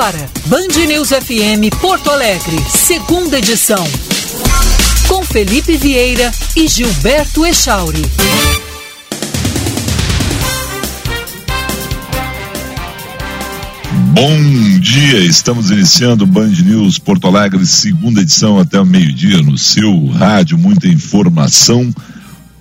agora, 0.00 0.30
Band 0.46 0.86
News 0.86 1.10
FM 1.10 1.78
Porto 1.78 2.08
Alegre, 2.08 2.56
segunda 2.70 3.38
edição. 3.38 3.86
Com 5.06 5.22
Felipe 5.22 5.76
Vieira 5.76 6.32
e 6.56 6.66
Gilberto 6.66 7.44
Echauri. 7.44 8.00
Bom 14.14 14.78
dia, 14.80 15.18
estamos 15.18 15.70
iniciando 15.70 16.26
Band 16.26 16.48
News 16.48 16.98
Porto 16.98 17.26
Alegre, 17.26 17.66
segunda 17.66 18.22
edição 18.22 18.58
até 18.58 18.80
o 18.80 18.86
meio-dia 18.86 19.42
no 19.42 19.58
seu 19.58 20.06
rádio, 20.06 20.56
muita 20.56 20.88
informação, 20.88 21.92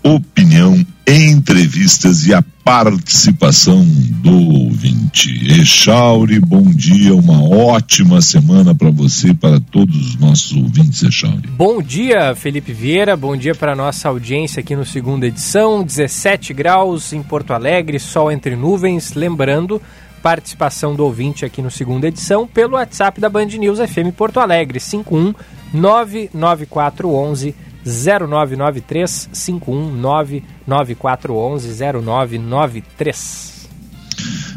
opinião, 0.03 0.85
entrevistas 1.07 2.25
e 2.25 2.33
a 2.33 2.43
participação 2.63 3.83
do 3.83 4.53
ouvinte. 4.53 5.29
Echauri, 5.59 6.39
bom 6.39 6.63
dia, 6.63 7.15
uma 7.15 7.43
ótima 7.43 8.21
semana 8.21 8.75
para 8.75 8.91
você 8.91 9.29
e 9.29 9.33
para 9.33 9.59
todos 9.59 9.95
os 9.95 10.15
nossos 10.17 10.51
ouvintes, 10.55 11.01
Echauri. 11.01 11.47
Bom 11.47 11.81
dia, 11.81 12.35
Felipe 12.35 12.71
Vieira, 12.71 13.17
bom 13.17 13.35
dia 13.35 13.55
para 13.55 13.75
nossa 13.75 14.07
audiência 14.07 14.59
aqui 14.59 14.75
no 14.75 14.85
segunda 14.85 15.25
edição, 15.25 15.83
17 15.83 16.53
graus 16.53 17.11
em 17.11 17.23
Porto 17.23 17.53
Alegre, 17.53 17.99
sol 17.99 18.31
entre 18.31 18.55
nuvens, 18.55 19.13
lembrando 19.13 19.81
participação 20.21 20.95
do 20.95 21.03
ouvinte 21.05 21.45
aqui 21.45 21.61
no 21.61 21.71
segunda 21.71 22.07
edição 22.07 22.45
pelo 22.45 22.73
WhatsApp 22.73 23.19
da 23.19 23.29
Band 23.29 23.45
News 23.45 23.79
FM 23.79 24.13
Porto 24.15 24.39
Alegre, 24.39 24.79
51 24.79 25.33
99411 25.73 27.55
0993 27.85 29.29
519 29.33 30.43
9411 30.67 31.83
0993. 32.01 33.69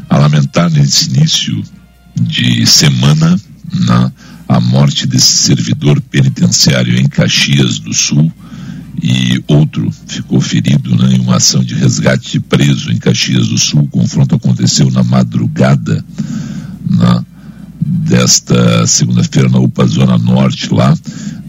A 0.09 0.17
lamentar 0.17 0.69
nesse 0.69 1.09
início 1.09 1.63
de 2.15 2.65
semana 2.65 3.39
na, 3.73 4.11
a 4.47 4.59
morte 4.59 5.07
desse 5.07 5.37
servidor 5.37 5.99
penitenciário 6.01 6.99
em 6.99 7.07
Caxias 7.07 7.79
do 7.79 7.93
Sul 7.93 8.31
e 9.01 9.43
outro 9.47 9.91
ficou 10.07 10.39
ferido 10.39 10.95
né, 10.95 11.15
em 11.15 11.19
uma 11.19 11.37
ação 11.37 11.63
de 11.63 11.73
resgate 11.73 12.31
de 12.33 12.39
preso 12.39 12.91
em 12.91 12.97
Caxias 12.97 13.47
do 13.47 13.57
Sul. 13.57 13.81
O 13.81 13.87
confronto 13.87 14.35
aconteceu 14.35 14.91
na 14.91 15.03
madrugada 15.03 16.05
na, 16.87 17.25
desta 17.81 18.85
segunda-feira 18.87 19.49
na 19.49 19.59
UPA 19.59 19.85
Zona 19.87 20.17
Norte 20.17 20.73
lá. 20.73 20.93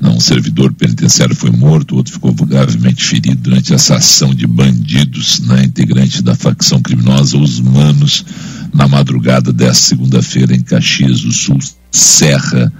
Um 0.03 0.21
servidor 0.21 0.73
penitenciário 0.73 1.35
foi 1.35 1.51
morto, 1.51 1.97
outro 1.97 2.13
ficou 2.13 2.33
gravemente 2.33 3.03
ferido 3.03 3.37
durante 3.41 3.73
essa 3.73 3.97
ação 3.97 4.35
de 4.35 4.47
bandidos, 4.47 5.41
né, 5.41 5.65
integrante 5.65 6.23
da 6.23 6.35
facção 6.35 6.81
criminosa 6.81 7.39
Os 7.39 7.59
Manos, 7.59 8.25
na 8.73 8.87
madrugada 8.87 9.53
desta 9.53 9.89
segunda-feira 9.89 10.55
em 10.55 10.61
Caxias 10.61 11.23
do 11.23 11.33
Sul, 11.33 11.59
Serra 11.95 12.73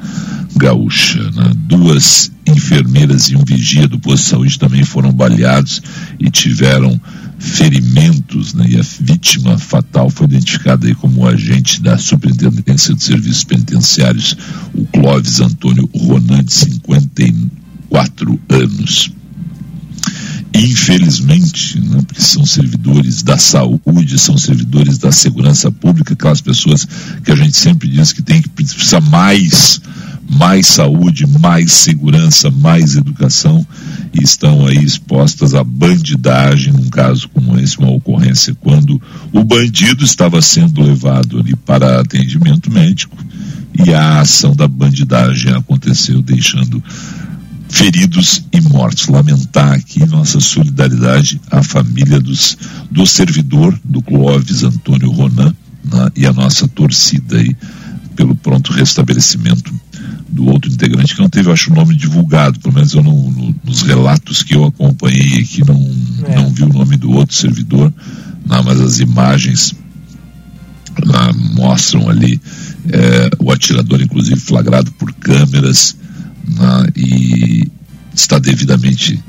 Gaúcha. 0.57 1.31
Né? 1.31 1.53
Duas 1.55 2.33
enfermeiras 2.47 3.29
e 3.29 3.37
um 3.37 3.45
vigia 3.45 3.87
do 3.87 3.99
posto 3.99 4.25
de 4.25 4.31
saúde 4.31 4.59
também 4.59 4.85
foram 4.85 5.13
baleados 5.13 5.81
e 6.19 6.31
tiveram 6.31 7.01
ferimentos, 7.39 8.55
né? 8.55 8.67
E 8.69 8.79
a 8.79 8.83
vítima 9.01 9.59
fatal 9.59 10.11
foi 10.11 10.27
identificada 10.27 10.87
aí 10.87 10.95
como 10.95 11.23
o 11.23 11.29
agente 11.29 11.81
da 11.81 11.97
Superintendência 11.97 12.95
de 12.95 13.03
Serviços 13.03 13.45
Penitenciários, 13.45 14.37
o 14.75 14.85
Clóvis 14.87 15.41
Antônio 15.41 15.89
Ronan, 15.95 16.43
de 16.43 16.53
54 16.53 18.41
anos. 18.49 19.13
Infelizmente, 20.95 21.81
né, 21.81 22.01
porque 22.07 22.23
são 22.23 22.47
servidores 22.47 23.23
da 23.23 23.37
saúde, 23.37 24.19
são 24.19 24.39
servidores 24.39 24.99
da 24.99 25.11
segurança 25.11 25.71
pública, 25.71 26.15
aquelas 26.15 26.41
pessoas 26.41 26.87
que 27.25 27.33
a 27.33 27.37
gente 27.37 27.57
sempre 27.57 27.89
diz 27.89 28.13
que 28.13 28.23
tem 28.23 28.41
que 28.41 28.49
precisar 28.49 29.01
mais 29.01 29.81
mais 30.27 30.69
saúde, 30.69 31.27
mais 31.27 31.71
segurança, 31.71 32.51
mais 32.51 32.97
educação 32.97 33.67
e 34.13 34.23
estão 34.23 34.67
aí 34.67 34.83
expostas 34.83 35.55
à 35.55 35.63
bandidagem 35.63 36.73
num 36.73 36.89
caso 36.89 37.29
como 37.29 37.59
esse, 37.59 37.79
uma 37.79 37.91
ocorrência 37.91 38.55
quando 38.55 39.01
o 39.33 39.45
bandido 39.45 40.03
estava 40.03 40.41
sendo 40.41 40.81
levado 40.83 41.39
ali 41.39 41.55
para 41.55 42.01
atendimento 42.01 42.71
médico 42.71 43.17
e 43.85 43.93
a 43.93 44.21
ação 44.21 44.55
da 44.55 44.69
bandidagem 44.69 45.53
aconteceu 45.53 46.23
deixando 46.23 46.83
feridos 47.75 48.45
e 48.53 48.61
mortos. 48.61 49.09
Lamentar 49.09 49.73
aqui 49.73 50.07
nossa 50.07 50.39
solidariedade 50.39 51.41
à 51.51 51.63
família 51.63 52.21
dos, 52.21 52.57
do 52.89 53.05
servidor 53.05 53.77
do 53.85 54.01
Clóvis 54.01 54.63
Antônio 54.63 55.11
Ronan 55.11 55.53
né, 55.85 56.11
e 56.15 56.25
a 56.25 56.33
nossa 56.33 56.69
torcida 56.69 57.37
aí 57.37 57.55
pelo 58.15 58.37
pronto 58.37 58.73
restabelecimento 58.73 59.75
do 60.29 60.47
outro 60.47 60.71
integrante 60.71 61.17
que 61.17 61.21
não 61.21 61.29
teve, 61.29 61.51
acho, 61.51 61.73
o 61.73 61.75
nome 61.75 61.97
divulgado, 61.97 62.61
pelo 62.61 62.75
menos 62.75 62.95
eu 62.95 63.03
não, 63.03 63.31
no, 63.31 63.55
nos 63.65 63.83
relatos 63.83 64.45
que 64.45 64.55
eu 64.55 64.65
acompanhei 64.65 65.41
aqui 65.41 65.65
não, 65.67 65.97
é. 66.29 66.37
não 66.37 66.51
vi 66.51 66.63
o 66.63 66.73
nome 66.73 66.97
do 66.97 67.11
outro 67.11 67.35
servidor, 67.35 67.93
não, 68.47 68.63
mas 68.63 68.81
as 68.81 69.01
imagens 69.01 69.75
não, 71.05 71.33
mostram 71.55 72.09
ali 72.09 72.41
é, 72.89 73.31
o 73.41 73.51
atirador, 73.51 74.01
inclusive 74.01 74.41
flagrado 74.41 74.93
por 74.93 75.13
câmeras 75.15 75.97
não, 76.47 76.87
e 76.97 77.71
está 78.15 78.39
devidamente 78.39 79.23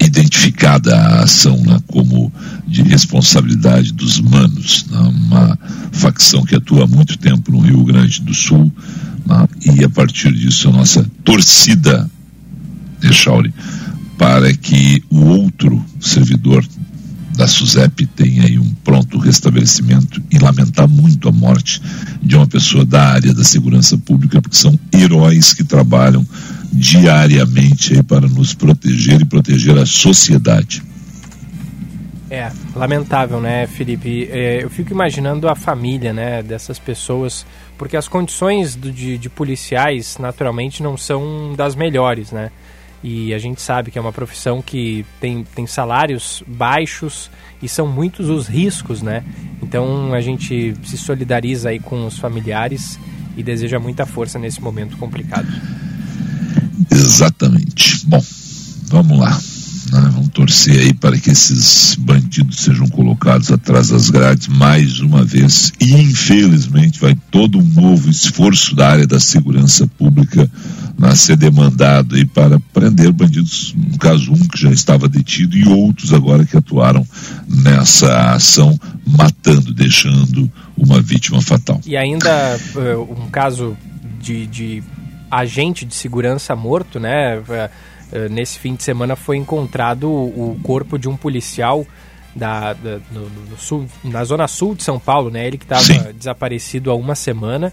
identificada 0.00 0.96
a 0.96 1.22
ação 1.24 1.56
né, 1.58 1.78
como 1.86 2.32
de 2.66 2.82
responsabilidade 2.82 3.92
dos 3.92 4.18
manos, 4.18 4.86
né, 4.86 4.98
uma 4.98 5.58
facção 5.92 6.42
que 6.44 6.56
atua 6.56 6.84
há 6.84 6.86
muito 6.86 7.18
tempo 7.18 7.52
no 7.52 7.60
Rio 7.60 7.84
Grande 7.84 8.22
do 8.22 8.34
Sul, 8.34 8.72
né, 9.26 9.48
e 9.64 9.84
a 9.84 9.90
partir 9.90 10.32
disso 10.32 10.68
a 10.68 10.72
nossa 10.72 11.04
torcida, 11.22 12.10
Echauri, 13.02 13.52
para 14.16 14.52
que 14.54 15.02
o 15.10 15.20
outro 15.20 15.84
servidor 16.00 16.64
da 17.40 17.46
SUSEP 17.46 18.04
tenha 18.04 18.44
aí 18.44 18.58
um 18.58 18.74
pronto 18.84 19.18
restabelecimento 19.18 20.22
e 20.30 20.38
lamentar 20.38 20.86
muito 20.86 21.26
a 21.26 21.32
morte 21.32 21.80
de 22.22 22.36
uma 22.36 22.46
pessoa 22.46 22.84
da 22.84 23.02
área 23.02 23.32
da 23.32 23.42
segurança 23.42 23.96
pública, 23.96 24.42
porque 24.42 24.58
são 24.58 24.78
heróis 24.92 25.54
que 25.54 25.64
trabalham 25.64 26.22
diariamente 26.70 27.94
aí 27.94 28.02
para 28.02 28.28
nos 28.28 28.52
proteger 28.52 29.22
e 29.22 29.24
proteger 29.24 29.78
a 29.78 29.86
sociedade. 29.86 30.82
É, 32.30 32.52
lamentável, 32.76 33.40
né, 33.40 33.66
Felipe? 33.66 34.28
É, 34.30 34.62
eu 34.62 34.68
fico 34.68 34.92
imaginando 34.92 35.48
a 35.48 35.54
família, 35.54 36.12
né, 36.12 36.42
dessas 36.42 36.78
pessoas, 36.78 37.46
porque 37.78 37.96
as 37.96 38.06
condições 38.06 38.76
do, 38.76 38.92
de, 38.92 39.16
de 39.16 39.30
policiais, 39.30 40.18
naturalmente, 40.20 40.82
não 40.82 40.94
são 40.94 41.54
das 41.56 41.74
melhores, 41.74 42.32
né? 42.32 42.50
E 43.02 43.32
a 43.32 43.38
gente 43.38 43.62
sabe 43.62 43.90
que 43.90 43.98
é 43.98 44.00
uma 44.00 44.12
profissão 44.12 44.60
que 44.60 45.06
tem, 45.20 45.42
tem 45.54 45.66
salários 45.66 46.42
baixos 46.46 47.30
e 47.62 47.68
são 47.68 47.86
muitos 47.86 48.28
os 48.28 48.46
riscos, 48.46 49.00
né? 49.00 49.24
Então 49.62 50.12
a 50.12 50.20
gente 50.20 50.76
se 50.84 50.98
solidariza 50.98 51.70
aí 51.70 51.78
com 51.78 52.06
os 52.06 52.18
familiares 52.18 52.98
e 53.36 53.42
deseja 53.42 53.78
muita 53.78 54.04
força 54.04 54.38
nesse 54.38 54.60
momento 54.60 54.96
complicado. 54.98 55.48
Exatamente. 56.90 58.06
Bom, 58.06 58.22
vamos 58.88 59.18
lá. 59.18 59.40
Né? 59.90 60.10
Vamos 60.12 60.28
torcer 60.28 60.80
aí 60.80 60.94
para 60.94 61.18
que 61.18 61.30
esses 61.30 61.96
bandidos 61.96 62.60
sejam 62.60 62.88
colocados 62.88 63.50
atrás 63.50 63.88
das 63.88 64.10
grades 64.10 64.48
mais 64.48 65.00
uma 65.00 65.24
vez. 65.24 65.72
E 65.80 65.92
infelizmente 65.92 67.00
vai 67.00 67.16
todo 67.30 67.58
um 67.58 67.62
novo 67.62 68.08
esforço 68.08 68.74
da 68.74 68.90
área 68.90 69.06
da 69.06 69.18
segurança 69.18 69.86
pública 69.86 70.50
a 71.02 71.16
ser 71.16 71.36
demandado 71.36 72.14
aí 72.14 72.24
para 72.24 72.60
prender 72.72 73.10
bandidos, 73.10 73.74
no 73.74 73.98
caso 73.98 74.32
um 74.32 74.48
que 74.48 74.60
já 74.60 74.70
estava 74.70 75.08
detido 75.08 75.56
e 75.56 75.66
outros 75.66 76.12
agora 76.12 76.44
que 76.44 76.56
atuaram 76.56 77.06
nessa 77.48 78.32
ação, 78.32 78.78
matando, 79.06 79.72
deixando 79.72 80.50
uma 80.76 81.00
vítima 81.00 81.40
fatal. 81.40 81.80
E 81.86 81.96
ainda 81.96 82.58
uh, 82.76 83.22
um 83.24 83.30
caso 83.30 83.76
de, 84.20 84.46
de 84.46 84.82
agente 85.30 85.84
de 85.84 85.94
segurança 85.94 86.54
morto, 86.54 87.00
né? 87.00 87.40
É, 88.12 88.28
nesse 88.28 88.58
fim 88.58 88.74
de 88.74 88.82
semana 88.82 89.14
foi 89.16 89.36
encontrado 89.36 90.10
o 90.10 90.58
corpo 90.62 90.98
de 90.98 91.08
um 91.08 91.16
policial 91.16 91.86
da, 92.34 92.72
da 92.72 92.98
no, 93.10 93.28
no, 93.28 93.58
sul, 93.58 93.86
na 94.04 94.24
zona 94.24 94.46
sul 94.48 94.74
de 94.74 94.82
São 94.82 94.98
Paulo, 94.98 95.30
né? 95.30 95.46
Ele 95.46 95.58
que 95.58 95.64
estava 95.64 96.12
desaparecido 96.12 96.90
há 96.90 96.94
uma 96.94 97.14
semana. 97.14 97.72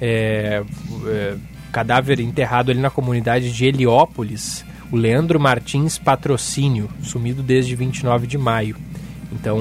É, 0.00 0.62
é, 1.06 1.36
cadáver 1.74 2.20
enterrado 2.20 2.70
ali 2.70 2.78
na 2.78 2.90
comunidade 2.90 3.52
de 3.52 3.66
Heliópolis. 3.66 4.64
O 4.92 4.96
Leandro 4.96 5.40
Martins 5.40 5.98
Patrocínio, 5.98 6.88
sumido 7.02 7.42
desde 7.42 7.74
29 7.74 8.28
de 8.28 8.38
maio. 8.38 8.76
Então, 9.32 9.58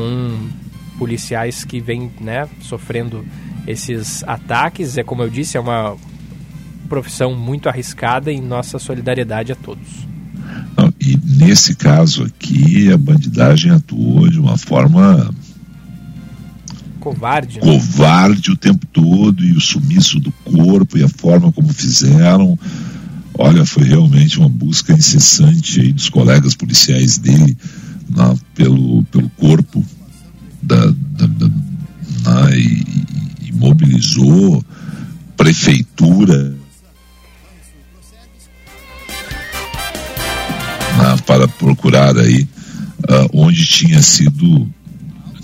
policiais 1.00 1.66
que 1.66 1.80
vêm 1.80 2.12
né, 2.22 2.48
sofrendo 2.62 3.26
esses 3.66 4.24
ataques, 4.26 4.96
é 4.96 5.04
como 5.04 5.24
eu 5.24 5.30
disse, 5.30 5.58
é 5.58 5.60
uma 5.60 5.98
profissão 6.94 7.36
muito 7.36 7.68
arriscada 7.68 8.32
e 8.32 8.40
nossa 8.40 8.78
solidariedade 8.78 9.52
a 9.52 9.56
todos. 9.56 9.88
Não, 10.78 10.94
e 11.02 11.20
nesse 11.24 11.74
caso 11.74 12.24
aqui, 12.24 12.92
a 12.92 12.98
bandidagem 12.98 13.72
atuou 13.72 14.30
de 14.30 14.40
uma 14.40 14.60
forma 14.60 15.34
Covarde. 17.00 17.56
Né? 17.56 17.62
Covarde 17.64 18.52
o 18.52 18.56
tempo 18.56 18.86
todo 18.86 19.44
e 19.44 19.54
o 19.54 19.60
sumiço 19.60 20.20
do 20.20 20.32
corpo 20.32 20.96
e 20.96 21.04
a 21.04 21.10
forma 21.10 21.52
como 21.52 21.74
fizeram. 21.74 22.58
Olha, 23.34 23.66
foi 23.66 23.86
realmente 23.86 24.38
uma 24.38 24.48
busca 24.48 24.94
incessante 24.94 25.82
aí 25.82 25.92
dos 25.92 26.10
colegas 26.10 26.54
policiais 26.54 27.18
dele 27.18 27.58
na, 28.08 28.36
pelo, 28.54 29.04
pelo 29.06 29.30
corpo 29.32 29.84
da, 30.62 30.86
da, 30.86 31.26
da 31.26 31.50
na, 32.24 32.56
e, 32.56 32.86
e 33.42 33.52
mobilizou 33.52 34.64
prefeitura 35.36 36.63
na, 40.98 41.18
para 41.20 41.48
procurar 41.48 42.18
aí 42.18 42.48
uh, 43.04 43.30
onde 43.34 43.66
tinha 43.66 44.02
sido, 44.02 44.68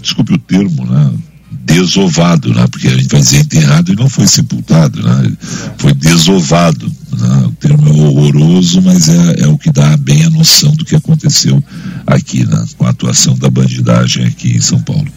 desculpe 0.02 0.34
o 0.34 0.38
termo, 0.38 0.86
né? 0.86 1.12
Desovado, 1.52 2.54
né? 2.54 2.66
Porque 2.68 2.88
a 2.88 2.96
gente 2.96 3.10
vai 3.10 3.22
dizer 3.22 3.40
enterrado 3.40 3.92
e 3.92 3.96
não 3.96 4.10
foi 4.10 4.28
sepultado, 4.28 5.02
né? 5.02 5.32
Foi 5.78 5.94
desovado. 5.94 6.92
Né? 7.12 7.46
O 7.46 7.52
termo 7.52 7.88
é 7.88 7.92
horroroso, 7.92 8.82
mas 8.82 9.10
é, 9.10 9.42
é 9.42 9.48
o 9.48 9.58
que 9.58 9.72
dá 9.72 9.96
bem 9.98 10.24
a 10.24 10.30
noção 10.30 10.72
do 10.72 10.86
que 10.86 10.96
aconteceu 10.96 11.64
aqui, 12.08 12.46
né? 12.46 12.66
Com 12.78 12.86
a 12.86 12.90
atuação 12.90 13.38
da 13.38 13.50
bandidagem 13.50 14.26
aqui 14.26 14.58
em 14.58 14.62
São 14.62 14.80
Paulo. 14.82 15.08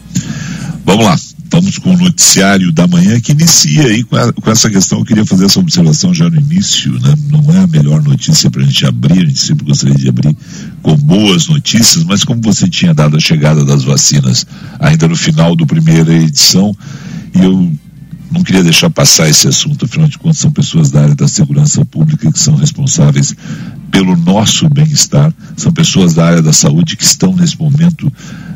Vamos 0.85 1.05
lá. 1.05 1.17
Vamos 1.53 1.77
com 1.77 1.93
o 1.93 1.97
noticiário 1.97 2.71
da 2.71 2.87
manhã 2.87 3.19
que 3.19 3.31
inicia 3.31 3.83
aí 3.83 4.03
com, 4.03 4.15
a, 4.15 4.33
com, 4.33 4.49
essa 4.49 4.71
questão. 4.71 4.97
Eu 4.97 5.05
queria 5.05 5.23
fazer 5.23 5.45
essa 5.45 5.59
observação 5.59 6.11
já 6.11 6.27
no 6.27 6.35
início, 6.35 6.91
né? 6.99 7.13
Não 7.29 7.53
é 7.53 7.59
a 7.59 7.67
melhor 7.67 8.01
notícia 8.01 8.49
para 8.49 8.63
a 8.63 8.65
gente 8.65 8.83
abrir, 8.87 9.21
a 9.21 9.25
gente 9.27 9.39
sempre 9.39 9.63
gostaria 9.63 9.93
de 9.93 10.09
abrir 10.09 10.35
com 10.81 10.95
boas 10.95 11.47
notícias, 11.47 12.03
mas 12.05 12.23
como 12.23 12.41
você 12.41 12.67
tinha 12.67 12.91
dado 12.91 13.17
a 13.17 13.19
chegada 13.19 13.63
das 13.63 13.83
vacinas 13.83 14.47
ainda 14.79 15.07
no 15.07 15.15
final 15.15 15.55
do 15.55 15.67
primeira 15.67 16.11
edição, 16.11 16.75
e 17.35 17.43
eu 17.43 17.71
não 18.31 18.43
queria 18.43 18.63
deixar 18.63 18.89
passar 18.89 19.29
esse 19.29 19.47
assunto, 19.47 19.85
afinal 19.85 20.07
de 20.07 20.17
contas, 20.17 20.39
são 20.39 20.51
pessoas 20.51 20.89
da 20.89 21.03
área 21.03 21.15
da 21.15 21.27
segurança 21.27 21.85
pública 21.85 22.31
que 22.31 22.39
são 22.39 22.55
responsáveis 22.55 23.35
pelo 23.91 24.17
nosso 24.17 24.67
bem-estar, 24.69 25.31
são 25.55 25.71
pessoas 25.71 26.15
da 26.15 26.25
área 26.25 26.41
da 26.41 26.51
saúde 26.51 26.97
que 26.97 27.03
estão 27.03 27.35
nesse 27.35 27.59
momento 27.59 28.11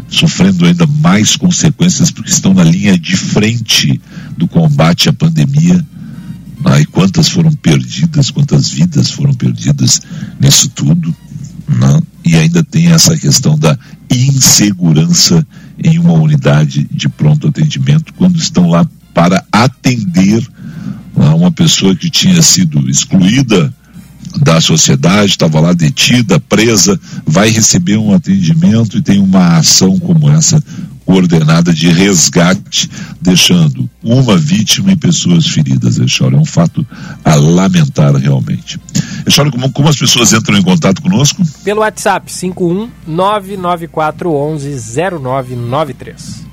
sofrendo 0.10 0.66
ainda 0.66 0.88
mais 0.88 1.36
consequências 1.36 2.12
porque 2.12 2.30
estão 2.30 2.54
na 2.54 2.64
linha 2.64 2.98
de 2.98 3.16
frente 3.16 4.00
do 4.38 4.48
combate 4.48 5.10
à 5.10 5.14
pandemia. 5.14 5.86
Né? 6.64 6.82
E 6.82 6.86
quantas 6.86 7.30
foram 7.30 7.52
perdidas, 7.52 8.32
quantas 8.32 8.70
vidas 8.70 9.12
foram 9.12 9.34
perdidas 9.34 10.02
nisso 10.40 10.70
tudo. 10.70 11.16
Né? 11.68 12.02
E 12.26 12.36
ainda 12.36 12.64
tem 12.64 12.88
essa 12.88 13.16
questão 13.18 13.58
da 13.58 13.78
insegurança 14.10 15.46
em 15.84 16.00
uma 16.00 16.14
unidade 16.14 16.88
de 16.92 17.10
pronto 17.10 17.48
atendimento 17.48 18.14
quando 18.14 18.38
estão 18.38 18.70
lá 18.70 18.88
para 19.14 19.44
atender 19.52 20.42
né? 21.16 21.30
uma 21.30 21.52
pessoa 21.52 21.96
que 21.96 22.10
tinha 22.10 22.42
sido 22.42 22.90
excluída 22.90 23.74
da 24.42 24.60
sociedade, 24.62 25.32
estava 25.32 25.60
lá 25.60 25.74
detida, 25.74 26.40
presa, 26.40 27.00
vai 27.26 27.50
receber 27.50 27.98
um 27.98 28.14
atendimento 28.14 28.98
e 28.98 29.02
tem 29.02 29.20
uma 29.20 29.58
ação 29.58 29.98
como 30.00 30.30
essa 30.30 30.62
coordenada 31.08 31.74
de 31.74 31.88
resgate, 31.88 32.90
deixando 33.22 33.90
uma 34.04 34.38
vítima 34.38 34.92
e 34.92 34.98
pessoas 34.98 35.48
feridas, 35.48 35.98
Eixauro. 35.98 36.36
É 36.36 36.40
um 36.40 36.46
fato 36.46 36.86
a 37.24 37.34
lamentar 37.36 38.14
realmente. 38.16 38.78
Eixauro, 39.26 39.50
como, 39.50 39.72
como 39.72 39.88
as 39.88 39.96
pessoas 39.96 40.34
entram 40.34 40.58
em 40.58 40.62
contato 40.62 41.02
conosco? 41.02 41.42
Pelo 41.64 41.80
WhatsApp, 41.80 42.32
51 42.32 42.90
99411 43.08 44.76
0993. 45.18 46.48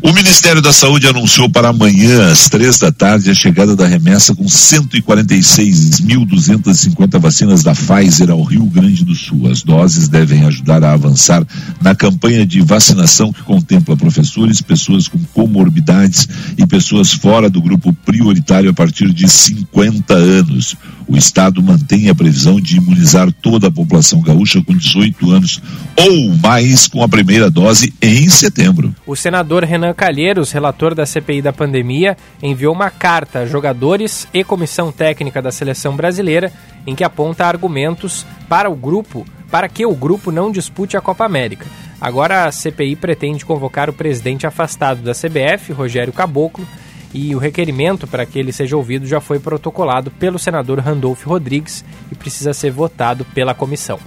O 0.00 0.12
Ministério 0.12 0.62
da 0.62 0.72
Saúde 0.72 1.08
anunciou 1.08 1.50
para 1.50 1.70
amanhã, 1.70 2.30
às 2.30 2.48
três 2.48 2.78
da 2.78 2.92
tarde, 2.92 3.30
a 3.30 3.34
chegada 3.34 3.74
da 3.74 3.84
remessa 3.84 4.32
com 4.32 4.44
146.250 4.44 7.18
vacinas 7.18 7.64
da 7.64 7.74
Pfizer 7.74 8.30
ao 8.30 8.44
Rio 8.44 8.64
Grande 8.66 9.04
do 9.04 9.16
Sul. 9.16 9.50
As 9.50 9.64
doses 9.64 10.06
devem 10.06 10.44
ajudar 10.44 10.84
a 10.84 10.92
avançar 10.92 11.44
na 11.80 11.96
campanha 11.96 12.46
de 12.46 12.60
vacinação 12.60 13.32
que 13.32 13.42
contempla 13.42 13.96
professores, 13.96 14.62
pessoas 14.62 15.08
com 15.08 15.18
comorbidades 15.34 16.28
e 16.56 16.64
pessoas 16.64 17.12
fora 17.12 17.50
do 17.50 17.60
grupo 17.60 17.92
prioritário 17.92 18.70
a 18.70 18.74
partir 18.74 19.12
de 19.12 19.28
50 19.28 20.14
anos. 20.14 20.76
O 21.08 21.16
Estado 21.16 21.62
mantém 21.62 22.10
a 22.10 22.14
previsão 22.14 22.60
de 22.60 22.76
imunizar 22.76 23.32
toda 23.32 23.68
a 23.68 23.72
população 23.72 24.20
gaúcha 24.20 24.62
com 24.62 24.76
18 24.76 25.30
anos 25.30 25.60
ou 25.96 26.36
mais 26.36 26.86
com 26.86 27.02
a 27.02 27.08
primeira 27.08 27.50
dose 27.50 27.94
em 28.02 28.28
setembro. 28.28 28.94
O 29.06 29.16
senador 29.16 29.64
Renan 29.64 29.94
Calheiros, 29.94 30.52
relator 30.52 30.94
da 30.94 31.06
CPI 31.06 31.40
da 31.40 31.52
pandemia, 31.52 32.14
enviou 32.42 32.74
uma 32.74 32.90
carta 32.90 33.40
a 33.40 33.46
jogadores 33.46 34.28
e 34.34 34.44
comissão 34.44 34.92
técnica 34.92 35.40
da 35.40 35.50
seleção 35.50 35.96
brasileira 35.96 36.52
em 36.86 36.94
que 36.94 37.02
aponta 37.02 37.46
argumentos 37.46 38.26
para 38.46 38.70
o 38.70 38.76
grupo, 38.76 39.24
para 39.50 39.66
que 39.66 39.86
o 39.86 39.94
grupo 39.94 40.30
não 40.30 40.52
dispute 40.52 40.94
a 40.94 41.00
Copa 41.00 41.24
América. 41.24 41.64
Agora 41.98 42.44
a 42.44 42.52
CPI 42.52 42.96
pretende 42.96 43.46
convocar 43.46 43.88
o 43.88 43.94
presidente 43.94 44.46
afastado 44.46 45.00
da 45.00 45.12
CBF, 45.12 45.72
Rogério 45.72 46.12
Caboclo, 46.12 46.66
e 47.12 47.34
o 47.34 47.38
requerimento 47.38 48.06
para 48.06 48.26
que 48.26 48.38
ele 48.38 48.52
seja 48.52 48.76
ouvido 48.76 49.06
já 49.06 49.20
foi 49.20 49.38
protocolado 49.38 50.10
pelo 50.10 50.38
senador 50.38 50.78
Randolfo 50.80 51.28
Rodrigues 51.28 51.84
e 52.12 52.14
precisa 52.14 52.52
ser 52.52 52.70
votado 52.70 53.24
pela 53.34 53.54
comissão. 53.54 53.98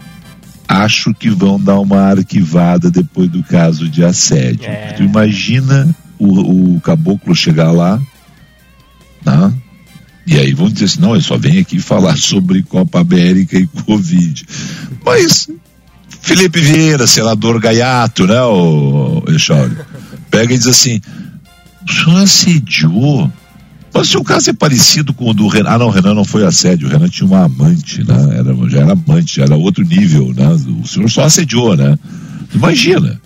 Acho 0.67 1.13
que 1.13 1.29
vão 1.29 1.59
dar 1.59 1.79
uma 1.79 2.01
arquivada 2.01 2.89
depois 2.89 3.29
do 3.29 3.43
caso 3.43 3.89
de 3.89 4.03
assédio. 4.03 4.69
É... 4.69 4.93
Tu 4.93 5.03
imagina 5.03 5.93
o, 6.17 6.75
o 6.75 6.81
caboclo 6.81 7.35
chegar 7.35 7.71
lá, 7.71 7.99
tá? 9.23 9.51
E 10.25 10.37
aí 10.37 10.53
vão 10.53 10.69
dizer 10.69 10.85
assim, 10.85 11.01
não, 11.01 11.15
eu 11.15 11.21
só 11.21 11.37
venho 11.37 11.61
aqui 11.61 11.79
falar 11.79 12.15
sobre 12.15 12.63
Copa 12.63 13.01
América 13.01 13.57
e 13.57 13.67
Covid. 13.67 14.45
Mas 15.03 15.49
Felipe 16.21 16.61
Vieira, 16.61 17.07
senador 17.07 17.59
gaiato, 17.59 18.27
né, 18.27 18.41
o 18.43 19.23
Echauri, 19.27 19.75
pega 20.29 20.53
e 20.53 20.57
diz 20.57 20.67
assim, 20.67 21.01
o 21.87 21.91
senhor 21.91 22.21
assediou. 22.21 23.31
Mas 23.93 24.07
se 24.07 24.17
o 24.17 24.23
caso 24.23 24.49
é 24.49 24.53
parecido 24.53 25.13
com 25.13 25.29
o 25.29 25.33
do 25.33 25.47
Renan. 25.47 25.69
Ah, 25.69 25.77
não, 25.77 25.87
o 25.87 25.89
Renan 25.89 26.13
não 26.13 26.23
foi 26.23 26.45
assédio. 26.45 26.87
O 26.87 26.91
Renan 26.91 27.09
tinha 27.09 27.27
uma 27.27 27.43
amante, 27.43 28.03
né? 28.03 28.39
Era, 28.39 28.69
já 28.69 28.79
era 28.79 28.93
amante, 28.93 29.35
já 29.35 29.43
era 29.43 29.55
outro 29.55 29.83
nível, 29.83 30.33
né? 30.33 30.47
O 30.81 30.87
senhor 30.87 31.09
só 31.09 31.23
assediou, 31.23 31.75
né? 31.75 31.97
Imagina. 32.53 33.19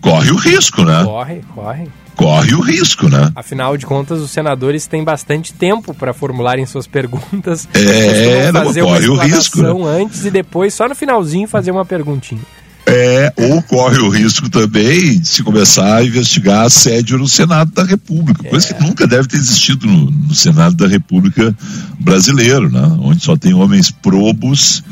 Corre 0.00 0.30
o 0.30 0.36
risco, 0.36 0.84
né? 0.84 1.04
Corre, 1.04 1.40
corre. 1.54 1.88
Corre 2.16 2.54
o 2.54 2.60
risco, 2.60 3.10
né? 3.10 3.30
Afinal 3.34 3.76
de 3.76 3.84
contas, 3.84 4.20
os 4.20 4.30
senadores 4.30 4.86
têm 4.86 5.04
bastante 5.04 5.52
tempo 5.52 5.92
para 5.92 6.14
formularem 6.14 6.64
suas 6.64 6.86
perguntas. 6.86 7.68
É, 7.74 8.50
não, 8.52 8.72
corre 8.72 9.08
o 9.08 9.16
risco. 9.16 9.60
Né? 9.60 10.00
Antes 10.00 10.24
e 10.24 10.30
depois, 10.30 10.72
só 10.72 10.88
no 10.88 10.94
finalzinho, 10.94 11.46
fazer 11.46 11.70
uma 11.70 11.84
perguntinha. 11.84 12.40
É, 12.88 13.32
ou 13.36 13.60
corre 13.62 13.98
o 13.98 14.08
risco 14.08 14.48
também 14.48 15.18
de 15.18 15.26
se 15.26 15.42
começar 15.42 15.96
a 15.96 16.04
investigar 16.04 16.66
assédio 16.66 17.18
no 17.18 17.26
Senado 17.26 17.72
da 17.72 17.82
República, 17.82 18.44
coisa 18.44 18.72
que 18.72 18.74
é. 18.74 18.86
nunca 18.86 19.08
deve 19.08 19.26
ter 19.26 19.38
existido 19.38 19.88
no, 19.88 20.08
no, 20.08 20.34
Senado 20.34 20.76
da 20.76 20.86
República 20.86 21.52
brasileiro, 21.98 22.70
né? 22.70 22.96
onde 23.00 23.24
só 23.24 23.36
tem 23.36 23.52
homens 23.52 23.90
probos 23.90 24.84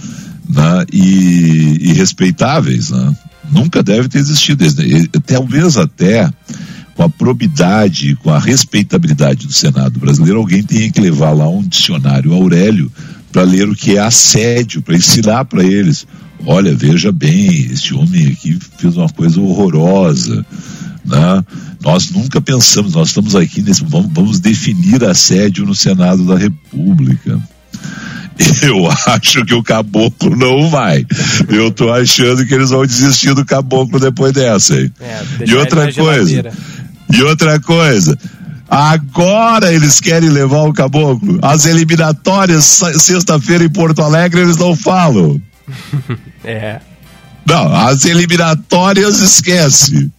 né? 0.49 0.85
e, 0.93 1.79
e 1.83 1.93
respeitáveis. 1.93 2.91
Né? 2.91 3.17
Nunca 3.53 3.81
deve 3.81 4.09
ter 4.09 4.19
existido. 4.19 4.65
Talvez 5.25 5.77
até 5.77 6.29
com 6.97 7.05
a 7.05 7.09
probidade, 7.09 8.17
com 8.17 8.31
a 8.31 8.41
respeitabilidade 8.41 9.47
do 9.47 9.53
Senado 9.53 10.01
brasileiro, 10.01 10.41
alguém 10.41 10.65
tenha 10.65 10.91
que 10.91 11.01
levar 11.01 11.31
lá 11.31 11.49
um 11.49 11.63
dicionário 11.63 12.33
Aurélio 12.33 12.91
para 13.31 13.43
ler 13.43 13.69
o 13.69 13.75
que 13.75 13.97
é 13.97 14.01
assédio, 14.01 14.83
para 14.83 14.97
ensinar 14.97 15.45
para 15.45 15.63
eles 15.63 16.07
olha, 16.47 16.75
veja 16.75 17.13
bem, 17.13 17.69
este 17.73 17.95
homem 17.95 18.29
aqui 18.29 18.59
fez 18.79 18.97
uma 18.97 19.09
coisa 19.09 19.41
horrorosa, 19.41 20.45
né? 21.05 21.45
Nós 21.83 22.11
nunca 22.11 22.41
pensamos, 22.41 22.95
nós 22.95 23.09
estamos 23.09 23.37
aqui 23.37 23.61
nesse, 23.61 23.85
vamos, 23.85 24.11
vamos 24.13 24.41
definir 24.41 25.05
assédio 25.05 25.67
no 25.67 25.75
Senado 25.75 26.25
da 26.25 26.37
República. 26.37 27.39
Eu 28.63 28.89
acho 29.07 29.45
que 29.45 29.55
o 29.55 29.63
caboclo 29.63 30.35
não 30.37 30.69
vai. 30.69 31.07
Eu 31.49 31.71
tô 31.71 31.93
achando 31.93 32.45
que 32.45 32.55
eles 32.55 32.71
vão 32.71 32.85
desistir 32.87 33.35
do 33.35 33.45
caboclo 33.45 34.01
depois 34.01 34.33
dessa 34.33 34.75
aí. 34.75 34.91
É, 35.01 35.23
e 35.47 35.55
outra 35.55 35.93
coisa. 35.93 36.53
E 37.13 37.23
outra 37.23 37.61
coisa. 37.61 38.19
Agora 38.69 39.73
eles 39.73 40.01
querem 40.01 40.31
levar 40.31 40.63
o 40.63 40.73
caboclo. 40.73 41.39
As 41.43 41.67
eliminatórias, 41.67 42.83
sexta-feira 42.97 43.63
em 43.65 43.69
Porto 43.69 44.03
Alegre, 44.03 44.41
eles 44.41 44.57
não 44.57 44.75
falam. 44.75 45.41
é. 46.45 46.81
Não, 47.47 47.75
as 47.75 48.05
eliminatórias 48.05 49.19
esquece. 49.21 50.11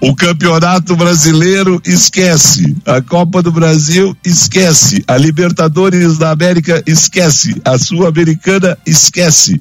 O 0.00 0.14
Campeonato 0.14 0.96
Brasileiro 0.96 1.80
esquece. 1.84 2.76
A 2.86 3.02
Copa 3.02 3.42
do 3.42 3.52
Brasil 3.52 4.16
esquece. 4.24 5.04
A 5.06 5.16
Libertadores 5.16 6.16
da 6.16 6.30
América 6.30 6.82
esquece. 6.86 7.60
A 7.64 7.76
Sul-Americana 7.76 8.78
esquece. 8.86 9.60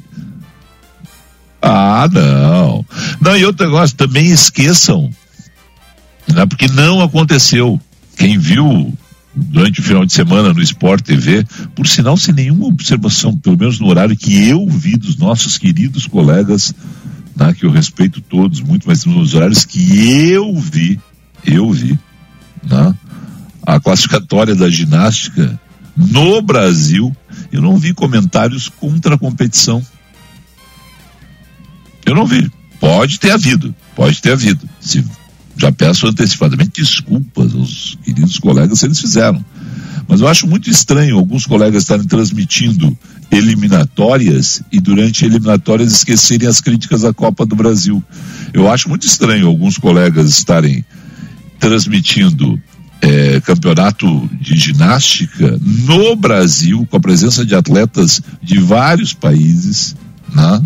Ah, 1.61 2.07
não. 2.11 2.85
Não, 3.19 3.35
e 3.35 3.45
outro 3.45 3.65
negócio, 3.65 3.97
também 3.97 4.27
esqueçam. 4.27 5.09
Né, 6.27 6.45
porque 6.45 6.67
Porque 6.67 6.67
não 6.69 7.01
aconteceu. 7.01 7.79
Quem 8.15 8.37
viu 8.37 8.93
durante 9.33 9.79
o 9.79 9.83
final 9.83 10.05
de 10.05 10.13
semana 10.13 10.53
no 10.53 10.61
Sport 10.61 11.03
TV, 11.03 11.45
por 11.75 11.87
sinal 11.87 12.17
sem 12.17 12.33
nenhuma 12.33 12.65
observação, 12.65 13.37
pelo 13.37 13.57
menos 13.57 13.79
no 13.79 13.87
horário 13.87 14.17
que 14.17 14.47
eu 14.47 14.67
vi 14.67 14.97
dos 14.97 15.17
nossos 15.17 15.57
queridos 15.57 16.07
colegas, 16.07 16.73
né, 17.35 17.53
que 17.53 17.65
eu 17.65 17.71
respeito 17.71 18.21
todos 18.21 18.59
muito, 18.59 18.87
mas 18.87 19.05
nos 19.05 19.33
horários 19.33 19.65
que 19.65 20.29
eu 20.29 20.55
vi, 20.55 20.99
eu 21.45 21.71
vi, 21.71 21.97
né, 22.63 22.93
a 23.65 23.79
classificatória 23.79 24.55
da 24.55 24.69
ginástica 24.69 25.59
no 25.95 26.41
Brasil, 26.41 27.15
eu 27.51 27.61
não 27.61 27.77
vi 27.77 27.93
comentários 27.93 28.69
contra 28.69 29.15
a 29.15 29.17
competição. 29.17 29.85
Eu 32.05 32.15
não 32.15 32.25
vi. 32.25 32.49
Pode 32.79 33.19
ter 33.19 33.31
havido, 33.31 33.75
pode 33.95 34.21
ter 34.21 34.31
havido. 34.31 34.67
Se 34.79 35.03
já 35.59 35.71
peço 35.71 36.07
antecipadamente 36.07 36.81
desculpas 36.81 37.53
aos 37.53 37.97
queridos 38.03 38.39
colegas 38.39 38.79
se 38.79 38.85
eles 38.85 38.99
fizeram. 38.99 39.43
Mas 40.07 40.21
eu 40.21 40.27
acho 40.27 40.47
muito 40.47 40.69
estranho 40.69 41.17
alguns 41.17 41.45
colegas 41.45 41.83
estarem 41.83 42.05
transmitindo 42.05 42.97
eliminatórias 43.29 44.63
e 44.71 44.79
durante 44.79 45.25
eliminatórias 45.25 45.91
esquecerem 45.91 46.47
as 46.47 46.61
críticas 46.61 47.03
à 47.03 47.13
Copa 47.13 47.45
do 47.45 47.55
Brasil. 47.55 48.03
Eu 48.53 48.71
acho 48.71 48.89
muito 48.89 49.05
estranho 49.05 49.47
alguns 49.47 49.77
colegas 49.77 50.29
estarem 50.29 50.83
transmitindo 51.59 52.59
é, 53.01 53.39
campeonato 53.41 54.29
de 54.41 54.57
ginástica 54.57 55.59
no 55.61 56.15
Brasil, 56.15 56.87
com 56.89 56.97
a 56.97 57.01
presença 57.01 57.45
de 57.45 57.53
atletas 57.53 58.21
de 58.41 58.59
vários 58.59 59.13
países, 59.13 59.95
né? 60.33 60.63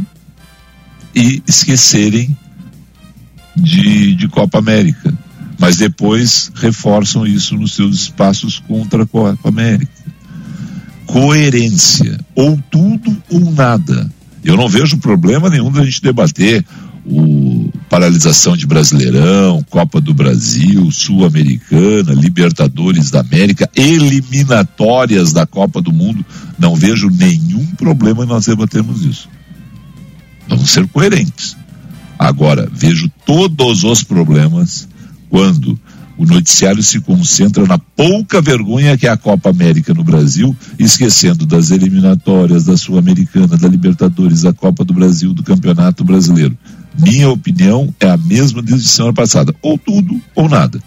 e 1.16 1.44
esquecerem 1.48 2.36
de, 3.56 4.16
de 4.16 4.28
Copa 4.28 4.60
América. 4.60 5.14
Mas 5.60 5.78
depois 5.78 6.52
reforçam 6.56 7.26
isso 7.26 7.56
nos 7.56 7.74
seus 7.74 7.96
espaços 7.96 8.60
contra 8.60 9.04
a 9.04 9.06
Copa 9.06 9.50
América. 9.50 9.92
Coerência. 11.06 12.20
Ou 12.36 12.60
tudo 12.70 13.16
ou 13.30 13.52
nada. 13.52 14.10
Eu 14.44 14.58
não 14.58 14.68
vejo 14.68 14.98
problema 14.98 15.50
nenhum 15.50 15.72
da 15.72 15.86
gente 15.86 16.02
debater 16.02 16.66
o 17.06 17.70
paralisação 17.90 18.56
de 18.56 18.66
Brasileirão, 18.66 19.64
Copa 19.70 20.00
do 20.00 20.14
Brasil, 20.14 20.90
Sul-Americana, 20.92 22.14
Libertadores 22.14 23.12
da 23.12 23.20
América, 23.20 23.70
eliminatórias 23.76 25.34
da 25.34 25.46
Copa 25.46 25.82
do 25.82 25.92
Mundo. 25.92 26.26
Não 26.58 26.76
vejo 26.76 27.10
nenhum 27.10 27.66
problema 27.76 28.24
em 28.24 28.28
nós 28.28 28.46
debatermos 28.46 29.06
isso. 29.06 29.30
Vamos 30.48 30.72
ser 30.72 30.88
coerentes. 30.88 31.58
Agora, 32.24 32.70
vejo 32.72 33.12
todos 33.26 33.84
os 33.84 34.02
problemas 34.02 34.88
quando 35.30 35.78
o 36.18 36.26
noticiário 36.26 36.82
se 36.82 37.02
concentra 37.02 37.66
na 37.66 37.78
pouca 37.78 38.42
vergonha 38.42 38.98
que 38.98 39.06
é 39.06 39.10
a 39.10 39.18
Copa 39.18 39.50
América 39.50 39.94
no 39.94 40.06
Brasil, 40.06 40.56
esquecendo 40.80 41.46
das 41.46 41.70
eliminatórias, 41.70 42.64
da 42.64 42.78
Sul-Americana, 42.78 43.58
da 43.58 43.68
Libertadores, 43.68 44.44
da 44.44 44.54
Copa 44.54 44.86
do 44.86 44.94
Brasil, 44.94 45.34
do 45.34 45.44
Campeonato 45.44 46.06
Brasileiro. 46.06 46.58
Minha 46.98 47.30
opinião 47.30 47.94
é 48.00 48.10
a 48.10 48.16
mesma 48.16 48.62
desde 48.62 48.88
semana 48.88 49.14
passada. 49.14 49.54
Ou 49.62 49.78
tudo 49.78 50.22
ou 50.34 50.48
nada. 50.48 50.80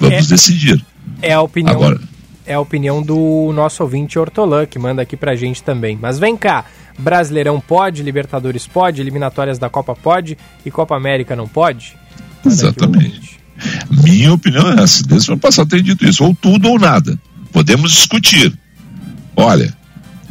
Vamos 0.00 0.26
é, 0.26 0.28
decidir. 0.28 0.84
É 1.22 1.34
a 1.34 1.40
opinião. 1.40 1.72
Agora, 1.72 2.00
é 2.44 2.54
a 2.54 2.60
opinião 2.60 3.00
do 3.00 3.52
nosso 3.54 3.80
ouvinte 3.84 4.18
Hortolã, 4.18 4.66
que 4.66 4.76
manda 4.76 5.02
aqui 5.02 5.16
pra 5.16 5.36
gente 5.36 5.62
também. 5.62 5.96
Mas 6.00 6.18
vem 6.18 6.36
cá, 6.36 6.64
Brasileirão 6.98 7.60
pode, 7.60 8.02
Libertadores 8.02 8.66
pode, 8.66 9.00
eliminatórias 9.00 9.58
da 9.58 9.68
Copa 9.68 9.94
pode 9.94 10.36
e 10.64 10.70
Copa 10.70 10.96
América 10.96 11.34
não 11.34 11.48
pode? 11.48 11.96
Exatamente. 12.44 13.38
Minha 13.90 14.32
opinião 14.32 14.72
é 14.72 14.82
essa. 14.82 15.02
Desde 15.04 15.30
o 15.30 15.32
ano 15.32 15.40
passado 15.40 15.68
tem 15.68 15.82
dito 15.82 16.06
isso. 16.06 16.24
Ou 16.24 16.34
tudo 16.34 16.68
ou 16.68 16.78
nada. 16.78 17.18
Podemos 17.52 17.92
discutir. 17.92 18.56
Olha, 19.36 19.76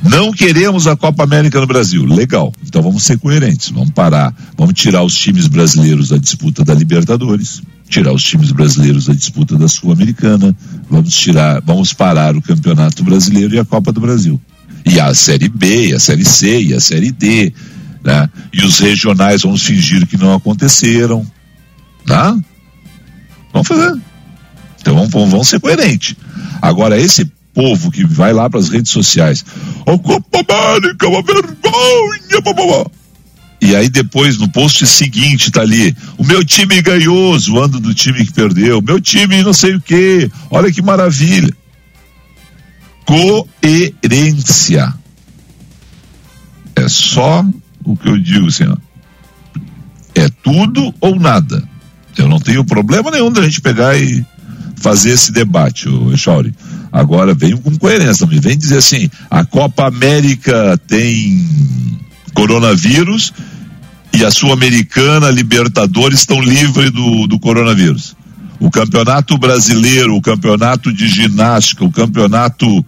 não 0.01 0.31
queremos 0.31 0.87
a 0.87 0.95
Copa 0.95 1.23
América 1.23 1.59
no 1.59 1.67
Brasil. 1.67 2.05
Legal. 2.05 2.51
Então 2.65 2.81
vamos 2.81 3.03
ser 3.03 3.19
coerentes. 3.19 3.69
Vamos 3.69 3.91
parar. 3.91 4.33
Vamos 4.57 4.73
tirar 4.73 5.03
os 5.03 5.15
times 5.15 5.47
brasileiros 5.47 6.09
da 6.09 6.17
disputa 6.17 6.63
da 6.63 6.73
Libertadores 6.73 7.61
tirar 7.89 8.13
os 8.13 8.23
times 8.23 8.51
brasileiros 8.51 9.05
da 9.05 9.13
disputa 9.13 9.57
da 9.57 9.67
Sul-Americana, 9.67 10.55
vamos 10.89 11.15
tirar, 11.15 11.59
vamos 11.61 11.91
parar 11.91 12.35
o 12.35 12.41
Campeonato 12.41 13.03
Brasileiro 13.03 13.55
e 13.55 13.59
a 13.59 13.65
Copa 13.65 13.91
do 13.91 13.99
Brasil. 13.99 14.39
E 14.85 14.99
a 14.99 15.13
Série 15.13 15.49
B, 15.49 15.93
a 15.93 15.99
Série 15.99 16.25
C 16.25 16.61
e 16.61 16.73
a 16.73 16.79
Série 16.79 17.11
D, 17.11 17.53
né? 18.03 18.29
E 18.51 18.63
os 18.63 18.79
regionais 18.79 19.41
vamos 19.41 19.63
fingir 19.63 20.05
que 20.07 20.17
não 20.17 20.33
aconteceram, 20.33 21.25
né? 22.07 22.39
Vamos 23.53 23.67
fazer. 23.67 23.99
Então 24.81 24.95
vamos, 24.95 25.11
vamos 25.11 25.47
ser 25.47 25.59
coerentes. 25.59 26.15
Agora, 26.61 26.99
esse 26.99 27.29
povo 27.53 27.91
que 27.91 28.05
vai 28.05 28.33
lá 28.33 28.49
para 28.49 28.59
as 28.59 28.69
redes 28.69 28.91
sociais, 28.91 29.43
a 29.85 29.97
Copa 29.97 30.39
América, 30.39 31.07
uma 31.07 31.21
vergonha, 31.21 32.41
blá, 32.41 32.53
blá, 32.53 32.65
blá. 32.65 32.85
E 33.61 33.75
aí 33.75 33.89
depois, 33.89 34.37
no 34.37 34.47
post 34.49 34.87
seguinte, 34.87 35.51
tá 35.51 35.61
ali, 35.61 35.95
o 36.17 36.23
meu 36.23 36.45
time 36.45 36.81
ganhou, 36.81 37.37
zoando 37.37 37.79
do 37.79 37.93
time 37.93 38.25
que 38.25 38.31
perdeu, 38.31 38.81
meu 38.81 39.01
time 39.01 39.43
não 39.43 39.51
sei 39.51 39.75
o 39.75 39.81
que, 39.81 40.31
olha 40.49 40.71
que 40.71 40.81
maravilha. 40.81 41.53
Coerência. 43.09 44.93
É 46.75 46.87
só 46.87 47.43
o 47.83 47.97
que 47.97 48.07
eu 48.07 48.19
digo, 48.19 48.47
ó. 48.67 48.77
É 50.13 50.29
tudo 50.43 50.93
ou 51.01 51.19
nada. 51.19 51.67
Eu 52.15 52.27
não 52.27 52.39
tenho 52.39 52.63
problema 52.63 53.09
nenhum 53.09 53.31
da 53.31 53.41
gente 53.41 53.61
pegar 53.61 53.97
e 53.97 54.23
fazer 54.75 55.09
esse 55.09 55.31
debate, 55.31 55.89
o 55.89 56.13
Echauri. 56.13 56.53
Agora 56.91 57.33
venho 57.33 57.57
com 57.57 57.75
coerência, 57.77 58.27
me 58.27 58.39
vem 58.39 58.55
dizer 58.55 58.77
assim, 58.77 59.09
a 59.29 59.43
Copa 59.43 59.87
América 59.87 60.79
tem 60.87 61.47
coronavírus 62.35 63.33
e 64.13 64.23
a 64.23 64.29
Sul-Americana, 64.29 65.31
Libertadores 65.31 66.19
estão 66.19 66.39
livres 66.41 66.91
do, 66.91 67.25
do 67.25 67.39
coronavírus. 67.39 68.15
O 68.59 68.69
campeonato 68.69 69.37
brasileiro, 69.37 70.15
o 70.15 70.21
campeonato 70.21 70.91
de 70.91 71.07
ginástica, 71.07 71.85
o 71.85 71.91
campeonato 71.91 72.85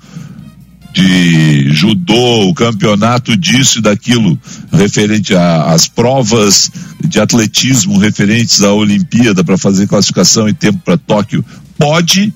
de 0.93 1.71
judô, 1.71 2.49
o 2.49 2.53
campeonato 2.53 3.35
disso 3.37 3.79
e 3.79 3.81
daquilo, 3.81 4.37
referente 4.71 5.33
às 5.33 5.87
provas 5.87 6.69
de 6.99 7.19
atletismo 7.19 7.97
referentes 7.97 8.61
à 8.61 8.73
Olimpíada 8.73 9.43
para 9.43 9.57
fazer 9.57 9.87
classificação 9.87 10.49
e 10.49 10.53
tempo 10.53 10.79
para 10.79 10.97
Tóquio, 10.97 11.43
pode 11.77 12.33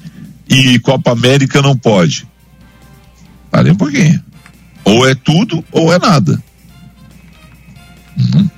e 0.49 0.79
Copa 0.79 1.11
América 1.11 1.61
não 1.61 1.75
pode. 1.75 2.27
Parei 3.51 3.71
um 3.71 3.75
pouquinho. 3.75 4.23
Ou 4.83 5.07
é 5.07 5.15
tudo 5.15 5.63
ou 5.71 5.91
é 5.91 5.99
nada. 5.99 6.41
Uhum. 8.17 8.49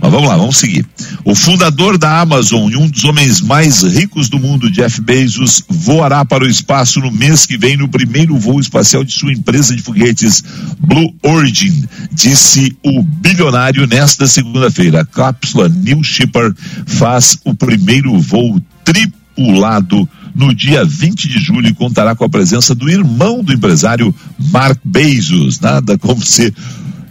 Mas 0.00 0.10
vamos 0.10 0.28
lá, 0.28 0.36
vamos 0.36 0.56
seguir. 0.56 0.86
O 1.24 1.34
fundador 1.34 1.96
da 1.96 2.20
Amazon 2.20 2.70
e 2.70 2.76
um 2.76 2.88
dos 2.88 3.04
homens 3.04 3.40
mais 3.40 3.82
ricos 3.82 4.28
do 4.28 4.38
mundo, 4.38 4.70
Jeff 4.70 5.00
Bezos, 5.00 5.62
voará 5.68 6.24
para 6.24 6.44
o 6.44 6.48
espaço 6.48 7.00
no 7.00 7.10
mês 7.10 7.46
que 7.46 7.56
vem 7.56 7.76
no 7.76 7.88
primeiro 7.88 8.36
voo 8.36 8.60
espacial 8.60 9.04
de 9.04 9.12
sua 9.12 9.32
empresa 9.32 9.74
de 9.74 9.82
foguetes 9.82 10.42
Blue 10.78 11.14
Origin, 11.22 11.84
disse 12.12 12.76
o 12.84 13.02
bilionário 13.02 13.86
nesta 13.86 14.26
segunda-feira. 14.26 15.00
A 15.00 15.06
cápsula 15.06 15.68
New 15.68 16.02
Shipper 16.02 16.52
faz 16.86 17.38
o 17.44 17.54
primeiro 17.54 18.18
voo 18.20 18.60
tripulado 18.84 20.08
no 20.34 20.54
dia 20.54 20.84
20 20.84 21.28
de 21.28 21.38
julho 21.38 21.68
e 21.68 21.74
contará 21.74 22.14
com 22.14 22.24
a 22.24 22.28
presença 22.28 22.74
do 22.74 22.90
irmão 22.90 23.42
do 23.42 23.52
empresário 23.52 24.14
Mark 24.50 24.78
Bezos. 24.84 25.60
Nada 25.60 25.96
como 25.96 26.24
ser 26.24 26.52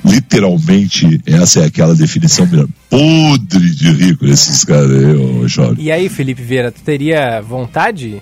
literalmente, 0.03 1.21
essa 1.25 1.61
é 1.61 1.65
aquela 1.65 1.95
definição 1.95 2.45
melhor. 2.45 2.67
Podre 2.89 3.69
de 3.69 3.91
rico 3.91 4.25
esses 4.25 4.63
caras 4.63 4.91
aí, 4.91 5.47
Jorge. 5.47 5.81
E 5.81 5.91
aí, 5.91 6.09
Felipe 6.09 6.41
Vieira, 6.41 6.71
tu 6.71 6.81
teria 6.81 7.41
vontade? 7.41 8.21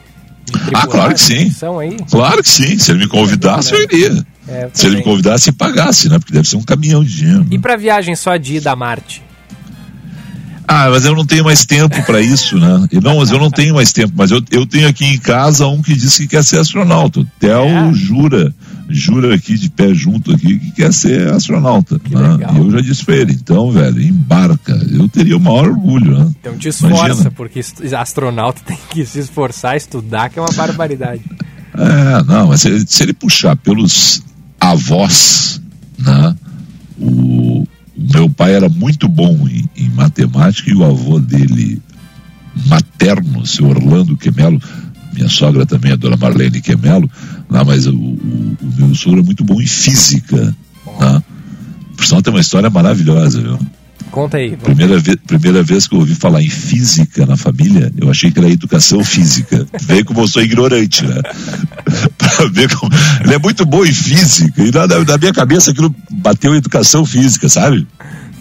Ah, 0.74 0.88
claro 0.88 1.14
que 1.14 1.22
sim. 1.22 1.52
Aí? 1.80 1.98
Claro 2.10 2.44
que 2.44 2.50
sim. 2.50 2.78
Se 2.78 2.92
ele 2.92 3.00
me 3.00 3.08
convidasse, 3.08 3.74
eu 3.74 3.82
iria. 3.82 4.26
É, 4.48 4.70
Se 4.74 4.86
ele 4.86 4.98
me 4.98 5.04
convidasse 5.04 5.50
e 5.50 5.54
pagasse, 5.54 6.10
né? 6.10 6.20
Porque 6.20 6.34
deve 6.34 6.48
ser 6.48 6.58
um 6.58 6.64
caminhão 6.64 7.04
de 7.04 7.16
dinheiro. 7.16 7.46
E 7.50 7.58
para 7.58 7.78
viagem 7.78 8.16
só 8.16 8.36
de 8.38 8.56
ida 8.56 8.72
a 8.72 8.76
Marte? 8.76 9.24
Ah, 10.68 10.90
mas 10.90 11.06
eu 11.06 11.16
não 11.16 11.26
tenho 11.26 11.44
mais 11.44 11.66
tempo 11.66 12.02
para 12.04 12.22
isso, 12.22 12.58
né? 12.58 12.88
Não, 13.04 13.18
mas 13.18 13.30
eu 13.30 13.38
não 13.38 13.52
tenho 13.52 13.76
mais 13.76 13.92
tempo. 13.92 14.14
Mas 14.16 14.32
eu, 14.32 14.42
eu 14.52 14.66
tenho 14.66 14.88
aqui 14.88 15.06
em 15.06 15.18
casa 15.18 15.68
um 15.68 15.82
que 15.82 15.94
disse 15.94 16.24
que 16.24 16.30
quer 16.30 16.44
ser 16.44 16.60
astronauta. 16.60 17.26
Theo 17.40 17.66
é. 17.66 17.94
jura 17.94 18.54
jura 18.94 19.36
aqui 19.36 19.58
de 19.58 19.70
pé 19.70 19.94
junto 19.94 20.34
aqui 20.34 20.58
que 20.58 20.72
quer 20.72 20.94
ser 20.94 21.30
astronauta. 21.30 22.00
Né? 22.10 22.48
E 22.54 22.58
eu 22.58 22.72
já 22.72 22.82
disse 22.82 23.06
pra 23.06 23.16
ele, 23.16 23.34
então, 23.34 23.72
velho, 23.72 24.02
embarca. 24.02 24.74
Eu 24.92 25.08
teria 25.08 25.38
o 25.38 25.40
maior 25.40 25.70
orgulho, 25.70 26.18
né? 26.18 26.32
Então 26.40 26.58
te 26.58 26.70
esforça, 26.70 27.06
Imagina. 27.06 27.32
porque 27.32 27.62
astronauta 27.98 28.62
tem 28.66 28.78
que 28.90 29.06
se 29.06 29.20
esforçar, 29.20 29.76
estudar, 29.76 30.30
que 30.30 30.40
é 30.40 30.42
uma 30.42 30.54
barbaridade. 30.54 31.22
É, 31.74 32.24
não, 32.24 32.48
mas 32.48 32.62
se, 32.62 32.86
se 32.86 33.04
ele 33.04 33.14
puxar 33.14 33.56
pelos 33.56 34.22
avós, 34.60 35.62
né? 35.98 36.36
O, 36.98 37.62
o 37.62 37.68
meu 38.14 38.30
pai 38.30 38.54
era 38.54 38.70
muito 38.70 39.08
bom 39.08 39.48
em, 39.48 39.70
em 39.76 39.90
matemática 39.90 40.70
e 40.70 40.76
o 40.76 40.84
avô 40.84 41.20
dele 41.20 41.82
materno, 42.68 43.46
seu 43.46 43.68
Orlando 43.68 44.18
Quemelo, 44.18 44.62
minha 45.13 45.30
sogra 45.30 45.65
também, 45.65 45.91
a 45.91 45.96
dona 45.96 46.18
Marlene 46.18 46.62
Quemelo, 46.62 47.10
lá, 47.50 47.63
mas 47.63 47.88
o, 47.88 47.94
o, 47.94 48.58
o 48.62 48.74
meu 48.77 48.96
sogro 48.96 49.20
é 49.20 49.24
muito 49.24 49.44
bom 49.44 49.62
em 49.62 49.68
física. 49.68 50.56
Né? 51.00 51.24
Por 51.96 52.06
sinal, 52.06 52.22
tem 52.22 52.34
uma 52.34 52.41
história 52.41 52.70
maravilhosa, 52.70 53.41
viu? 53.41 53.60
Conta 54.12 54.38
aí. 54.38 54.58
Primeira, 54.58 55.00
ve 55.00 55.15
primeira 55.15 55.63
vez 55.63 55.88
que 55.88 55.96
eu 55.96 56.00
ouvi 56.00 56.13
falar 56.13 56.41
em 56.41 56.50
física 56.50 57.25
na 57.25 57.38
família, 57.38 57.91
eu 57.98 58.10
achei 58.10 58.30
que 58.30 58.39
era 58.39 58.50
educação 58.50 59.03
física. 59.03 59.65
Vê 59.82 60.03
como 60.03 60.20
eu 60.20 60.27
sou 60.27 60.41
ignorante, 60.41 61.06
né? 61.06 61.22
pra 62.18 62.46
ver 62.51 62.75
como. 62.75 62.91
Ele 63.24 63.34
é 63.34 63.39
muito 63.39 63.65
bom 63.65 63.86
em 63.86 63.94
física. 63.94 64.62
E 64.62 64.72
na, 64.72 64.86
na 64.88 65.18
minha 65.18 65.34
cabeça 65.34 65.72
aquilo 65.72 65.96
bateu 66.12 66.53
educação 66.53 67.06
física, 67.06 67.48
sabe? 67.48 67.88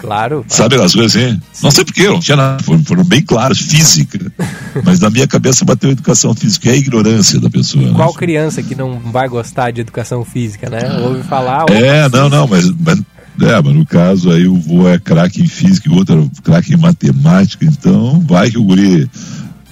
Claro. 0.00 0.44
Sabe 0.48 0.74
aquelas 0.74 0.94
coisas 0.94 1.14
assim? 1.14 1.40
Sim. 1.52 1.64
Não 1.64 1.70
sei 1.70 1.84
porquê, 1.84 2.08
não 2.08 2.20
tinha 2.20 2.36
nada, 2.36 2.62
foram, 2.62 2.82
foram 2.84 3.04
bem 3.04 3.22
claros, 3.22 3.58
física. 3.58 4.18
Mas 4.84 4.98
na 4.98 5.10
minha 5.10 5.26
cabeça 5.26 5.64
bateu 5.64 5.90
educação 5.90 6.34
física, 6.34 6.70
é 6.70 6.72
a 6.72 6.76
ignorância 6.76 7.38
da 7.38 7.50
pessoa. 7.50 7.84
Né? 7.84 7.92
Qual 7.94 8.12
né? 8.12 8.18
criança 8.18 8.62
que 8.62 8.74
não 8.74 8.98
vai 8.98 9.28
gostar 9.28 9.70
de 9.70 9.82
educação 9.82 10.24
física, 10.24 10.70
né? 10.70 11.00
Ouve 11.00 11.22
falar. 11.22 11.66
É, 11.70 12.08
não, 12.08 12.28
não, 12.28 12.46
mas, 12.46 12.70
mas 12.70 13.00
é, 13.42 13.62
mas 13.62 13.74
no 13.74 13.86
caso 13.86 14.30
aí 14.30 14.46
o 14.46 14.56
vô 14.56 14.88
é 14.88 14.98
craque 14.98 15.42
em 15.42 15.46
física 15.46 15.88
e 15.88 15.92
o 15.92 15.96
outro 15.96 16.30
é 16.38 16.42
craque 16.42 16.74
em 16.74 16.76
matemática, 16.76 17.64
então 17.64 18.20
vai 18.20 18.50
que 18.50 18.58
o 18.58 18.64
guri. 18.64 19.08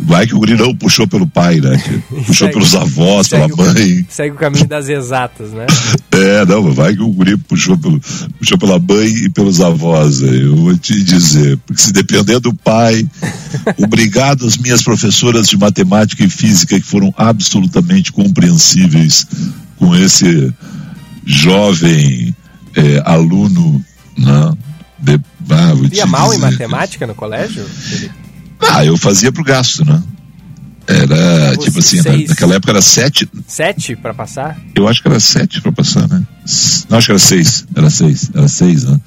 Vai 0.01 0.27
que 0.27 0.35
o 0.35 0.39
guri 0.39 0.57
não 0.57 0.75
puxou 0.75 1.09
pelo 1.09 1.27
pai, 1.27 1.61
né? 1.61 1.77
Puxou 2.09 2.35
segue, 2.35 2.53
pelos 2.53 2.75
avós, 2.75 3.29
pela 3.29 3.49
mãe. 3.49 4.01
O, 4.01 4.07
segue 4.09 4.35
o 4.35 4.39
caminho 4.39 4.67
das 4.67 4.89
exatas, 4.89 5.51
né? 5.53 5.67
É, 6.11 6.45
não, 6.47 6.73
vai 6.73 6.97
que 6.97 7.03
o 7.03 7.11
guri 7.11 7.37
puxou, 7.37 7.79
pelo, 7.79 8.01
puxou 8.41 8.59
pela 8.59 8.77
mãe 8.81 9.07
e 9.07 9.31
pelos 9.31 9.61
avós. 9.61 10.21
Eu 10.21 10.57
vou 10.57 10.77
te 10.77 11.01
dizer. 11.05 11.57
Porque 11.59 11.81
se 11.81 11.93
depender 11.93 12.41
do 12.41 12.53
pai, 12.53 13.09
obrigado 13.79 14.45
às 14.45 14.57
minhas 14.57 14.83
professoras 14.83 15.47
de 15.47 15.57
matemática 15.57 16.25
e 16.25 16.29
física 16.29 16.81
que 16.81 16.85
foram 16.85 17.15
absolutamente 17.17 18.11
compreensíveis 18.11 19.27
com 19.77 19.95
esse 19.95 20.53
jovem 21.25 22.35
é, 22.75 23.03
aluno, 23.05 23.85
né? 24.17 24.57
De, 24.99 25.21
ah, 25.51 26.07
mal 26.07 26.35
em 26.35 26.39
matemática 26.39 27.07
no 27.07 27.15
colégio? 27.15 27.65
Ah, 28.61 28.85
eu 28.85 28.97
fazia 28.97 29.31
pro 29.31 29.45
gasto, 29.45 29.85
né? 29.85 30.03
Era, 30.87 31.55
tipo 31.59 31.79
assim, 31.79 32.01
seis... 32.01 32.31
naquela 32.31 32.55
época 32.55 32.73
era 32.73 32.81
sete. 32.81 33.29
Sete 33.47 33.95
para 33.95 34.15
passar? 34.15 34.59
Eu 34.75 34.89
acho 34.89 35.03
que 35.03 35.09
era 35.09 35.21
sete 35.21 35.61
para 35.61 35.71
passar, 35.71 36.09
né? 36.09 36.23
Não, 36.89 36.97
acho 36.97 37.09
que 37.09 37.13
era 37.13 37.19
seis. 37.19 37.67
Era 37.77 37.91
seis, 37.91 38.31
era 38.35 38.49
seis, 38.49 38.85
né? 38.85 38.99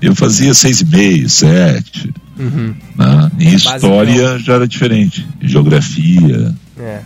Eu 0.00 0.14
fazia 0.14 0.54
seis 0.54 0.80
e 0.80 0.86
meio, 0.86 1.28
sete. 1.28 2.14
Uhum. 2.38 2.74
Né? 2.96 3.30
Em 3.40 3.54
história 3.54 4.38
já 4.38 4.54
era 4.54 4.66
diferente. 4.66 5.28
Geografia. 5.40 6.54
É. 6.78 7.00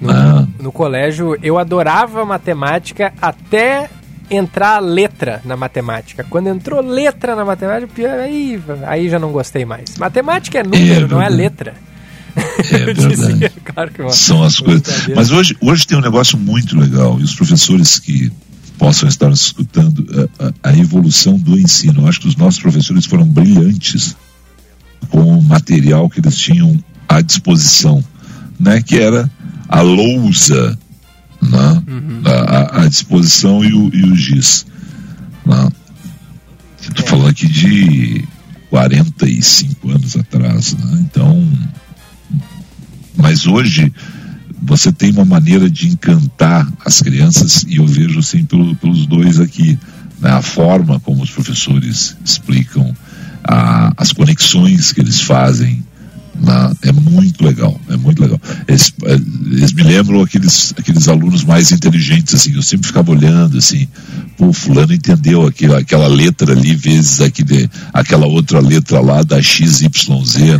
No, 0.00 0.12
né? 0.12 0.48
no 0.60 0.72
colégio 0.72 1.38
eu 1.42 1.58
adorava 1.58 2.26
matemática 2.26 3.12
até 3.22 3.88
entrar 4.32 4.80
letra 4.80 5.40
na 5.44 5.56
matemática. 5.56 6.24
Quando 6.28 6.48
entrou 6.48 6.80
letra 6.80 7.36
na 7.36 7.44
matemática, 7.44 8.12
aí, 8.14 8.60
aí 8.86 9.08
já 9.08 9.18
não 9.18 9.30
gostei 9.30 9.64
mais. 9.64 9.96
Matemática 9.98 10.58
é 10.58 10.62
número, 10.62 11.04
é 11.04 11.08
não 11.08 11.22
é 11.22 11.28
letra. 11.28 11.74
É 12.34 12.92
dizia, 12.94 13.52
claro 13.64 13.90
que 13.90 14.00
uma, 14.00 14.10
São 14.10 14.42
as 14.42 14.58
coisas. 14.58 15.08
Mas 15.14 15.30
hoje, 15.30 15.56
hoje 15.60 15.86
tem 15.86 15.98
um 15.98 16.00
negócio 16.00 16.38
muito 16.38 16.78
legal, 16.78 17.20
e 17.20 17.22
os 17.22 17.34
professores 17.34 17.98
que 17.98 18.32
possam 18.78 19.08
estar 19.08 19.30
escutando, 19.30 20.28
a, 20.38 20.70
a, 20.70 20.76
evolução 20.76 21.38
do 21.38 21.58
ensino. 21.58 22.02
Eu 22.02 22.08
acho 22.08 22.20
que 22.20 22.28
os 22.28 22.36
nossos 22.36 22.58
professores 22.58 23.04
foram 23.06 23.24
brilhantes 23.24 24.16
com 25.08 25.38
o 25.38 25.42
material 25.42 26.08
que 26.08 26.20
eles 26.20 26.36
tinham 26.36 26.82
à 27.08 27.20
disposição, 27.20 28.02
né? 28.58 28.82
Que 28.82 28.98
era 28.98 29.30
a 29.68 29.82
lousa 29.82 30.78
né? 31.42 31.82
Uhum. 31.88 32.22
À, 32.70 32.86
disposição 32.86 33.64
e 33.64 33.72
o, 33.74 33.90
e 33.92 34.04
o 34.04 34.14
GIS. 34.14 34.64
Né? 35.44 35.68
Estou 36.80 37.04
é. 37.04 37.08
falando 37.08 37.28
aqui 37.28 37.48
de 37.48 38.24
45 38.70 39.90
anos 39.90 40.16
atrás. 40.16 40.74
Né? 40.74 40.98
Então, 41.00 41.48
mas 43.16 43.46
hoje 43.46 43.92
você 44.62 44.92
tem 44.92 45.10
uma 45.10 45.24
maneira 45.24 45.68
de 45.68 45.88
encantar 45.88 46.70
as 46.84 47.02
crianças 47.02 47.64
e 47.68 47.76
eu 47.76 47.86
vejo 47.86 48.20
assim 48.20 48.44
pelo, 48.44 48.76
pelos 48.76 49.06
dois 49.06 49.40
aqui 49.40 49.76
né? 50.20 50.30
a 50.30 50.40
forma 50.40 51.00
como 51.00 51.22
os 51.22 51.30
professores 51.30 52.16
explicam 52.24 52.94
a, 53.42 53.92
as 53.96 54.12
conexões 54.12 54.92
que 54.92 55.00
eles 55.00 55.20
fazem 55.20 55.84
na, 56.40 56.74
é 56.82 56.92
muito 56.92 57.44
legal, 57.44 57.78
é 57.88 57.96
muito 57.96 58.22
legal. 58.22 58.40
Eles, 58.66 58.92
eh, 59.04 59.20
eles, 59.52 59.72
me 59.72 59.82
lembram 59.82 60.22
aqueles, 60.22 60.74
aqueles 60.78 61.08
alunos 61.08 61.44
mais 61.44 61.72
inteligentes, 61.72 62.34
assim, 62.34 62.54
eu 62.54 62.62
sempre 62.62 62.86
ficava 62.86 63.10
olhando, 63.10 63.58
assim, 63.58 63.86
pô, 64.36 64.52
fulano 64.52 64.92
entendeu 64.92 65.46
aquela, 65.46 65.78
aquela 65.78 66.06
letra 66.06 66.52
ali, 66.52 66.74
vezes 66.74 67.20
aquele, 67.20 67.70
aquela 67.92 68.26
outra 68.26 68.60
letra 68.60 69.00
lá 69.00 69.22
da 69.22 69.40
XYZ, 69.40 69.82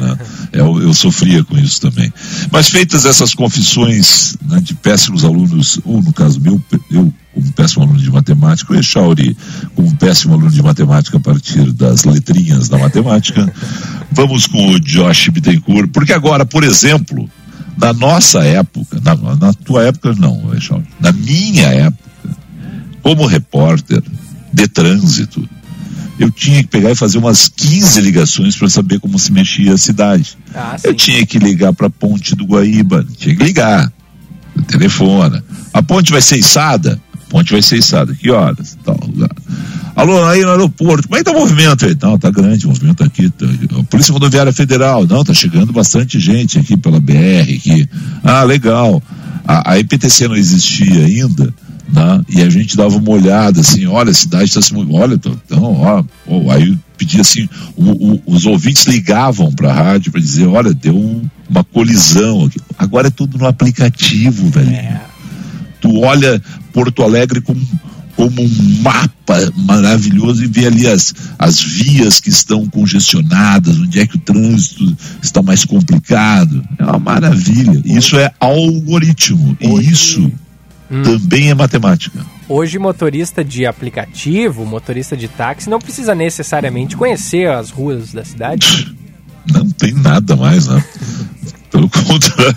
né? 0.01 0.19
Eu, 0.53 0.81
eu 0.83 0.93
sofria 0.95 1.43
com 1.43 1.59
isso 1.59 1.81
também. 1.81 2.13
Mas 2.51 2.69
feitas 2.69 3.07
essas 3.07 3.35
confissões 3.35 4.37
né, 4.47 4.61
de 4.61 4.75
péssimos 4.75 5.25
alunos, 5.25 5.81
ou 5.85 6.03
no 6.03 6.13
caso 6.13 6.41
meu, 6.41 6.63
eu 6.91 7.13
como 7.35 7.53
péssimo 7.53 7.85
aluno 7.85 7.99
de 7.99 8.11
matemática, 8.11 8.73
o 8.73 8.77
Echauri 8.77 9.37
como 9.75 9.95
péssimo 9.97 10.35
aluno 10.35 10.51
de 10.51 10.63
matemática 10.63 11.17
a 11.17 11.21
partir 11.21 11.73
das 11.73 12.05
letrinhas 12.05 12.69
da 12.69 12.79
matemática. 12.79 13.53
Vamos 14.13 14.47
com 14.47 14.71
o 14.71 14.81
Josh 14.81 15.29
Bittencourt, 15.29 15.91
porque 15.91 16.13
agora, 16.13 16.45
por 16.45 16.63
exemplo, 16.63 17.29
na 17.77 17.93
nossa 17.93 18.45
época, 18.45 19.01
na, 19.03 19.15
na 19.37 19.53
tua 19.53 19.85
época 19.85 20.15
não, 20.15 20.43
na 21.01 21.13
minha 21.13 21.67
época, 21.67 22.11
como 23.03 23.27
repórter 23.27 24.03
de 24.53 24.69
trânsito, 24.69 25.49
eu 26.19 26.31
tinha 26.31 26.63
que 26.63 26.69
pegar 26.69 26.91
e 26.91 26.95
fazer 26.95 27.19
umas 27.19 27.49
15 27.49 28.01
ligações 28.01 28.57
para 28.57 28.69
saber 28.69 29.01
como 29.01 29.19
se 29.19 29.33
mexia 29.33 29.75
a 29.75 29.79
cidade. 29.79 30.37
Ah, 30.55 30.77
eu 30.85 30.95
tinha 30.95 31.25
que 31.27 31.39
ligar 31.39 31.73
para 31.73 31.87
a 31.87 31.91
ponte 31.91 32.37
do 32.37 32.45
Guaíba, 32.45 33.05
tinha 33.17 33.35
que 33.35 33.43
ligar, 33.43 33.91
telefona. 34.69 35.43
A 35.73 35.83
ponte 35.83 36.13
vai 36.13 36.21
ser 36.21 36.37
içada? 36.37 37.01
Ponte 37.33 37.53
vai 37.53 37.63
ser 37.63 37.79
içada. 37.79 38.15
Que 38.15 38.31
horas? 38.31 38.77
Tal 38.85 38.99
lugar. 39.07 39.31
Alô, 39.97 40.23
aí 40.25 40.43
no 40.43 40.51
aeroporto, 40.51 41.09
como 41.09 41.17
é 41.17 41.19
que 41.19 41.25
tá 41.25 41.37
o 41.37 41.41
movimento 41.41 41.87
aí? 41.87 41.97
Não, 42.01 42.19
tá 42.19 42.31
grande 42.31 42.67
o 42.67 42.69
movimento 42.69 43.03
aqui. 43.03 43.31
Tá, 43.31 43.47
Polícia 43.89 44.13
Rodoviária 44.13 44.53
Federal, 44.53 45.07
não, 45.07 45.25
tá 45.25 45.33
chegando 45.33 45.73
bastante 45.73 46.21
gente 46.21 46.59
aqui 46.59 46.77
pela 46.77 47.01
BR 47.01 47.55
aqui. 47.57 47.89
Ah, 48.23 48.43
legal. 48.43 49.03
A, 49.47 49.73
a 49.73 49.79
IPTC 49.79 50.29
não 50.29 50.37
existia 50.37 51.07
ainda, 51.07 51.53
né? 51.93 52.25
E 52.29 52.43
a 52.43 52.51
gente 52.51 52.77
dava 52.77 52.97
uma 52.97 53.11
olhada 53.11 53.61
assim, 53.61 53.87
olha, 53.87 54.11
a 54.11 54.15
cidade 54.15 54.45
está 54.45 54.63
se 54.63 54.73
movendo, 54.73 54.95
olha, 54.95 55.15
então, 55.15 55.41
ó, 55.63 56.05
ó, 56.27 56.51
aí 56.51 56.79
pedia 56.97 57.21
assim, 57.23 57.49
o, 57.77 58.13
o, 58.13 58.23
os 58.27 58.47
ouvintes 58.47 58.87
ligavam 58.87 59.53
para 59.53 59.71
a 59.71 59.75
rádio 59.75 60.13
para 60.13 60.21
dizer, 60.21 60.47
olha, 60.47 60.73
deu 60.73 60.97
um, 60.97 61.23
uma 61.51 61.65
colisão 61.65 62.45
aqui. 62.45 62.61
Agora 62.79 63.09
é 63.09 63.11
tudo 63.11 63.37
no 63.37 63.47
aplicativo, 63.47 64.49
velho. 64.51 64.71
É. 64.71 65.01
Tu 65.83 66.01
olha 66.01 66.41
Porto 66.73 67.03
Alegre 67.03 67.41
como, 67.41 67.61
como 68.17 68.43
um 68.43 68.83
mapa 68.83 69.53
maravilhoso 69.57 70.45
e 70.45 70.47
vê 70.47 70.67
ali 70.67 70.87
as, 70.87 71.15
as 71.39 71.61
vias 71.61 72.21
que 72.21 72.29
estão 72.29 72.67
congestionadas, 72.67 73.79
onde 73.79 74.01
é 74.01 74.07
que 74.07 74.17
o 74.17 74.21
trânsito 74.21 74.97
está 75.23 75.43
mais 75.43 75.65
complicado. 75.65 76.63
É 76.79 76.85
uma 76.85 76.99
maravilha. 76.99 77.83
Isso 77.85 78.17
é 78.19 78.33
algoritmo. 78.39 79.57
E 79.61 79.91
isso 79.91 80.31
hum. 80.91 81.03
também 81.03 81.51
é 81.51 81.55
matemática. 81.55 82.25
Hoje, 82.49 82.79
motorista 82.79 83.45
de 83.45 83.65
aplicativo, 83.65 84.67
motorista 84.67 85.17
de 85.17 85.29
táxi, 85.29 85.71
não 85.71 85.79
precisa 85.79 86.15
necessariamente 86.15 86.97
conhecer 86.97 87.49
as 87.49 87.71
ruas 87.71 88.13
da 88.13 88.25
cidade. 88.25 88.95
Não 89.51 89.71
tem 89.71 89.93
nada 89.95 90.37
mais, 90.37 90.67
né? 90.69 90.85
Pelo 91.73 91.89
contrário, 91.91 92.57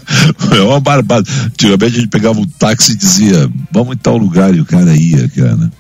é 0.52 0.62
uma 0.62 0.80
barbada. 0.80 1.28
Antigamente 1.46 1.98
a 1.98 2.00
gente 2.02 2.10
pegava 2.10 2.38
um 2.38 2.46
táxi 2.46 2.92
e 2.92 2.96
dizia, 2.96 3.50
vamos 3.72 3.96
em 3.96 3.98
tal 3.98 4.18
lugar, 4.18 4.54
e 4.54 4.60
o 4.60 4.66
cara 4.66 4.96
ia, 4.96 5.30
cara. 5.30 5.72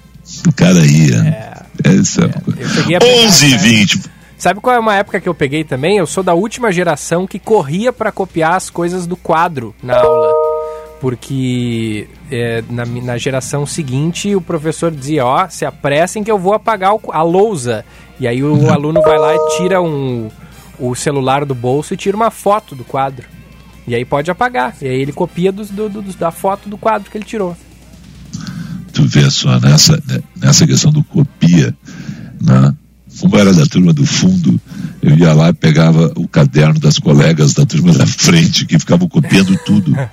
O 0.47 0.53
cara 0.53 0.85
ia. 0.85 1.63
É, 1.83 1.97
Essa 1.99 2.23
é, 2.23 2.93
é 2.93 3.25
11 3.27 3.45
e 3.45 3.57
20. 3.57 4.01
Sabe 4.37 4.59
qual 4.59 4.75
é 4.75 4.79
uma 4.79 4.95
época 4.95 5.19
que 5.19 5.27
eu 5.27 5.33
peguei 5.33 5.63
também? 5.63 5.97
Eu 5.97 6.07
sou 6.07 6.23
da 6.23 6.33
última 6.33 6.71
geração 6.71 7.27
que 7.27 7.39
corria 7.39 7.91
para 7.91 8.11
copiar 8.11 8.55
as 8.55 8.69
coisas 8.69 9.05
do 9.05 9.15
quadro 9.15 9.75
na 9.83 9.97
aula. 9.97 10.33
Porque 10.99 12.07
é, 12.31 12.63
na, 12.69 12.85
na, 12.85 13.17
geração 13.17 13.65
seguinte 13.65 14.33
o 14.35 14.41
professor 14.41 14.91
dizia: 14.91 15.25
Ó, 15.25 15.47
se 15.49 15.65
apressem 15.65 16.23
que 16.23 16.31
eu 16.31 16.39
vou 16.39 16.53
apagar 16.53 16.95
o, 16.95 17.01
a 17.11 17.21
lousa. 17.21 17.85
E 18.19 18.27
aí 18.27 18.41
o 18.43 18.69
aluno 18.71 19.01
vai 19.01 19.17
lá 19.17 19.35
e 19.35 19.57
tira 19.57 19.81
um, 19.81 20.29
o 20.79 20.95
celular 20.95 21.45
do 21.45 21.55
bolso 21.55 21.93
e 21.93 21.97
tira 21.97 22.15
uma 22.15 22.31
foto 22.31 22.75
do 22.75 22.83
quadro. 22.83 23.25
E 23.87 23.93
aí 23.93 24.03
pode 24.03 24.31
apagar. 24.31 24.75
E 24.81 24.87
aí 24.87 25.01
ele 25.01 25.11
copia 25.11 25.51
do, 25.51 25.63
do, 25.63 26.01
da 26.13 26.31
foto 26.31 26.67
do 26.67 26.77
quadro 26.77 27.09
que 27.09 27.17
ele 27.17 27.25
tirou. 27.25 27.55
Tu 28.91 29.05
vê 29.05 29.29
só, 29.29 29.59
nessa, 29.59 30.01
nessa 30.35 30.65
questão 30.65 30.91
do 30.91 31.03
copia, 31.03 31.75
né? 32.41 32.73
como 33.19 33.37
era 33.37 33.53
da 33.53 33.65
turma 33.65 33.93
do 33.93 34.05
fundo, 34.05 34.59
eu 35.01 35.17
ia 35.17 35.33
lá 35.33 35.49
e 35.49 35.53
pegava 35.53 36.11
o 36.15 36.27
caderno 36.27 36.79
das 36.79 36.99
colegas 36.99 37.53
da 37.53 37.65
turma 37.65 37.93
da 37.93 38.05
frente 38.05 38.65
que 38.65 38.79
ficavam 38.79 39.07
copiando 39.07 39.57
tudo. 39.65 39.95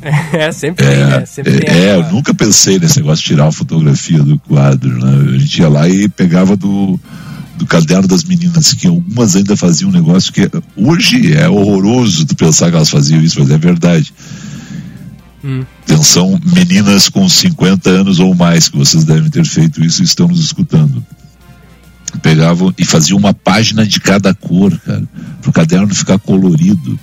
É, 0.00 0.52
sempre 0.52 0.86
é, 0.86 0.90
tem, 0.90 1.06
né? 1.06 1.26
Sempre 1.26 1.56
é, 1.56 1.58
tem 1.58 1.74
é 1.74 1.94
eu 1.96 2.12
nunca 2.12 2.32
pensei 2.32 2.78
nesse 2.78 2.98
negócio 3.00 3.20
de 3.20 3.30
tirar 3.30 3.46
uma 3.46 3.52
fotografia 3.52 4.22
do 4.22 4.38
quadro, 4.38 4.96
né? 4.96 5.34
A 5.34 5.38
gente 5.38 5.60
ia 5.60 5.68
lá 5.68 5.88
e 5.88 6.08
pegava 6.08 6.56
do, 6.56 6.98
do 7.58 7.66
caderno 7.66 8.06
das 8.06 8.22
meninas, 8.22 8.72
que 8.72 8.86
algumas 8.86 9.34
ainda 9.34 9.56
faziam 9.56 9.90
um 9.90 9.92
negócio 9.92 10.32
que 10.32 10.48
hoje 10.76 11.34
é 11.34 11.48
horroroso 11.48 12.24
de 12.24 12.34
pensar 12.34 12.70
que 12.70 12.76
elas 12.76 12.88
faziam 12.88 13.20
isso, 13.20 13.40
mas 13.40 13.50
é 13.50 13.58
verdade. 13.58 14.14
Hum. 15.44 15.64
Atenção, 15.82 16.40
meninas 16.54 17.08
com 17.08 17.28
50 17.28 17.90
anos 17.90 18.20
ou 18.20 18.34
mais, 18.34 18.68
que 18.68 18.78
vocês 18.78 19.04
devem 19.04 19.28
ter 19.28 19.44
feito 19.44 19.84
isso 19.84 20.02
e 20.02 20.04
estão 20.04 20.28
nos 20.28 20.40
escutando. 20.40 21.04
Pegavam 22.22 22.72
e 22.78 22.84
faziam 22.84 23.18
uma 23.18 23.34
página 23.34 23.86
de 23.86 24.00
cada 24.00 24.32
cor, 24.32 24.78
cara, 24.78 25.02
para 25.40 25.50
o 25.50 25.52
caderno 25.52 25.94
ficar 25.94 26.18
colorido. 26.18 26.98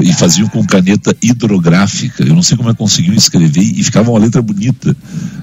E 0.00 0.12
faziam 0.12 0.48
com 0.48 0.64
caneta 0.64 1.16
hidrográfica. 1.20 2.22
Eu 2.22 2.36
não 2.36 2.42
sei 2.42 2.56
como 2.56 2.68
é 2.70 2.72
que 2.72 2.78
conseguiam 2.78 3.16
escrever 3.16 3.62
e 3.62 3.82
ficava 3.82 4.10
uma 4.10 4.18
letra 4.18 4.40
bonita, 4.40 4.96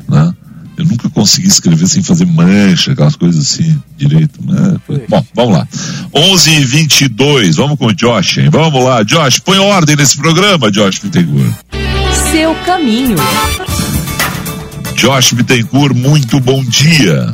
né? 0.07 0.33
Eu 0.79 0.85
nunca 0.85 1.09
consegui 1.09 1.49
escrever 1.49 1.89
sem 1.89 2.01
fazer 2.01 2.25
mancha, 2.25 2.93
aquelas 2.93 3.17
coisas 3.17 3.43
assim, 3.43 3.77
direito. 3.97 4.39
Né? 4.41 4.77
Bom, 5.09 5.25
vamos 5.35 5.57
lá. 5.57 5.67
11 6.15 6.49
e 6.51 6.63
22 6.63 7.57
vamos 7.57 7.77
com 7.77 7.87
o 7.87 7.93
Josh, 7.93 8.37
hein? 8.37 8.49
Vamos 8.49 8.81
lá, 8.81 9.03
Josh, 9.03 9.39
põe 9.39 9.57
ordem 9.57 9.97
nesse 9.97 10.15
programa, 10.15 10.71
Josh 10.71 10.99
Bittencourt. 10.99 11.53
Seu 12.31 12.55
caminho. 12.65 13.17
Josh 14.95 15.33
Bittencourt, 15.33 15.93
muito 15.93 16.39
bom 16.39 16.63
dia. 16.63 17.33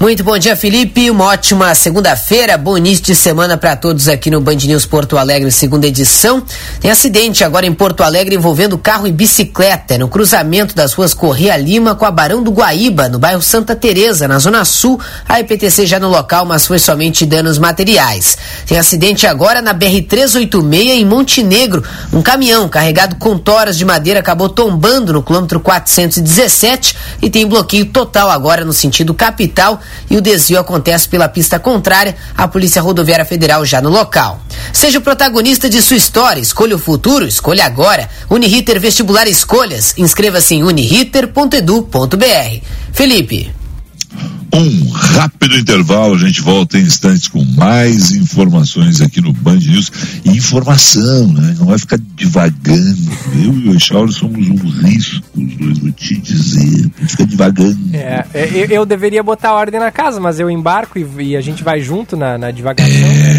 Muito 0.00 0.24
bom 0.24 0.36
dia, 0.36 0.56
Felipe. 0.56 1.08
Uma 1.08 1.26
ótima 1.26 1.72
segunda-feira. 1.72 2.58
Bom 2.58 2.76
início 2.76 3.04
de 3.04 3.14
semana 3.14 3.56
para 3.56 3.76
todos 3.76 4.08
aqui 4.08 4.28
no 4.28 4.40
Band 4.40 4.56
News 4.56 4.84
Porto 4.84 5.16
Alegre, 5.16 5.50
segunda 5.52 5.86
edição. 5.86 6.42
Tem 6.80 6.90
acidente 6.90 7.44
agora 7.44 7.64
em 7.64 7.72
Porto 7.72 8.02
Alegre 8.02 8.34
envolvendo 8.34 8.76
carro 8.76 9.06
e 9.06 9.12
bicicleta 9.12 9.96
no 9.96 10.08
cruzamento 10.08 10.74
das 10.74 10.92
ruas 10.92 11.14
Correia 11.14 11.56
Lima 11.56 11.94
com 11.94 12.04
a 12.04 12.10
Barão 12.10 12.42
do 12.42 12.50
Guaíba, 12.50 13.08
no 13.08 13.20
bairro 13.20 13.40
Santa 13.40 13.76
Teresa, 13.76 14.26
na 14.26 14.38
Zona 14.40 14.64
Sul. 14.64 15.00
A 15.28 15.38
EPTC 15.38 15.86
já 15.86 16.00
no 16.00 16.08
local, 16.08 16.44
mas 16.44 16.66
foi 16.66 16.80
somente 16.80 17.24
danos 17.24 17.56
materiais. 17.56 18.36
Tem 18.66 18.76
acidente 18.76 19.28
agora 19.28 19.62
na 19.62 19.72
BR-386 19.72 20.88
em 20.88 21.04
Montenegro. 21.04 21.84
Um 22.12 22.20
caminhão 22.20 22.68
carregado 22.68 23.14
com 23.16 23.38
toras 23.38 23.78
de 23.78 23.84
madeira 23.84 24.18
acabou 24.18 24.48
tombando 24.48 25.12
no 25.12 25.22
quilômetro 25.22 25.60
417 25.60 26.96
e 27.22 27.30
tem 27.30 27.46
bloqueio 27.46 27.86
total 27.86 28.28
agora 28.28 28.64
no 28.64 28.72
sentido 28.72 29.14
capital 29.14 29.80
e 30.10 30.16
o 30.16 30.20
desvio 30.20 30.58
acontece 30.58 31.08
pela 31.08 31.28
pista 31.28 31.58
contrária, 31.58 32.16
a 32.36 32.46
Polícia 32.46 32.82
Rodoviária 32.82 33.24
Federal 33.24 33.64
já 33.64 33.80
no 33.80 33.90
local. 33.90 34.40
Seja 34.72 34.98
o 34.98 35.02
protagonista 35.02 35.68
de 35.68 35.80
sua 35.82 35.96
história, 35.96 36.40
escolha 36.40 36.76
o 36.76 36.78
futuro, 36.78 37.26
escolha 37.26 37.64
agora. 37.64 38.08
Uniriter 38.28 38.78
Vestibular 38.80 39.26
Escolhas. 39.26 39.94
Inscreva-se 39.96 40.54
em 40.54 40.62
uniriter.edu.br. 40.62 42.60
Felipe 42.92 43.63
um 44.54 44.90
rápido 44.90 45.56
intervalo, 45.58 46.14
a 46.14 46.18
gente 46.18 46.40
volta 46.40 46.78
em 46.78 46.82
instantes 46.82 47.28
com 47.28 47.44
mais 47.44 48.12
informações 48.12 49.00
aqui 49.00 49.20
no 49.20 49.32
Band 49.32 49.56
News. 49.56 49.90
E 50.24 50.30
informação, 50.30 51.32
né? 51.32 51.56
Não 51.58 51.66
vai 51.66 51.78
ficar 51.78 51.98
divagando. 52.14 53.10
Eu 53.34 53.52
e 53.52 53.68
o 53.68 53.74
Echauro 53.74 54.12
somos 54.12 54.48
um 54.48 54.68
risco, 54.68 55.24
os 55.34 55.56
dois, 55.56 55.78
vou 55.78 55.92
te 55.92 56.16
dizer. 56.18 56.90
Fica 57.08 57.26
divagando. 57.26 57.78
É, 57.92 58.24
é, 58.32 58.50
eu, 58.54 58.66
eu, 58.66 58.86
deveria 58.86 59.22
botar 59.22 59.52
ordem 59.52 59.80
na 59.80 59.90
casa, 59.90 60.20
mas 60.20 60.38
eu 60.38 60.48
embarco 60.48 60.98
e, 60.98 61.06
e 61.30 61.36
a 61.36 61.40
gente 61.40 61.64
vai 61.64 61.80
junto 61.80 62.16
na, 62.16 62.38
na 62.38 62.50
divagação. 62.50 62.94
É. 62.94 63.33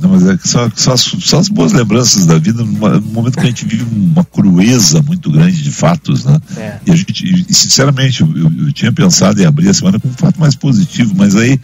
Não, 0.00 0.10
mas 0.10 0.26
é 0.26 0.38
só, 0.44 0.70
só, 0.74 0.96
só, 0.96 1.38
as 1.38 1.48
boas 1.48 1.72
lembranças 1.72 2.24
da 2.24 2.38
vida, 2.38 2.64
no 2.64 3.00
momento 3.02 3.34
que 3.34 3.40
a 3.40 3.46
gente 3.46 3.64
vive 3.64 3.84
uma 3.84 4.24
crueza 4.24 5.02
muito 5.02 5.30
grande 5.30 5.62
de 5.62 5.72
fatos, 5.72 6.24
né? 6.24 6.38
É. 6.56 6.78
E 6.86 6.90
a 6.92 6.96
gente, 6.96 7.46
e, 7.48 7.54
sinceramente, 7.54 8.20
eu, 8.20 8.32
eu, 8.34 8.72
tinha 8.72 8.92
pensado 8.92 9.42
em 9.42 9.44
abrir 9.44 9.68
a 9.68 9.74
semana 9.74 9.98
com 9.98 10.08
um 10.08 10.12
fato 10.12 10.38
mais 10.38 10.54
positivo, 10.54 11.14
mas 11.16 11.34
aí 11.34 11.60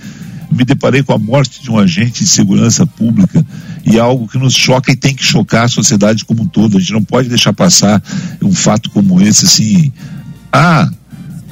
me 0.51 0.64
deparei 0.64 1.03
com 1.03 1.12
a 1.12 1.18
morte 1.18 1.62
de 1.62 1.70
um 1.70 1.79
agente 1.79 2.25
de 2.25 2.29
segurança 2.29 2.87
pública 2.87 3.44
e 3.85 3.97
é 3.97 4.01
algo 4.01 4.29
que 4.29 4.38
nos 4.38 4.55
choca 4.55 4.92
e 4.92 4.97
tem 4.97 5.14
que 5.14 5.25
chocar 5.25 5.64
a 5.64 5.68
sociedade 5.68 6.25
como 6.25 6.42
um 6.42 6.47
todo. 6.47 6.77
A 6.77 6.81
gente 6.81 6.92
não 6.92 7.05
pode 7.05 7.29
deixar 7.29 7.53
passar 7.53 8.03
um 8.42 8.53
fato 8.53 8.90
como 8.90 9.20
esse 9.20 9.44
assim. 9.44 9.92
Ah, 10.53 10.88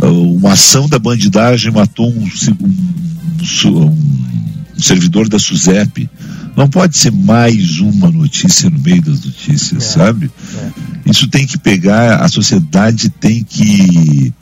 uma 0.01 0.53
ação 0.53 0.89
da 0.89 0.99
bandidagem 0.99 1.71
matou 1.71 2.11
um, 2.11 2.25
um, 2.25 3.69
um, 3.69 3.87
um 3.87 4.81
servidor 4.81 5.29
da 5.29 5.39
SUSEP. 5.39 6.09
Não 6.57 6.69
pode 6.69 6.97
ser 6.99 7.11
mais 7.11 7.81
uma 7.81 8.11
notícia 8.11 8.69
no 8.69 8.79
meio 8.79 9.01
das 9.01 9.25
notícias, 9.25 9.85
é, 9.85 9.87
sabe? 9.87 10.31
É. 10.55 11.11
Isso 11.11 11.29
tem 11.29 11.47
que 11.47 11.57
pegar, 11.59 12.17
a 12.17 12.29
sociedade 12.29 13.09
tem 13.09 13.43
que. 13.43 14.33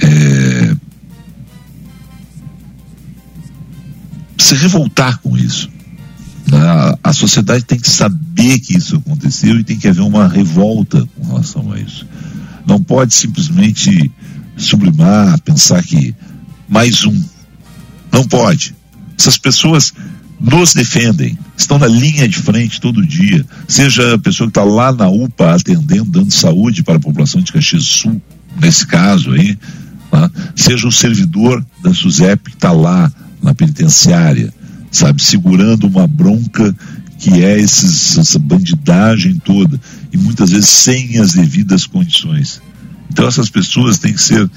É, 0.00 0.76
se 4.38 4.54
revoltar 4.54 5.18
com 5.18 5.36
isso. 5.36 5.70
A, 6.52 7.10
a 7.10 7.12
sociedade 7.12 7.64
tem 7.64 7.78
que 7.78 7.88
saber 7.88 8.58
que 8.58 8.76
isso 8.76 8.96
aconteceu 8.96 9.58
e 9.58 9.64
tem 9.64 9.78
que 9.78 9.88
haver 9.88 10.02
uma 10.02 10.26
revolta 10.26 11.06
com 11.14 11.26
relação 11.26 11.72
a 11.72 11.78
isso. 11.78 12.06
Não 12.66 12.82
pode 12.82 13.14
simplesmente 13.14 14.10
sublimar, 14.56 15.40
pensar 15.40 15.82
que 15.82 16.14
mais 16.68 17.04
um. 17.04 17.22
Não 18.10 18.24
pode. 18.26 18.74
Essas 19.18 19.38
pessoas 19.38 19.92
nos 20.42 20.74
defendem, 20.74 21.38
estão 21.56 21.78
na 21.78 21.86
linha 21.86 22.26
de 22.26 22.36
frente 22.36 22.80
todo 22.80 23.06
dia, 23.06 23.46
seja 23.68 24.14
a 24.14 24.18
pessoa 24.18 24.48
que 24.48 24.58
está 24.58 24.64
lá 24.64 24.92
na 24.92 25.08
UPA 25.08 25.54
atendendo, 25.54 26.10
dando 26.10 26.32
saúde 26.32 26.82
para 26.82 26.96
a 26.96 27.00
população 27.00 27.40
de 27.40 27.52
Caxias 27.52 27.84
Sul, 27.84 28.20
nesse 28.60 28.84
caso 28.84 29.30
aí, 29.30 29.56
tá? 30.10 30.28
seja 30.56 30.88
o 30.88 30.92
servidor 30.92 31.64
da 31.80 31.94
SUSEP 31.94 32.50
que 32.50 32.56
está 32.56 32.72
lá 32.72 33.10
na 33.40 33.54
penitenciária, 33.54 34.52
sabe, 34.90 35.22
segurando 35.22 35.86
uma 35.86 36.08
bronca 36.08 36.74
que 37.18 37.44
é 37.44 37.60
esses, 37.60 38.18
essa 38.18 38.38
bandidagem 38.38 39.38
toda, 39.38 39.80
e 40.12 40.16
muitas 40.16 40.50
vezes 40.50 40.68
sem 40.68 41.20
as 41.20 41.34
devidas 41.34 41.86
condições. 41.86 42.60
Então 43.08 43.28
essas 43.28 43.48
pessoas 43.48 43.96
têm 43.96 44.12
que 44.12 44.22
ser, 44.22 44.50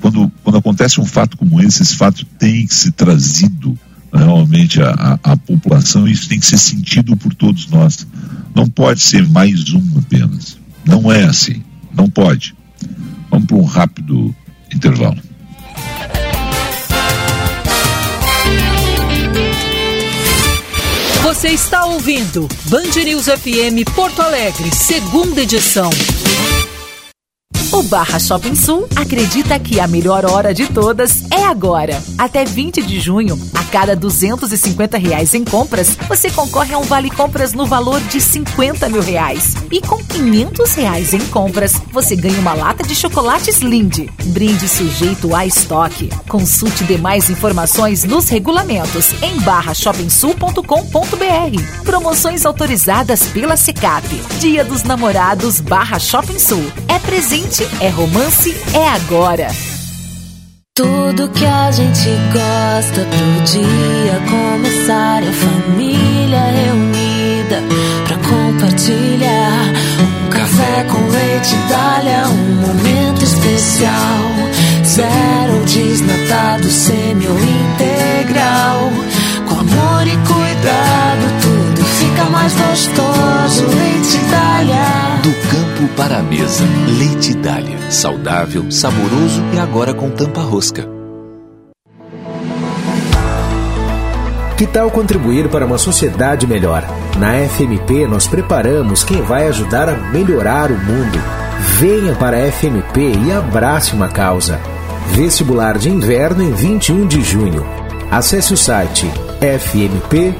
quando, 0.00 0.30
quando 0.44 0.58
acontece 0.58 1.00
um 1.00 1.04
fato 1.04 1.36
como 1.36 1.60
esse, 1.60 1.82
esse 1.82 1.96
fato 1.96 2.24
tem 2.38 2.64
que 2.64 2.74
ser 2.76 2.92
trazido 2.92 3.76
realmente 4.12 4.80
a, 4.82 4.90
a, 4.90 5.32
a, 5.32 5.36
população, 5.36 6.06
isso 6.06 6.28
tem 6.28 6.38
que 6.38 6.46
ser 6.46 6.58
sentido 6.58 7.16
por 7.16 7.34
todos 7.34 7.66
nós. 7.68 8.06
Não 8.54 8.68
pode 8.68 9.00
ser 9.00 9.26
mais 9.28 9.72
um 9.72 9.82
apenas. 9.98 10.58
Não 10.84 11.10
é 11.10 11.24
assim. 11.24 11.62
Não 11.94 12.08
pode. 12.08 12.54
Vamos 13.30 13.46
para 13.46 13.56
um 13.56 13.64
rápido 13.64 14.34
intervalo. 14.72 15.18
Você 21.22 21.48
está 21.48 21.86
ouvindo 21.86 22.46
Band 22.66 23.02
News 23.04 23.24
FM 23.24 23.88
Porto 23.94 24.20
Alegre, 24.20 24.70
segunda 24.72 25.40
edição. 25.40 25.90
O 27.70 27.82
Barra 27.84 28.18
Shopping 28.18 28.54
Sul 28.54 28.88
acredita 28.96 29.58
que 29.58 29.78
a 29.78 29.86
melhor 29.86 30.24
hora 30.24 30.52
de 30.52 30.66
todas 30.66 31.22
é 31.30 31.44
agora. 31.44 32.02
Até 32.18 32.44
20 32.44 32.82
de 32.82 32.98
junho, 32.98 33.38
a 33.54 33.62
cada 33.64 33.94
250 33.94 34.98
reais 34.98 35.34
em 35.34 35.44
compras, 35.44 35.96
você 36.08 36.30
concorre 36.30 36.74
a 36.74 36.78
um 36.78 36.82
vale 36.82 37.10
compras 37.10 37.52
no 37.52 37.64
valor 37.64 38.00
de 38.00 38.20
50 38.20 38.88
mil 38.88 39.02
reais. 39.02 39.54
E 39.70 39.80
com 39.80 40.02
500 40.02 40.74
reais 40.74 41.14
em 41.14 41.20
compras, 41.26 41.74
você 41.92 42.16
ganha 42.16 42.38
uma 42.40 42.54
lata 42.54 42.82
de 42.82 42.94
chocolates 42.94 43.58
Lindt. 43.58 44.10
Brinde 44.24 44.68
sujeito 44.68 45.34
a 45.34 45.46
estoque. 45.46 46.10
Consulte 46.28 46.84
demais 46.84 47.30
informações 47.30 48.04
nos 48.04 48.28
regulamentos 48.28 49.12
em 49.22 49.38
barrashopingsul.com.br. 49.40 51.84
Promoções 51.84 52.44
autorizadas 52.44 53.28
pela 53.28 53.56
Secap. 53.56 54.06
Dia 54.40 54.64
dos 54.64 54.82
Namorados 54.82 55.60
Barra 55.60 55.98
Shopping 55.98 56.38
Sul. 56.38 56.64
É 56.88 56.98
presente 56.98 57.51
é 57.60 57.88
romance, 57.90 58.56
é 58.72 58.88
agora. 58.88 59.48
Tudo 60.74 61.28
que 61.28 61.44
a 61.44 61.70
gente 61.70 62.08
gosta 62.32 63.04
pro 63.04 63.44
dia 63.44 64.22
começar 64.26 65.22
é 65.22 65.30
família 65.30 66.44
reunida 66.46 67.62
pra 68.06 68.16
compartilhar. 68.16 69.64
Um 70.00 70.30
café 70.30 70.84
com 70.84 71.08
leite 71.10 71.54
Dália, 71.68 72.26
um 72.28 72.54
momento 72.66 73.22
especial. 73.22 73.92
Zero 74.86 75.62
desnatado, 75.66 76.70
semi 76.70 77.26
ou 77.26 77.36
integral. 77.36 78.90
Com 79.46 79.60
amor 79.60 80.06
e 80.06 80.16
cuidado, 80.26 81.11
mais 82.42 82.54
gostoso. 82.54 83.64
Leite 83.66 84.18
Dália. 84.30 84.82
Do 85.22 85.32
campo 85.48 85.88
para 85.96 86.18
a 86.18 86.22
mesa, 86.22 86.64
Leite 86.98 87.34
Dália. 87.34 87.78
Saudável, 87.90 88.70
saboroso 88.70 89.42
e 89.54 89.58
agora 89.60 89.94
com 89.94 90.10
tampa 90.10 90.40
rosca. 90.40 90.88
Que 94.56 94.66
tal 94.66 94.90
contribuir 94.90 95.48
para 95.48 95.64
uma 95.66 95.78
sociedade 95.78 96.46
melhor? 96.46 96.84
Na 97.18 97.32
FMP, 97.48 98.06
nós 98.06 98.26
preparamos 98.26 99.04
quem 99.04 99.22
vai 99.22 99.46
ajudar 99.48 99.88
a 99.88 99.96
melhorar 99.96 100.70
o 100.70 100.78
mundo. 100.78 101.18
Venha 101.78 102.14
para 102.14 102.36
a 102.36 102.50
FMP 102.50 103.12
e 103.26 103.32
abrace 103.32 103.94
uma 103.94 104.08
causa. 104.08 104.60
Vestibular 105.14 105.78
de 105.78 105.88
Inverno 105.90 106.42
em 106.42 106.52
21 106.52 107.06
de 107.06 107.22
junho. 107.22 107.64
Acesse 108.10 108.52
o 108.52 108.56
site 108.56 109.08
fmp.edu.br. 109.40 110.32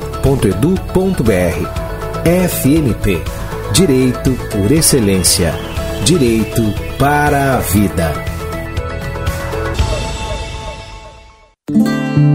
FMP 2.25 3.21
Direito 3.73 4.33
por 4.51 4.71
Excelência. 4.71 5.53
Direito 6.05 6.63
para 6.99 7.55
a 7.55 7.61
Vida. 7.61 8.32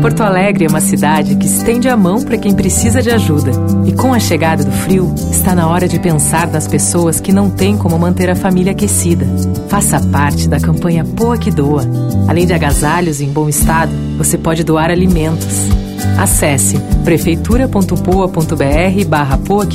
Porto 0.02 0.22
Alegre 0.22 0.66
é 0.66 0.68
uma 0.68 0.80
cidade 0.80 1.36
que 1.36 1.48
estende 1.48 1.90
a 1.90 1.98
mão 1.98 2.22
para 2.22 2.38
quem 2.38 2.54
precisa 2.54 3.02
de 3.02 3.10
ajuda. 3.10 3.52
E 3.86 3.92
com 3.92 4.14
a 4.14 4.20
chegada 4.20 4.64
do 4.64 4.72
frio, 4.72 5.14
está 5.32 5.56
na 5.56 5.68
hora 5.68 5.88
de 5.88 6.00
pensar 6.00 6.48
nas 6.48 6.68
pessoas 6.68 7.20
que 7.20 7.34
não 7.34 7.50
têm 7.50 7.76
como 7.78 7.98
manter 7.98 8.30
a 8.30 8.36
família 8.36 8.74
aquecida. 8.74 9.26
Faça 9.68 10.00
parte 10.00 10.48
da 10.48 10.60
campanha 10.60 11.04
Poa 11.04 11.38
que 11.38 11.50
Doa. 11.50 11.84
Além 12.28 12.46
de 12.46 12.54
agasalhos 12.54 13.22
em 13.22 13.30
bom 13.30 13.50
estado, 13.50 13.92
você 14.18 14.38
pode 14.38 14.64
doar 14.64 14.92
alimentos. 14.92 15.68
Acesse 16.18 16.80
prefeitura.poa.br 17.04 19.06
barra 19.08 19.38
Poa 19.38 19.68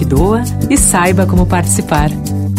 e 0.70 0.76
saiba 0.76 1.26
como 1.26 1.46
participar. 1.46 2.10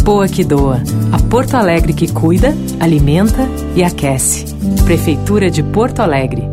Poa 0.03 0.27
que 0.27 0.43
Doa, 0.43 0.83
a 1.13 1.17
Porto 1.17 1.55
Alegre 1.55 1.93
que 1.93 2.11
cuida, 2.11 2.53
alimenta 2.79 3.47
e 3.73 3.83
aquece. 3.83 4.45
Prefeitura 4.83 5.49
de 5.49 5.63
Porto 5.63 6.01
Alegre. 6.01 6.52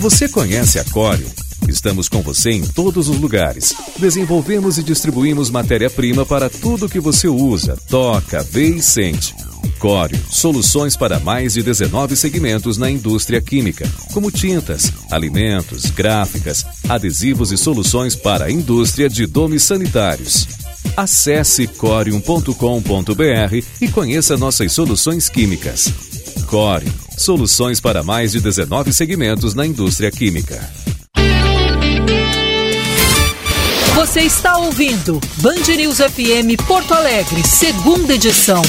Você 0.00 0.28
conhece 0.28 0.78
a 0.78 0.84
Corium? 0.84 1.30
Estamos 1.68 2.08
com 2.08 2.20
você 2.22 2.50
em 2.50 2.66
todos 2.66 3.08
os 3.08 3.18
lugares. 3.18 3.74
Desenvolvemos 3.98 4.78
e 4.78 4.82
distribuímos 4.82 5.48
matéria-prima 5.48 6.26
para 6.26 6.50
tudo 6.50 6.88
que 6.88 6.98
você 6.98 7.28
usa, 7.28 7.78
toca, 7.88 8.42
vê 8.42 8.68
e 8.68 8.82
sente. 8.82 9.34
Corium, 9.78 10.18
soluções 10.28 10.96
para 10.96 11.20
mais 11.20 11.54
de 11.54 11.62
19 11.62 12.16
segmentos 12.16 12.78
na 12.78 12.90
indústria 12.90 13.40
química, 13.40 13.88
como 14.12 14.30
tintas, 14.30 14.92
alimentos, 15.10 15.86
gráficas, 15.86 16.64
adesivos 16.88 17.52
e 17.52 17.58
soluções 17.58 18.14
para 18.14 18.46
a 18.46 18.50
indústria 18.50 19.08
de 19.08 19.26
domes 19.26 19.62
sanitários. 19.62 20.46
Acesse 20.96 21.66
corium.com.br 21.66 23.64
e 23.80 23.88
conheça 23.88 24.36
nossas 24.36 24.72
soluções 24.72 25.28
químicas. 25.28 25.92
Corium, 26.46 26.92
soluções 27.16 27.80
para 27.80 28.02
mais 28.02 28.32
de 28.32 28.40
19 28.40 28.92
segmentos 28.92 29.54
na 29.54 29.66
indústria 29.66 30.10
química. 30.10 30.60
Você 33.94 34.20
está 34.22 34.56
ouvindo 34.58 35.20
Band 35.38 35.74
News 35.76 35.98
FM 35.98 36.60
Porto 36.66 36.92
Alegre, 36.92 37.42
segunda 37.46 38.14
edição. 38.14 38.62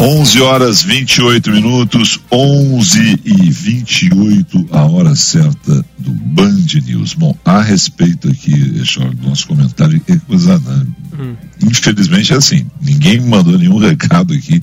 11 0.00 0.40
horas 0.40 0.82
28 0.82 1.50
minutos, 1.50 2.20
11 2.32 3.20
e 3.22 3.50
28, 3.50 4.68
a 4.72 4.86
hora 4.86 5.14
certa 5.14 5.84
do 5.98 6.10
Band 6.10 6.64
News. 6.86 7.12
Bom, 7.12 7.36
a 7.44 7.60
respeito 7.60 8.30
aqui, 8.30 8.54
do 8.54 9.28
nosso 9.28 9.46
comentário, 9.46 10.00
é 10.08 10.16
coisa, 10.16 10.58
né? 10.58 10.86
Uhum. 11.18 11.36
Infelizmente 11.64 12.32
é 12.32 12.36
assim, 12.36 12.64
ninguém 12.80 13.20
me 13.20 13.28
mandou 13.28 13.58
nenhum 13.58 13.76
recado 13.78 14.32
aqui 14.32 14.62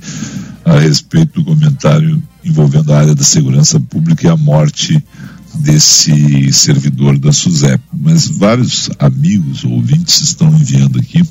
a 0.65 0.79
respeito 0.79 1.39
do 1.39 1.45
comentário 1.45 2.19
envolvendo 2.43 2.91
a 2.91 2.97
área 2.97 3.13
da 3.13 3.23
segurança 3.23 3.79
pública 3.79 4.25
e 4.25 4.29
a 4.31 4.35
morte 4.35 4.99
desse 5.53 6.51
servidor 6.51 7.15
da 7.19 7.31
SUSEP. 7.31 7.79
Mas 7.93 8.27
vários 8.27 8.89
amigos, 8.97 9.63
ouvintes 9.63 10.19
estão 10.19 10.51
enviando 10.51 10.97
aqui 10.97 11.21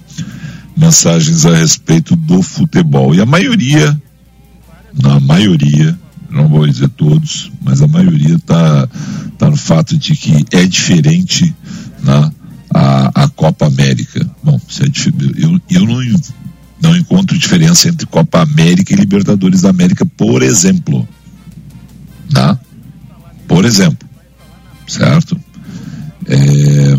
mensagens 0.76 1.46
a 1.46 1.56
respeito 1.56 2.14
do 2.14 2.42
futebol. 2.42 3.14
E 3.14 3.20
a 3.20 3.26
maioria, 3.26 4.00
na 4.92 5.18
maioria, 5.18 5.98
não 6.30 6.48
vou 6.48 6.66
dizer 6.66 6.88
todos, 6.90 7.50
mas 7.62 7.80
a 7.80 7.86
maioria 7.86 8.34
está 8.34 8.88
tá 9.38 9.50
no 9.50 9.56
fato 9.56 9.96
de 9.96 10.14
que 10.14 10.44
é 10.50 10.66
diferente 10.66 11.54
na, 12.02 12.30
a, 12.72 13.24
a 13.24 13.28
Copa 13.28 13.66
América. 13.66 14.28
Bom, 14.42 14.60
é, 14.80 15.42
eu, 15.42 15.60
eu 15.70 15.86
não, 15.86 16.20
não 16.80 16.96
encontro 16.96 17.38
diferença 17.38 17.88
entre 17.88 18.06
Copa 18.06 18.42
América 18.42 18.92
e 18.92 18.96
Libertadores 18.96 19.62
da 19.62 19.70
América, 19.70 20.04
por 20.04 20.42
exemplo. 20.42 21.08
Tá? 22.32 22.58
Por 23.48 23.64
exemplo. 23.64 24.06
Certo? 24.86 25.40
É, 26.26 26.98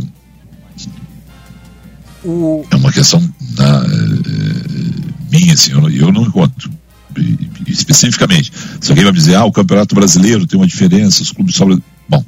o... 2.28 2.66
é 2.70 2.76
uma 2.76 2.92
questão 2.92 3.22
na, 3.58 3.86
é, 3.86 5.32
minha, 5.32 5.54
assim, 5.54 5.72
eu, 5.72 5.90
eu 5.90 6.12
não 6.12 6.24
encontro 6.24 6.70
especificamente. 7.66 8.52
Se 8.80 8.92
alguém 8.92 9.04
vai 9.04 9.14
dizer, 9.14 9.36
ah, 9.36 9.46
o 9.46 9.52
Campeonato 9.52 9.96
Brasileiro 9.96 10.46
tem 10.46 10.60
uma 10.60 10.68
diferença, 10.68 11.24
os 11.24 11.32
clubes 11.32 11.56
sobram. 11.56 11.82
Bom, 12.08 12.24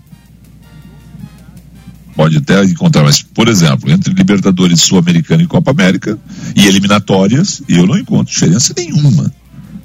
pode 2.16 2.38
até 2.38 2.64
encontrar, 2.64 3.04
mas, 3.04 3.22
por 3.22 3.48
exemplo, 3.48 3.92
entre 3.92 4.14
Libertadores 4.14 4.82
Sul-Americana 4.82 5.44
e 5.44 5.48
Copa 5.48 5.72
América 5.72 6.18
e 6.56 6.66
eliminatórias, 6.66 7.62
eu 7.68 7.86
não 7.86 7.98
encontro 7.98 8.34
diferença 8.34 8.74
nenhuma, 8.76 9.32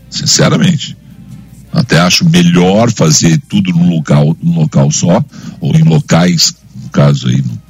sinceramente. 0.09 0.97
Até 1.73 1.99
acho 1.99 2.29
melhor 2.29 2.91
fazer 2.93 3.41
tudo 3.49 3.73
num 3.73 3.91
local, 3.91 4.37
num 4.41 4.61
local 4.61 4.91
só, 4.91 5.25
ou 5.61 5.75
em 5.75 5.83
locais, 5.83 6.55
no 6.83 6.89
caso 6.89 7.29
aí, 7.29 7.43
no 7.43 7.64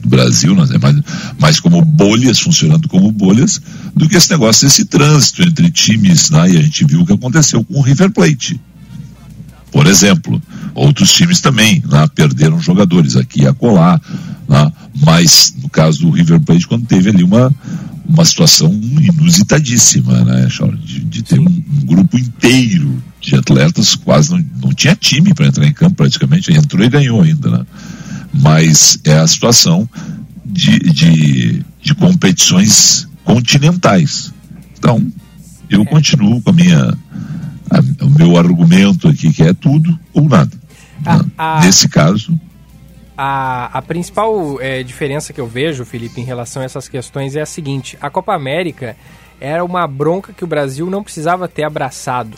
do 0.00 0.08
Brasil, 0.08 0.54
né, 0.54 0.66
mais, 0.80 0.96
mais 1.38 1.60
como 1.60 1.84
bolhas, 1.84 2.40
funcionando 2.40 2.88
como 2.88 3.10
bolhas, 3.12 3.60
do 3.94 4.08
que 4.08 4.16
esse 4.16 4.30
negócio, 4.30 4.66
esse 4.66 4.84
trânsito 4.84 5.42
entre 5.42 5.70
times, 5.70 6.30
né, 6.30 6.50
e 6.50 6.56
a 6.56 6.62
gente 6.62 6.84
viu 6.84 7.00
o 7.00 7.06
que 7.06 7.12
aconteceu 7.12 7.62
com 7.62 7.78
o 7.78 7.82
River 7.82 8.10
Plate. 8.10 8.60
Por 9.70 9.86
exemplo, 9.86 10.42
outros 10.74 11.12
times 11.12 11.40
também 11.40 11.82
né, 11.88 12.06
perderam 12.14 12.60
jogadores 12.60 13.16
aqui 13.16 13.42
e 13.42 13.46
acolá, 13.46 14.00
né, 14.48 14.72
mas 15.04 15.54
no 15.62 15.68
caso 15.68 16.00
do 16.00 16.10
River 16.10 16.40
Plate, 16.40 16.66
quando 16.66 16.86
teve 16.86 17.10
ali 17.10 17.22
uma, 17.22 17.54
uma 18.06 18.24
situação 18.24 18.72
inusitadíssima, 18.72 20.24
né, 20.24 20.48
de, 20.84 21.00
de 21.00 21.22
ter 21.22 21.38
um, 21.38 21.44
um, 21.44 21.86
grupo 21.86 22.18
inteiro 22.18 23.00
de 23.20 23.36
atletas, 23.36 23.94
quase 23.94 24.30
não, 24.30 24.44
não 24.62 24.72
tinha 24.72 24.96
time 24.96 25.32
para 25.34 25.46
entrar 25.46 25.66
em 25.66 25.72
campo 25.72 25.96
praticamente, 25.96 26.52
entrou 26.52 26.84
e 26.84 26.88
ganhou 26.88 27.22
ainda, 27.22 27.50
né? 27.50 27.66
Mas 28.32 28.98
é 29.04 29.18
a 29.18 29.26
situação 29.26 29.88
de, 30.44 30.78
de, 30.78 31.64
de 31.80 31.94
competições 31.94 33.08
continentais. 33.24 34.32
Então, 34.78 35.06
eu 35.68 35.84
continuo 35.84 36.40
com 36.42 36.50
a 36.50 36.52
minha, 36.52 36.98
a, 37.70 38.04
o 38.04 38.10
meu 38.10 38.36
argumento 38.36 39.08
aqui, 39.08 39.32
que 39.32 39.42
é 39.42 39.52
tudo 39.52 39.98
ou 40.12 40.28
nada. 40.28 40.50
A, 41.04 41.16
né? 41.18 41.66
Nesse 41.66 41.88
caso. 41.88 42.38
A, 43.16 43.66
a 43.78 43.82
principal 43.82 44.60
é, 44.60 44.82
diferença 44.82 45.32
que 45.32 45.40
eu 45.40 45.46
vejo, 45.46 45.84
Felipe, 45.84 46.20
em 46.20 46.24
relação 46.24 46.62
a 46.62 46.64
essas 46.64 46.88
questões 46.88 47.36
é 47.36 47.42
a 47.42 47.46
seguinte: 47.46 47.98
a 48.00 48.10
Copa 48.10 48.34
América 48.34 48.96
era 49.40 49.64
uma 49.64 49.86
bronca 49.86 50.32
que 50.32 50.44
o 50.44 50.46
Brasil 50.46 50.88
não 50.90 51.02
precisava 51.02 51.48
ter 51.48 51.64
abraçado. 51.64 52.36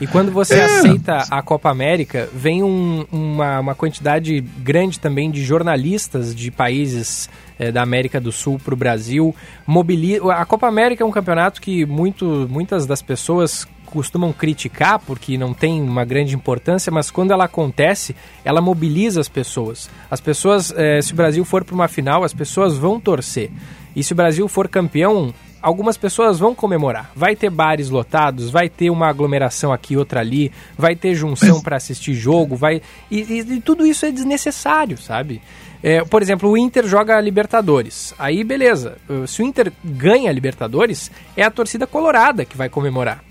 E 0.00 0.06
quando 0.06 0.32
você 0.32 0.54
é. 0.54 0.64
aceita 0.64 1.24
a 1.30 1.40
Copa 1.40 1.70
América, 1.70 2.28
vem 2.32 2.62
um, 2.62 3.06
uma, 3.12 3.60
uma 3.60 3.74
quantidade 3.74 4.40
grande 4.40 4.98
também 4.98 5.30
de 5.30 5.42
jornalistas 5.44 6.34
de 6.34 6.50
países 6.50 7.30
é, 7.58 7.70
da 7.70 7.82
América 7.82 8.20
do 8.20 8.32
Sul 8.32 8.58
para 8.62 8.74
o 8.74 8.76
Brasil. 8.76 9.34
Mobili 9.66 10.18
a 10.30 10.44
Copa 10.44 10.66
América 10.66 11.04
é 11.04 11.06
um 11.06 11.12
campeonato 11.12 11.60
que 11.60 11.86
muito, 11.86 12.48
muitas 12.50 12.86
das 12.86 13.02
pessoas 13.02 13.66
costumam 13.84 14.32
criticar 14.32 14.98
porque 14.98 15.38
não 15.38 15.54
tem 15.54 15.80
uma 15.80 16.04
grande 16.04 16.34
importância, 16.34 16.90
mas 16.90 17.12
quando 17.12 17.30
ela 17.30 17.44
acontece, 17.44 18.16
ela 18.44 18.60
mobiliza 18.60 19.20
as 19.20 19.28
pessoas. 19.28 19.88
As 20.10 20.20
pessoas, 20.20 20.74
eh, 20.76 21.00
se 21.00 21.12
o 21.12 21.16
Brasil 21.16 21.44
for 21.44 21.62
para 21.62 21.74
uma 21.76 21.86
final, 21.86 22.24
as 22.24 22.34
pessoas 22.34 22.76
vão 22.76 22.98
torcer. 22.98 23.52
E 23.94 24.02
se 24.02 24.12
o 24.12 24.16
Brasil 24.16 24.48
for 24.48 24.66
campeão, 24.66 25.32
algumas 25.64 25.96
pessoas 25.96 26.38
vão 26.38 26.54
comemorar. 26.54 27.10
Vai 27.16 27.34
ter 27.34 27.48
bares 27.48 27.88
lotados, 27.88 28.50
vai 28.50 28.68
ter 28.68 28.90
uma 28.90 29.08
aglomeração 29.08 29.72
aqui, 29.72 29.96
outra 29.96 30.20
ali, 30.20 30.52
vai 30.76 30.94
ter 30.94 31.14
junção 31.14 31.58
para 31.62 31.76
assistir 31.78 32.12
jogo, 32.12 32.54
vai 32.54 32.82
e, 33.10 33.20
e, 33.20 33.40
e, 33.40 33.60
tudo 33.62 33.86
isso 33.86 34.04
é 34.04 34.12
desnecessário, 34.12 34.98
sabe? 34.98 35.40
É, 35.82 36.04
por 36.04 36.20
exemplo, 36.20 36.50
o 36.50 36.58
Inter 36.58 36.86
joga 36.86 37.18
Libertadores. 37.18 38.12
Aí, 38.18 38.44
beleza. 38.44 38.96
Se 39.26 39.42
o 39.42 39.44
Inter 39.44 39.72
ganha 39.82 40.28
a 40.30 40.32
Libertadores, 40.32 41.10
é 41.36 41.42
a 41.42 41.50
torcida 41.50 41.86
colorada 41.86 42.44
que 42.44 42.56
vai 42.56 42.68
comemorar. 42.68 43.22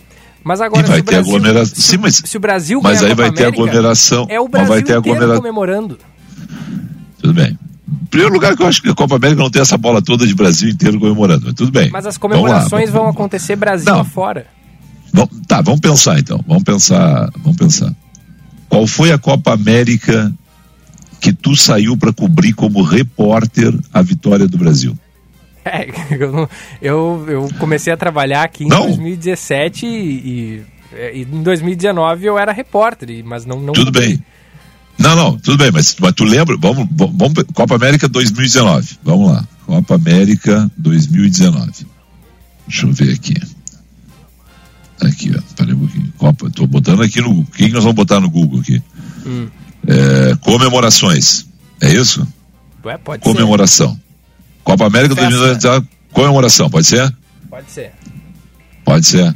Mas 0.43 0.59
agora, 0.59 0.85
e 0.85 0.89
vai 0.89 0.97
se, 0.97 1.01
o 1.01 1.05
ter 1.05 1.11
Brasil, 1.13 1.35
aglomeração. 1.35 1.75
se, 1.75 1.81
Sim, 1.81 1.97
mas, 1.97 2.15
se 2.15 2.37
o 2.37 2.39
Brasil 2.39 2.79
mas 2.83 3.01
aí 3.03 3.11
a 3.11 3.15
Copa 3.15 3.21
vai 3.21 3.31
ter 3.31 3.43
América, 3.43 3.61
aglomeração. 3.63 4.27
é 4.29 4.39
o 4.39 4.43
mas 4.43 4.51
Brasil 4.51 4.69
vai 4.69 4.83
ter 4.83 4.93
aglomeração. 4.93 5.37
comemorando. 5.37 5.97
Tudo 7.19 7.33
bem. 7.33 7.57
Primeiro 8.09 8.33
lugar, 8.33 8.55
que 8.55 8.63
eu 8.63 8.67
acho 8.67 8.81
que 8.81 8.89
a 8.89 8.93
Copa 8.95 9.15
América 9.17 9.41
não 9.41 9.49
tem 9.49 9.61
essa 9.61 9.77
bola 9.77 10.01
toda 10.01 10.25
de 10.25 10.33
Brasil 10.33 10.69
inteiro 10.69 10.99
comemorando, 10.99 11.43
mas 11.45 11.53
tudo 11.53 11.71
bem. 11.71 11.89
Mas 11.91 12.05
as 12.05 12.17
Vamos 12.17 12.37
comemorações 12.37 12.89
vamos- 12.89 12.91
vão 12.91 13.07
acontecer 13.09 13.55
Brasil 13.55 13.91
Não. 13.91 13.99
afora. 14.01 14.47
Bom, 15.13 15.27
tá, 15.47 15.61
vamos 15.61 15.79
pensar 15.81 16.17
então. 16.19 16.43
Vamos 16.47 16.63
pensar, 16.63 17.29
vamos 17.39 17.57
pensar. 17.57 17.93
Qual 18.69 18.87
foi 18.87 19.11
a 19.11 19.17
Copa 19.17 19.53
América 19.53 20.33
que 21.21 21.31
tu 21.33 21.55
saiu 21.55 21.95
para 21.97 22.11
cobrir 22.13 22.53
como 22.53 22.81
repórter 22.81 23.73
a 23.93 24.01
vitória 24.01 24.47
do 24.47 24.57
Brasil? 24.57 24.97
É, 25.65 25.87
eu, 26.19 26.29
não- 26.31 26.49
eu, 26.81 27.25
eu 27.25 27.49
comecei 27.57 27.93
a 27.93 27.95
trabalhar 27.95 28.43
aqui 28.43 28.65
em 28.65 28.67
Não. 28.67 28.81
2017 28.87 29.85
e, 29.85 29.89
e- 29.95 30.63
e 31.13 31.21
em 31.21 31.41
2019 31.41 32.25
eu 32.25 32.37
era 32.37 32.51
repórter, 32.51 33.23
mas 33.23 33.45
não... 33.45 33.61
não 33.61 33.71
Tudo 33.71 33.89
bem. 33.89 34.21
Não, 34.97 35.15
não, 35.15 35.37
tudo 35.37 35.57
bem, 35.57 35.71
mas, 35.71 35.95
mas 35.99 36.13
tu 36.13 36.23
lembra? 36.23 36.55
Vamos, 36.57 36.87
vamos, 36.91 37.43
Copa 37.53 37.75
América 37.75 38.07
2019. 38.07 38.99
Vamos 39.03 39.31
lá. 39.31 39.47
Copa 39.65 39.95
América 39.95 40.69
2019. 40.77 41.87
Deixa 42.67 42.85
eu 42.85 42.93
ver 42.93 43.13
aqui. 43.13 43.33
Aqui, 45.01 45.31
ó. 45.35 45.41
Peraí 45.55 45.73
um 45.73 45.79
pouquinho. 45.79 46.13
Copa, 46.17 46.49
tô 46.51 46.67
botando 46.67 47.01
aqui 47.01 47.21
no. 47.21 47.39
O 47.41 47.45
que, 47.45 47.69
nós 47.69 47.83
vamos 47.83 47.95
botar 47.95 48.19
no 48.19 48.29
Google 48.29 48.59
aqui? 48.59 48.81
Hum. 49.25 49.47
É, 49.87 50.35
comemorações. 50.41 51.45
É 51.81 51.91
isso? 51.91 52.25
Ué, 52.85 52.97
pode 52.97 53.23
ser. 53.23 53.29
Comemoração. 53.29 53.99
Copa 54.63 54.85
América 54.85 55.15
Festa. 55.15 55.29
2019. 55.29 55.87
Comemoração, 56.13 56.69
pode 56.69 56.85
ser? 56.85 57.13
Pode 57.49 57.71
ser. 57.71 57.91
Pode 58.85 59.05
ser. 59.05 59.35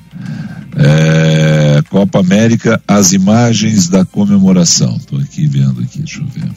É, 0.80 1.82
Copa 1.90 2.20
América, 2.20 2.82
as 2.88 3.12
imagens 3.12 3.90
da 3.90 4.06
comemoração. 4.06 4.96
Estou 4.98 5.20
aqui 5.20 5.48
vendo 5.48 5.82
aqui, 5.82 6.00
deixa 6.00 6.22
eu 6.22 6.28
ver. 6.28 6.50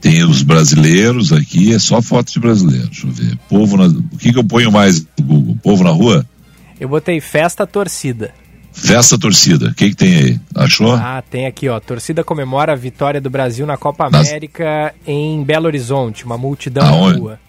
Tem 0.00 0.22
os 0.24 0.42
brasileiros 0.42 1.32
aqui, 1.32 1.72
é 1.74 1.78
só 1.78 2.00
foto 2.02 2.30
de 2.32 2.38
brasileiro. 2.38 2.86
Deixa 2.88 3.06
eu 3.06 3.10
ver. 3.12 3.36
Povo 3.48 3.76
na, 3.76 3.86
o 3.86 4.18
que, 4.18 4.32
que 4.32 4.38
eu 4.38 4.44
ponho 4.44 4.70
mais 4.70 5.00
no 5.18 5.24
Google? 5.24 5.58
Povo 5.62 5.82
na 5.82 5.90
rua? 5.90 6.24
Eu 6.78 6.88
botei 6.88 7.20
festa 7.20 7.66
torcida. 7.66 8.32
Festa 8.72 9.16
torcida. 9.18 9.68
O 9.68 9.74
que, 9.74 9.90
que 9.90 9.96
tem 9.96 10.14
aí? 10.16 10.40
Achou? 10.54 10.92
Ah, 10.94 11.22
tem 11.28 11.46
aqui, 11.46 11.68
ó. 11.68 11.80
Torcida 11.80 12.22
comemora 12.22 12.72
a 12.72 12.76
vitória 12.76 13.20
do 13.20 13.30
Brasil 13.30 13.64
na 13.66 13.76
Copa 13.76 14.10
Nas- 14.10 14.28
América 14.28 14.92
em 15.06 15.42
Belo 15.42 15.66
Horizonte, 15.66 16.24
uma 16.24 16.36
multidão 16.36 16.82
na 16.84 16.90
Aonde? 16.90 17.18
rua. 17.20 17.40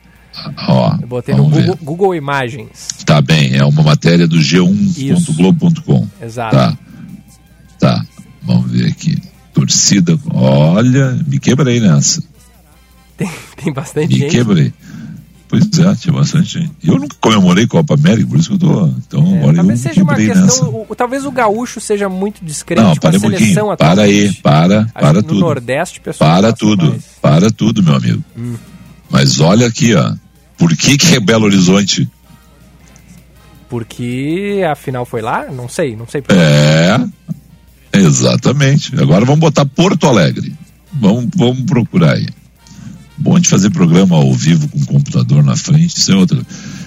Ó, 0.68 0.98
Eu 1.02 1.08
botei 1.08 1.36
no. 1.36 1.44
Google, 1.50 1.78
Google 1.82 2.16
Imagens. 2.16 2.88
Tá 3.06 3.22
bem, 3.22 3.56
é 3.56 3.64
uma 3.66 3.84
matéria 3.84 4.28
do 4.28 4.38
g1.globo.com. 4.38 6.08
Exato. 6.22 6.56
Tá. 6.56 6.78
Tá. 7.80 8.06
Vamos 8.44 8.72
ver 8.72 8.88
aqui. 8.88 9.18
Torcida. 9.54 10.18
Olha, 10.34 11.18
me 11.28 11.40
quebrei 11.40 11.80
nessa. 11.80 12.22
Tem, 13.18 13.30
tem 13.64 13.74
bastante 13.74 14.10
Me 14.14 14.20
gente. 14.20 14.32
quebrei. 14.32 14.74
Pois 15.48 15.64
é, 15.80 15.96
tinha 15.96 16.12
bastante 16.14 16.60
gente. 16.60 16.72
Eu 16.84 16.98
nunca 17.00 17.16
comemorei 17.22 17.66
Copa 17.68 17.94
América, 17.94 18.28
por 18.28 18.40
isso 18.40 18.50
que 18.50 18.56
eu 18.56 18.60
tô. 18.60 18.88
Então 18.88 19.24
É, 19.26 19.40
eu 19.50 19.54
talvez 19.54 19.66
me 19.68 19.78
seja 19.78 20.04
uma 20.04 20.16
questão. 20.16 20.42
nessa. 20.44 20.66
o- 20.66 20.96
talvez 20.98 21.24
o 21.26 21.32
gaúcho 21.32 21.80
seja 21.80 22.10
muito 22.10 22.44
discreto 22.44 22.82
Não, 22.84 22.94
com 22.94 23.00
para 23.00 23.16
a 23.16 23.18
um 23.18 23.22
pouquinho. 23.22 23.40
seleção 23.40 23.76
Para 23.78 24.02
aí, 24.02 24.34
para, 24.42 24.86
para 24.86 25.10
que 25.10 25.16
no 25.18 25.24
tudo. 25.24 25.40
Nordeste, 25.40 26.02
pessoal 26.02 26.30
Para 26.30 26.52
tudo, 26.52 26.90
mais. 26.90 27.04
para 27.22 27.50
tudo, 27.52 27.82
meu 27.84 27.96
amigo. 27.96 28.24
Hum. 28.38 28.56
Mas 29.10 29.40
olha 29.40 29.68
aqui, 29.68 29.94
ó. 29.96 30.14
Por 30.58 30.76
que 30.76 30.98
que 30.98 31.16
é 31.16 31.20
Belo 31.20 31.46
Horizonte? 31.46 32.10
Porque 33.70 34.62
a 34.70 34.76
final 34.76 35.06
foi 35.06 35.22
lá? 35.22 35.46
Não 35.52 35.68
sei, 35.68 35.96
não 35.96 36.08
sei. 36.08 36.22
por- 36.22 36.36
É, 36.36 36.98
exatamente. 37.94 38.94
Agora 39.00 39.26
vamos 39.26 39.40
botar 39.40 39.66
Porto 39.66 40.08
Alegre. 40.08 40.54
Vamos, 40.94 41.28
vamos 41.36 41.64
procurar 41.64 42.14
aí. 42.14 42.28
Bom 43.18 43.40
de 43.40 43.48
fazer 43.50 43.70
programa 43.70 44.16
ao 44.18 44.32
vivo 44.34 44.68
com 44.70 44.78
o 44.80 44.86
computador 44.86 45.44
na 45.44 45.56
frente, 45.56 45.98
isso 45.98 46.12
é 46.12 46.16
outra. 46.16 46.42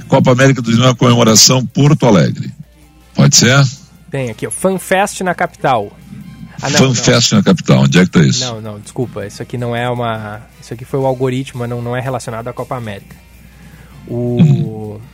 Copa 0.07 0.31
América 0.33 0.63
do 0.63 0.71
uma 0.77 0.95
comemoração 0.95 1.65
Porto 1.67 2.07
Alegre. 2.07 2.53
Pode 3.15 3.37
ser? 3.37 3.67
Tem 4.11 4.31
aqui, 4.31 4.47
ó. 4.47 4.51
FanFest 4.51 5.21
na 5.23 5.35
capital. 5.35 5.91
Ah, 6.61 6.71
não, 6.71 6.79
FanFest 6.79 7.33
na 7.33 7.43
capital. 7.43 7.83
Onde 7.83 7.99
é 7.99 8.05
que 8.05 8.11
tá 8.11 8.21
isso? 8.21 8.45
Não, 8.45 8.61
não, 8.61 8.81
desculpa. 8.81 9.27
Isso 9.27 9.43
aqui 9.43 9.57
não 9.59 9.75
é 9.75 9.89
uma. 9.91 10.43
Isso 10.61 10.73
aqui 10.75 10.85
foi 10.85 10.99
o 11.01 11.07
algoritmo, 11.07 11.67
não, 11.67 11.81
não 11.83 11.97
é 11.97 12.01
relacionado 12.01 12.49
à 12.49 12.53
Copa 12.53 12.77
América. 12.77 13.17
O. 14.09 15.01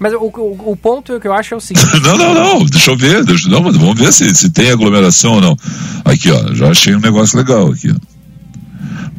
Mas 0.00 0.12
o, 0.12 0.18
o, 0.18 0.72
o 0.72 0.76
ponto 0.76 1.18
que 1.18 1.26
eu 1.26 1.32
acho 1.32 1.54
é 1.54 1.56
o 1.56 1.60
seguinte. 1.60 1.84
Não, 2.00 2.16
não, 2.16 2.32
não. 2.32 2.64
Deixa 2.64 2.92
eu 2.92 2.96
ver. 2.96 3.24
Deixa, 3.24 3.48
não, 3.48 3.60
vamos 3.64 3.98
ver 3.98 4.12
se, 4.12 4.32
se 4.32 4.48
tem 4.48 4.70
aglomeração 4.70 5.32
ou 5.32 5.40
não. 5.40 5.58
Aqui, 6.04 6.30
ó. 6.30 6.54
Já 6.54 6.70
achei 6.70 6.94
um 6.94 7.00
negócio 7.00 7.36
legal 7.36 7.72
aqui. 7.72 7.92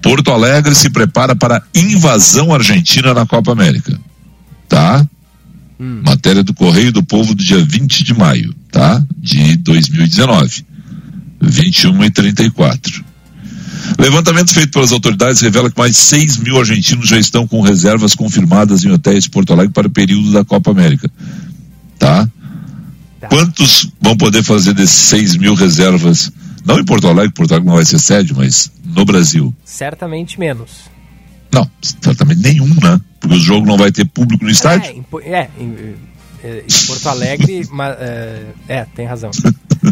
Porto 0.02 0.32
Alegre 0.32 0.74
se 0.74 0.90
prepara 0.90 1.36
para 1.36 1.62
invasão 1.76 2.54
argentina 2.54 3.14
na 3.14 3.26
Copa 3.26 3.52
América. 3.52 4.00
Tá? 4.70 5.06
Matéria 5.80 6.44
do 6.44 6.54
Correio 6.54 6.92
do 6.92 7.02
Povo 7.02 7.34
do 7.34 7.44
dia 7.44 7.64
20 7.64 8.04
de 8.04 8.14
maio, 8.14 8.54
tá? 8.70 9.02
De 9.18 9.56
2019. 9.58 10.66
21 11.42 12.04
e 12.04 12.12
34. 12.12 13.06
Levantamento 13.98 14.54
feito 14.54 14.72
pelas 14.72 14.92
autoridades 14.92 15.42
revela 15.42 15.70
que 15.72 15.78
mais 15.78 15.92
de 15.94 15.98
6 15.98 16.38
mil 16.38 16.58
argentinos 16.60 17.08
já 17.08 17.18
estão 17.18 17.48
com 17.48 17.62
reservas 17.62 18.16
confirmadas 18.16 18.84
em 18.84 18.92
hotéis 18.92 19.24
de 19.26 19.30
Porto 19.30 19.54
Alegre 19.54 19.74
para 19.74 19.88
o 19.88 19.92
período 19.92 20.32
da 20.32 20.44
Copa 20.44 20.72
América. 20.72 21.10
Tá? 21.98 22.30
Tá. 23.20 23.28
Quantos 23.28 23.90
vão 24.02 24.16
poder 24.16 24.44
fazer 24.44 24.74
desses 24.74 24.96
6 25.10 25.36
mil 25.38 25.54
reservas? 25.54 26.32
Não 26.66 26.80
em 26.80 26.86
Porto 26.86 27.08
Alegre, 27.08 27.34
Porto 27.34 27.52
Alegre 27.52 27.68
não 27.68 27.76
vai 27.76 27.86
ser 27.86 28.00
sede, 28.00 28.34
mas 28.34 28.72
no 28.86 29.04
Brasil. 29.06 29.54
Certamente 29.66 30.40
menos. 30.40 30.90
Não, 31.52 31.70
certamente 32.02 32.42
nenhum, 32.42 32.68
né? 32.82 33.00
Porque 33.20 33.36
o 33.36 33.40
jogo 33.40 33.66
não 33.66 33.78
vai 33.78 33.92
ter 33.92 34.06
público 34.06 34.44
no 34.44 34.50
É, 34.50 34.54
estádio. 34.54 34.92
em, 34.92 35.02
Po- 35.02 35.20
é, 35.20 35.50
em, 35.60 35.96
é, 36.44 36.64
em 36.68 36.86
Porto 36.88 37.08
Alegre, 37.10 37.68
ma- 37.72 37.96
é, 38.00 38.46
é, 38.68 38.86
tem 38.96 39.06
razão. 39.06 39.32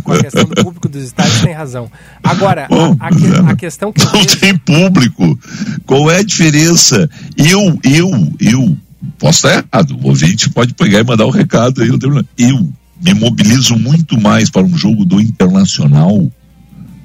Com 0.08 0.13
a 0.13 0.24
questão 0.24 0.46
do 0.46 0.63
público 0.63 0.88
dos 0.88 1.04
estádios, 1.04 1.41
tem 1.41 1.54
razão. 1.54 1.91
Agora, 2.24 2.65
Bom, 2.70 2.96
a, 2.98 3.08
a 3.08 3.52
a 3.52 3.56
questão 3.58 3.91
que 3.91 4.04
Não 4.06 4.13
vejo. 4.13 4.39
tem 4.39 4.58
público. 4.58 5.38
Qual 5.86 6.10
é 6.10 6.20
a 6.20 6.24
diferença? 6.24 7.10
Eu, 7.36 7.78
eu, 7.84 8.34
eu, 8.39 8.78
posso 9.20 9.46
estar 9.46 9.67
errado. 9.74 10.00
O 10.02 10.08
ouvinte 10.08 10.50
pode 10.50 10.74
pegar 10.74 11.02
e 11.02 11.04
mandar 11.04 11.26
o 11.26 11.30
recado 11.30 11.82
aí. 11.82 11.89
Eu 12.38 12.70
me 13.04 13.13
mobilizo 13.13 13.76
muito 13.76 14.20
mais 14.20 14.50
para 14.50 14.63
um 14.63 14.78
jogo 14.78 15.04
do 15.04 15.20
Internacional. 15.20 16.32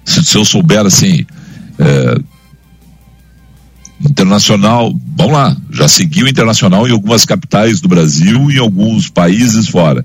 Se, 0.05 0.25
se 0.25 0.39
eu 0.39 0.45
souber 0.45 0.87
assim. 0.87 1.27
é, 1.81 2.21
Internacional, 4.05 4.93
vamos 5.17 5.33
lá, 5.33 5.57
já 5.71 5.87
segui 5.87 6.25
o 6.25 6.29
Internacional 6.29 6.89
em 6.89 6.91
algumas 6.91 7.25
capitais 7.25 7.81
do 7.81 7.89
Brasil 7.89 8.51
e 8.51 8.57
em 8.57 8.59
alguns 8.59 9.09
países 9.09 9.69
fora. 9.69 10.05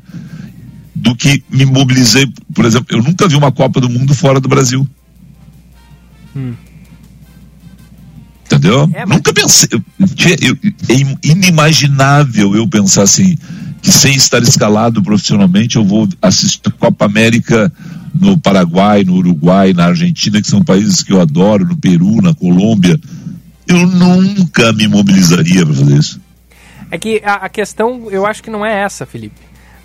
Do 0.99 1.15
que 1.15 1.43
me 1.49 1.63
mobilizei, 1.65 2.27
por 2.53 2.65
exemplo, 2.65 2.87
eu 2.97 3.03
nunca 3.03 3.27
vi 3.27 3.35
uma 3.35 3.51
Copa 3.51 3.79
do 3.79 3.87
Mundo 3.89 4.13
fora 4.15 4.39
do 4.39 4.47
Brasil. 4.49 4.87
Entendeu? 8.45 8.89
É, 8.93 9.05
mas- 9.05 9.17
Nunca 9.17 9.33
pensei. 9.33 9.67
eu- 9.71 9.83
eu- 10.41 10.57
é 10.89 10.93
in- 10.93 11.17
inimaginável 11.23 12.55
eu 12.55 12.67
pensar 12.67 13.03
assim, 13.03 13.37
que 13.81 13.91
sem 13.91 14.15
estar 14.15 14.41
escalado 14.41 15.01
profissionalmente, 15.03 15.75
eu 15.75 15.83
vou 15.85 16.07
assistir 16.21 16.61
a 16.67 16.71
Copa 16.71 17.05
América 17.05 17.71
no 18.13 18.37
Paraguai, 18.39 19.03
no 19.03 19.15
Uruguai, 19.15 19.73
na 19.73 19.85
Argentina, 19.85 20.41
que 20.41 20.47
são 20.47 20.63
países 20.63 21.03
que 21.03 21.11
eu 21.13 21.21
adoro, 21.21 21.65
no 21.65 21.77
Peru, 21.77 22.21
na 22.21 22.33
Colômbia. 22.33 22.99
Eu 23.67 23.85
nunca 23.85 24.71
me 24.73 24.87
mobilizaria 24.87 25.65
para 25.65 25.75
fazer 25.75 25.97
isso. 25.97 26.21
É 26.89 26.97
que 26.97 27.21
a, 27.23 27.33
a 27.33 27.49
questão, 27.49 28.09
eu 28.09 28.25
acho 28.25 28.41
que 28.41 28.49
não 28.49 28.65
é 28.65 28.81
essa, 28.81 29.05
Felipe. 29.05 29.35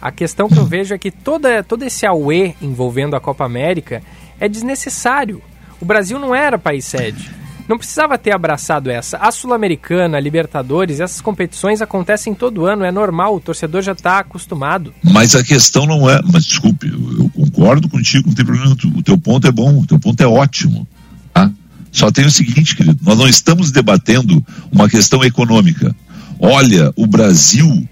A 0.02 0.10
questão 0.10 0.48
que 0.48 0.58
eu 0.58 0.66
vejo 0.66 0.92
é 0.92 0.98
que 0.98 1.12
toda, 1.12 1.62
todo 1.62 1.84
esse 1.84 2.04
auê 2.04 2.54
envolvendo 2.60 3.14
a 3.14 3.20
Copa 3.20 3.44
América 3.44 4.02
é 4.40 4.48
desnecessário. 4.48 5.40
O 5.80 5.84
Brasil 5.84 6.18
não 6.18 6.34
era 6.34 6.58
país 6.58 6.84
sede. 6.84 7.30
não 7.68 7.78
precisava 7.78 8.18
ter 8.18 8.32
abraçado 8.32 8.90
essa. 8.90 9.16
A 9.18 9.30
Sul-Americana, 9.30 10.16
a 10.16 10.20
Libertadores, 10.20 10.98
essas 10.98 11.20
competições 11.20 11.80
acontecem 11.80 12.34
todo 12.34 12.66
ano, 12.66 12.84
é 12.84 12.90
normal, 12.90 13.36
o 13.36 13.40
torcedor 13.40 13.80
já 13.80 13.92
está 13.92 14.18
acostumado. 14.18 14.92
Mas 15.04 15.36
a 15.36 15.44
questão 15.44 15.86
não 15.86 16.10
é. 16.10 16.20
Mas 16.32 16.46
desculpe, 16.46 16.88
eu, 16.88 17.30
concordo 17.32 17.88
contigo, 17.88 18.26
não 18.26 18.34
tem 18.34 18.44
problema. 18.44 18.76
O 18.96 19.02
teu 19.04 19.16
ponto 19.16 19.46
é 19.46 19.52
bom, 19.52 19.78
o 19.78 19.86
teu 19.86 20.00
ponto 20.00 20.20
é 20.20 20.26
ótimo. 20.26 20.84
Tá? 21.32 21.48
Só 21.92 22.10
tem 22.10 22.26
o 22.26 22.30
seguinte, 22.30 22.74
querido, 22.74 22.98
nós 23.02 23.16
não 23.16 23.28
estamos 23.28 23.70
debatendo 23.70 24.44
uma 24.72 24.88
questão 24.88 25.22
econômica. 25.22 25.94
Olha, 26.40 26.92
o 26.96 27.06
Brasil 27.06 27.88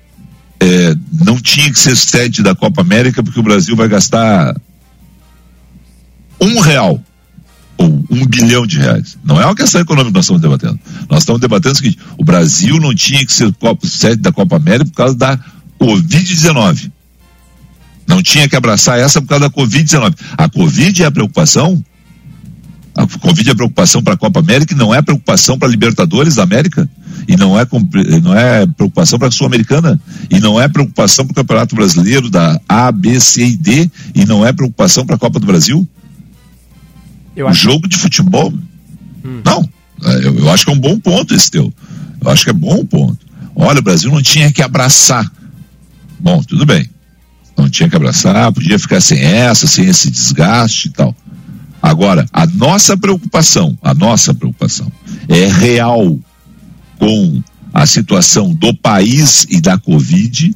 é, 0.61 0.95
não 1.25 1.41
tinha 1.41 1.73
que 1.73 1.79
ser 1.79 1.97
sede 1.97 2.43
da 2.43 2.55
Copa 2.55 2.83
América 2.83 3.23
porque 3.23 3.41
o 3.41 3.43
Brasil 3.43 3.75
vai 3.75 3.89
gastar 3.89 4.55
um 6.41 6.61
real 6.61 7.03
ou 7.79 8.05
um 8.11 8.27
bilhão 8.27 8.67
de 8.67 8.79
reais. 8.79 9.17
Não 9.25 9.41
é 9.41 9.47
uma 9.47 9.55
questão 9.55 9.81
econômica 9.81 10.11
que 10.11 10.17
nós 10.17 10.25
estamos 10.25 10.43
debatendo. 10.43 10.79
Nós 11.09 11.21
estamos 11.21 11.41
debatendo 11.41 11.75
o 11.75 11.77
seguinte: 11.77 11.99
o 12.19 12.25
Brasil 12.25 12.79
não 12.79 12.95
tinha 12.95 13.25
que 13.25 13.33
ser 13.33 13.53
sede 13.85 14.21
da 14.21 14.31
Copa 14.31 14.57
América 14.57 14.91
por 14.91 14.97
causa 14.97 15.15
da 15.15 15.39
Covid-19. 15.81 16.93
Não 18.07 18.23
tinha 18.23 18.49
que 18.49 18.57
abraçar 18.57 18.99
essa 18.99 19.23
por 19.23 19.29
causa 19.29 19.49
da 19.49 19.51
Covid-19. 19.51 20.15
A 20.37 20.49
Covid 20.49 21.03
é 21.03 21.07
a 21.07 21.11
preocupação? 21.11 21.83
A 22.95 23.07
Covid 23.07 23.51
é 23.51 23.55
preocupação 23.55 24.03
para 24.03 24.14
a 24.14 24.16
Copa 24.16 24.41
América 24.41 24.74
e 24.74 24.76
não 24.76 24.95
é 24.95 25.01
preocupação 25.01 25.59
para 25.59 25.68
a 25.68 25.70
Libertadores 25.70 26.34
da 26.34 26.43
América? 26.43 26.88
E 27.28 27.36
não 27.36 27.59
é, 27.59 27.66
não 28.22 28.34
é 28.34 28.66
preocupação 28.66 29.18
para 29.18 29.28
a 29.28 29.30
Sul-Americana? 29.30 30.01
E 30.28 30.41
não 30.41 30.61
é 30.61 30.68
preocupação 30.68 31.24
para 31.24 31.32
o 31.32 31.34
Campeonato 31.36 31.76
Brasileiro 31.76 32.28
da 32.28 32.61
A, 32.68 32.91
B, 32.91 33.20
C 33.20 33.45
e 33.45 33.57
D? 33.57 33.91
E 34.14 34.24
não 34.24 34.45
é 34.45 34.53
preocupação 34.53 35.07
para 35.07 35.16
a 35.16 35.18
Copa 35.18 35.38
do 35.38 35.47
Brasil? 35.47 35.88
Eu 37.36 37.47
acho... 37.47 37.62
Jogo 37.62 37.88
de 37.88 37.97
futebol? 37.97 38.53
Hum. 39.24 39.41
Não. 39.45 39.68
É, 40.03 40.26
eu, 40.26 40.38
eu, 40.38 40.51
acho 40.51 40.64
que 40.64 40.70
é 40.70 40.74
um 40.74 40.80
bom 40.80 40.99
ponto 40.99 41.34
esse 41.34 41.51
teu. 41.51 41.72
Eu 42.20 42.30
acho 42.30 42.45
que 42.45 42.51
é 42.51 42.55
bom 42.55 42.84
ponto. 42.84 43.18
Olha, 43.55 43.78
o 43.78 43.82
Brasil 43.82 44.11
não 44.11 44.22
tinha 44.22 44.51
que 44.51 44.62
abraçar. 44.62 45.30
Bom, 46.18 46.43
tudo 46.43 46.66
bem. 46.66 46.88
Não 47.57 47.68
tinha 47.68 47.88
que 47.88 47.97
abraçar, 47.97 48.53
podia 48.53 48.78
ficar 48.78 49.01
sem 49.01 49.20
essa, 49.20 49.66
sem 49.66 49.86
esse 49.86 50.11
desgaste 50.11 50.88
e 50.88 50.91
tal. 50.91 51.14
Agora, 51.83 52.26
a 52.33 52.47
nossa 52.47 52.97
preocupação, 52.97 53.76
a 53.83 53.95
nossa 53.95 54.35
preocupação 54.35 54.91
é 55.28 55.47
real 55.47 56.18
com 56.99 57.43
a 57.72 57.87
situação 57.87 58.53
do 58.53 58.74
país 58.74 59.47
e 59.49 59.61
da 59.61 59.78
Covid 59.78 60.55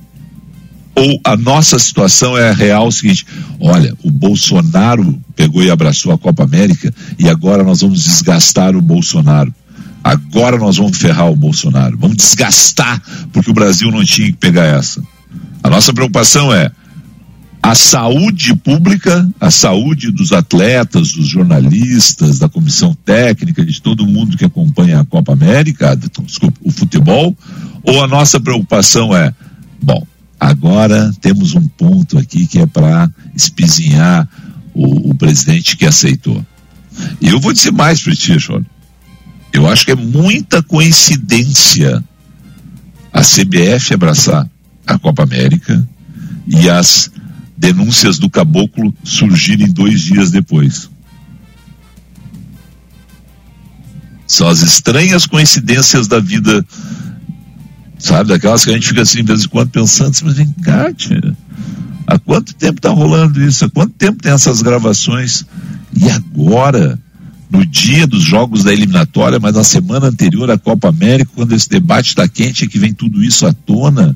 ou 0.96 1.20
a 1.24 1.36
nossa 1.36 1.78
situação 1.78 2.36
é 2.38 2.52
real 2.52 2.86
o 2.86 2.92
seguinte: 2.92 3.26
olha, 3.58 3.94
o 4.02 4.10
Bolsonaro 4.10 5.20
pegou 5.34 5.62
e 5.62 5.70
abraçou 5.70 6.12
a 6.12 6.18
Copa 6.18 6.44
América 6.44 6.94
e 7.18 7.28
agora 7.28 7.64
nós 7.64 7.80
vamos 7.80 8.04
desgastar 8.04 8.76
o 8.76 8.82
Bolsonaro. 8.82 9.52
Agora 10.02 10.58
nós 10.58 10.76
vamos 10.76 10.98
ferrar 10.98 11.30
o 11.30 11.36
Bolsonaro. 11.36 11.96
Vamos 11.98 12.18
desgastar 12.18 13.02
porque 13.32 13.50
o 13.50 13.54
Brasil 13.54 13.90
não 13.90 14.04
tinha 14.04 14.28
que 14.28 14.36
pegar 14.36 14.64
essa. 14.64 15.02
A 15.62 15.70
nossa 15.70 15.92
preocupação 15.92 16.52
é 16.52 16.70
a 17.64 17.74
saúde 17.74 18.54
pública, 18.56 19.26
a 19.40 19.50
saúde 19.50 20.10
dos 20.10 20.32
atletas, 20.32 21.12
dos 21.12 21.26
jornalistas, 21.26 22.38
da 22.38 22.46
comissão 22.46 22.94
técnica, 22.94 23.64
de 23.64 23.80
todo 23.80 24.06
mundo 24.06 24.36
que 24.36 24.44
acompanha 24.44 25.00
a 25.00 25.04
Copa 25.06 25.32
América, 25.32 25.96
desculpa, 25.96 26.58
o 26.62 26.70
futebol, 26.70 27.34
ou 27.82 28.04
a 28.04 28.06
nossa 28.06 28.38
preocupação 28.38 29.16
é, 29.16 29.32
bom, 29.82 30.06
Agora 30.38 31.10
temos 31.22 31.54
um 31.54 31.66
ponto 31.66 32.18
aqui 32.18 32.46
que 32.46 32.58
é 32.58 32.66
para 32.66 33.10
espizinhar 33.34 34.28
o, 34.74 35.10
o, 35.10 35.14
presidente 35.14 35.74
que 35.74 35.86
aceitou. 35.86 36.44
E 37.18 37.30
eu 37.30 37.40
vou 37.40 37.50
dizer 37.50 37.72
mais 37.72 38.02
para 38.02 38.14
ti, 38.14 38.38
Jorge. 38.38 38.66
Eu 39.54 39.66
acho 39.66 39.86
que 39.86 39.92
é 39.92 39.94
muita 39.94 40.62
coincidência 40.62 42.04
a 43.10 43.22
CBF 43.22 43.94
abraçar 43.94 44.46
a 44.86 44.98
Copa 44.98 45.22
América 45.22 45.88
e 46.46 46.68
as 46.68 47.10
denúncias 47.64 48.18
do 48.18 48.28
caboclo 48.28 48.94
surgirem 49.02 49.72
dois 49.72 50.00
dias 50.00 50.30
depois. 50.30 50.90
São 54.26 54.48
as 54.48 54.62
estranhas 54.62 55.26
coincidências 55.26 56.08
da 56.08 56.18
vida 56.18 56.64
Sabe, 58.04 58.28
daquelas 58.28 58.62
que 58.62 58.70
a 58.70 58.74
gente 58.74 58.88
fica 58.88 59.00
assim 59.00 59.18
de 59.18 59.32
vez 59.32 59.44
em 59.44 59.48
quando 59.48 59.70
pensando, 59.70 60.14
mas 60.24 60.34
vem 60.34 60.52
cá, 60.62 60.92
tia, 60.92 61.34
há 62.06 62.18
quanto 62.18 62.54
tempo 62.54 62.78
está 62.78 62.90
rolando 62.90 63.42
isso? 63.42 63.64
Há 63.64 63.70
quanto 63.70 63.94
tempo 63.94 64.20
tem 64.22 64.30
essas 64.30 64.60
gravações? 64.60 65.46
E 65.96 66.10
agora, 66.10 66.98
no 67.50 67.64
dia 67.64 68.06
dos 68.06 68.22
jogos 68.22 68.62
da 68.62 68.74
eliminatória, 68.74 69.40
mas 69.40 69.54
na 69.54 69.64
semana 69.64 70.08
anterior 70.08 70.50
à 70.50 70.58
Copa 70.58 70.90
América, 70.90 71.30
quando 71.34 71.54
esse 71.54 71.66
debate 71.66 72.08
está 72.08 72.28
quente, 72.28 72.64
é 72.64 72.68
que 72.68 72.78
vem 72.78 72.92
tudo 72.92 73.24
isso 73.24 73.46
à 73.46 73.54
tona, 73.54 74.14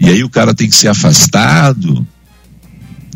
e 0.00 0.08
aí 0.08 0.24
o 0.24 0.28
cara 0.28 0.52
tem 0.52 0.68
que 0.68 0.74
ser 0.74 0.88
afastado. 0.88 2.04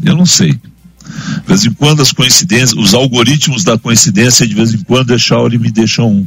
Eu 0.05 0.17
não 0.17 0.27
sei. 0.27 0.53
De 0.53 1.47
vez 1.47 1.65
em 1.65 1.73
quando 1.73 2.01
as 2.01 2.13
coincidências, 2.13 2.73
os 2.73 2.95
algoritmos 2.95 3.65
da 3.65 3.77
coincidência, 3.79 4.47
de 4.47 4.55
vez 4.55 4.73
em 4.73 4.83
quando 4.83 5.09
deixam 5.09 5.49
e 5.49 5.59
me 5.59 5.71
deixam 5.71 6.11
um 6.11 6.27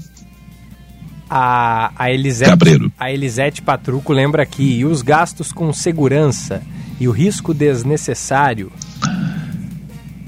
a, 1.29 1.91
a, 1.97 2.11
Elisete, 2.11 2.49
Cabreiro. 2.49 2.91
a 2.99 3.11
Elisete 3.11 3.61
Patruco 3.61 4.13
lembra 4.13 4.43
aqui, 4.43 4.77
e 4.77 4.85
os 4.85 5.01
gastos 5.01 5.51
com 5.51 5.73
segurança 5.73 6.61
e 6.99 7.07
o 7.07 7.11
risco 7.11 7.53
desnecessário. 7.53 8.71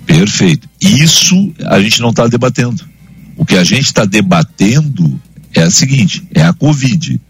Perfeito. 0.06 0.68
Isso 0.82 1.54
a 1.66 1.80
gente 1.80 2.02
não 2.02 2.10
está 2.10 2.28
debatendo. 2.28 2.84
O 3.36 3.46
que 3.46 3.56
a 3.56 3.64
gente 3.64 3.86
está 3.86 4.06
debatendo 4.06 5.20
é 5.54 5.66
o 5.66 5.72
seguinte: 5.72 6.28
é 6.34 6.44
a 6.44 6.54
Covid. 6.54 7.22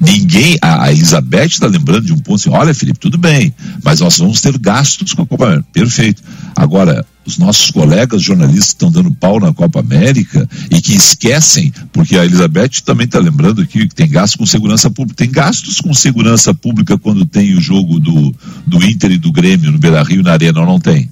Ninguém, 0.00 0.56
a, 0.62 0.84
a 0.84 0.92
Elizabeth 0.92 1.46
está 1.46 1.66
lembrando 1.66 2.06
de 2.06 2.12
um 2.12 2.18
ponto 2.18 2.36
assim: 2.36 2.50
olha, 2.50 2.72
Felipe, 2.74 3.00
tudo 3.00 3.18
bem, 3.18 3.52
mas 3.82 4.00
nós 4.00 4.18
vamos 4.18 4.40
ter 4.40 4.56
gastos 4.56 5.12
com 5.12 5.22
a 5.22 5.26
Copa 5.26 5.46
América. 5.46 5.68
Perfeito. 5.72 6.22
Agora, 6.54 7.04
os 7.26 7.36
nossos 7.36 7.70
colegas 7.70 8.22
jornalistas 8.22 8.68
estão 8.68 8.90
dando 8.90 9.12
pau 9.12 9.40
na 9.40 9.52
Copa 9.52 9.80
América 9.80 10.48
e 10.70 10.80
que 10.80 10.94
esquecem, 10.94 11.72
porque 11.92 12.16
a 12.16 12.24
Elizabeth 12.24 12.80
também 12.84 13.06
está 13.06 13.18
lembrando 13.18 13.60
aqui 13.60 13.88
que 13.88 13.94
tem 13.94 14.08
gastos 14.08 14.36
com 14.36 14.46
segurança 14.46 14.88
pública. 14.88 15.16
Tem 15.16 15.30
gastos 15.30 15.80
com 15.80 15.92
segurança 15.92 16.54
pública 16.54 16.96
quando 16.96 17.26
tem 17.26 17.54
o 17.54 17.60
jogo 17.60 17.98
do, 17.98 18.34
do 18.66 18.82
Inter 18.84 19.12
e 19.12 19.18
do 19.18 19.32
Grêmio 19.32 19.72
no 19.72 19.78
Beira 19.78 20.02
Rio 20.02 20.22
na 20.22 20.32
Arena, 20.32 20.60
ou 20.60 20.66
não 20.66 20.78
tem? 20.78 21.10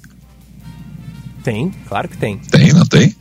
Tem, 1.43 1.71
claro 1.87 2.07
que 2.07 2.17
tem. 2.17 2.37
Tem, 2.49 2.73
não 2.73 2.85
tem? 2.85 3.13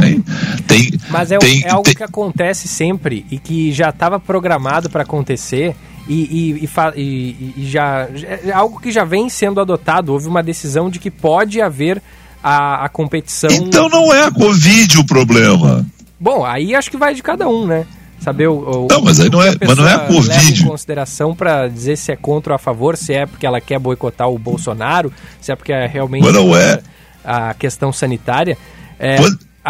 Tem. 0.00 0.24
tem 0.66 1.00
Mas 1.08 1.30
é, 1.30 1.38
tem, 1.38 1.62
é 1.64 1.70
algo 1.70 1.84
tem... 1.84 1.94
que 1.94 2.02
acontece 2.02 2.68
sempre 2.68 3.26
e 3.30 3.38
que 3.38 3.72
já 3.72 3.90
estava 3.90 4.18
programado 4.18 4.88
para 4.88 5.02
acontecer 5.02 5.74
e, 6.08 6.58
e, 6.64 6.68
e, 6.96 7.54
e, 7.56 7.66
já 7.66 8.08
é 8.44 8.50
algo 8.52 8.80
que 8.80 8.90
já 8.90 9.04
vem 9.04 9.28
sendo 9.28 9.60
adotado. 9.60 10.12
Houve 10.12 10.26
uma 10.26 10.42
decisão 10.42 10.90
de 10.90 10.98
que 10.98 11.10
pode 11.10 11.60
haver 11.60 12.02
a, 12.42 12.84
a 12.84 12.88
competição. 12.88 13.50
Então 13.50 13.88
não 13.88 14.12
é 14.12 14.24
a 14.24 14.30
Covid 14.30 14.98
o 14.98 15.04
problema. 15.04 15.86
Bom, 16.18 16.44
aí 16.44 16.74
acho 16.74 16.90
que 16.90 16.96
vai 16.96 17.14
de 17.14 17.22
cada 17.22 17.48
um, 17.48 17.66
né? 17.66 17.86
Saber 18.20 18.48
o, 18.48 18.84
o 18.84 18.88
não, 18.90 19.00
mas 19.00 19.18
aí 19.18 19.30
não 19.30 19.42
é, 19.42 19.54
mas 19.66 19.78
não 19.78 19.88
é 19.88 19.94
a 19.94 19.98
Covid. 20.00 20.62
Em 20.62 20.66
consideração 20.66 21.34
para 21.34 21.68
dizer 21.68 21.96
se 21.96 22.12
é 22.12 22.16
contra 22.16 22.52
ou 22.52 22.56
a 22.56 22.58
favor, 22.58 22.96
se 22.96 23.14
é 23.14 23.24
porque 23.24 23.46
ela 23.46 23.60
quer 23.60 23.78
boicotar 23.78 24.28
o 24.28 24.38
Bolsonaro, 24.38 25.10
se 25.40 25.50
é 25.50 25.56
porque 25.56 25.72
é 25.72 25.86
realmente 25.86 26.24
mas 26.24 26.34
não 26.34 26.54
é. 26.54 26.82
a 27.24 27.54
questão 27.54 27.90
sanitária. 27.90 28.58
É, 28.98 29.16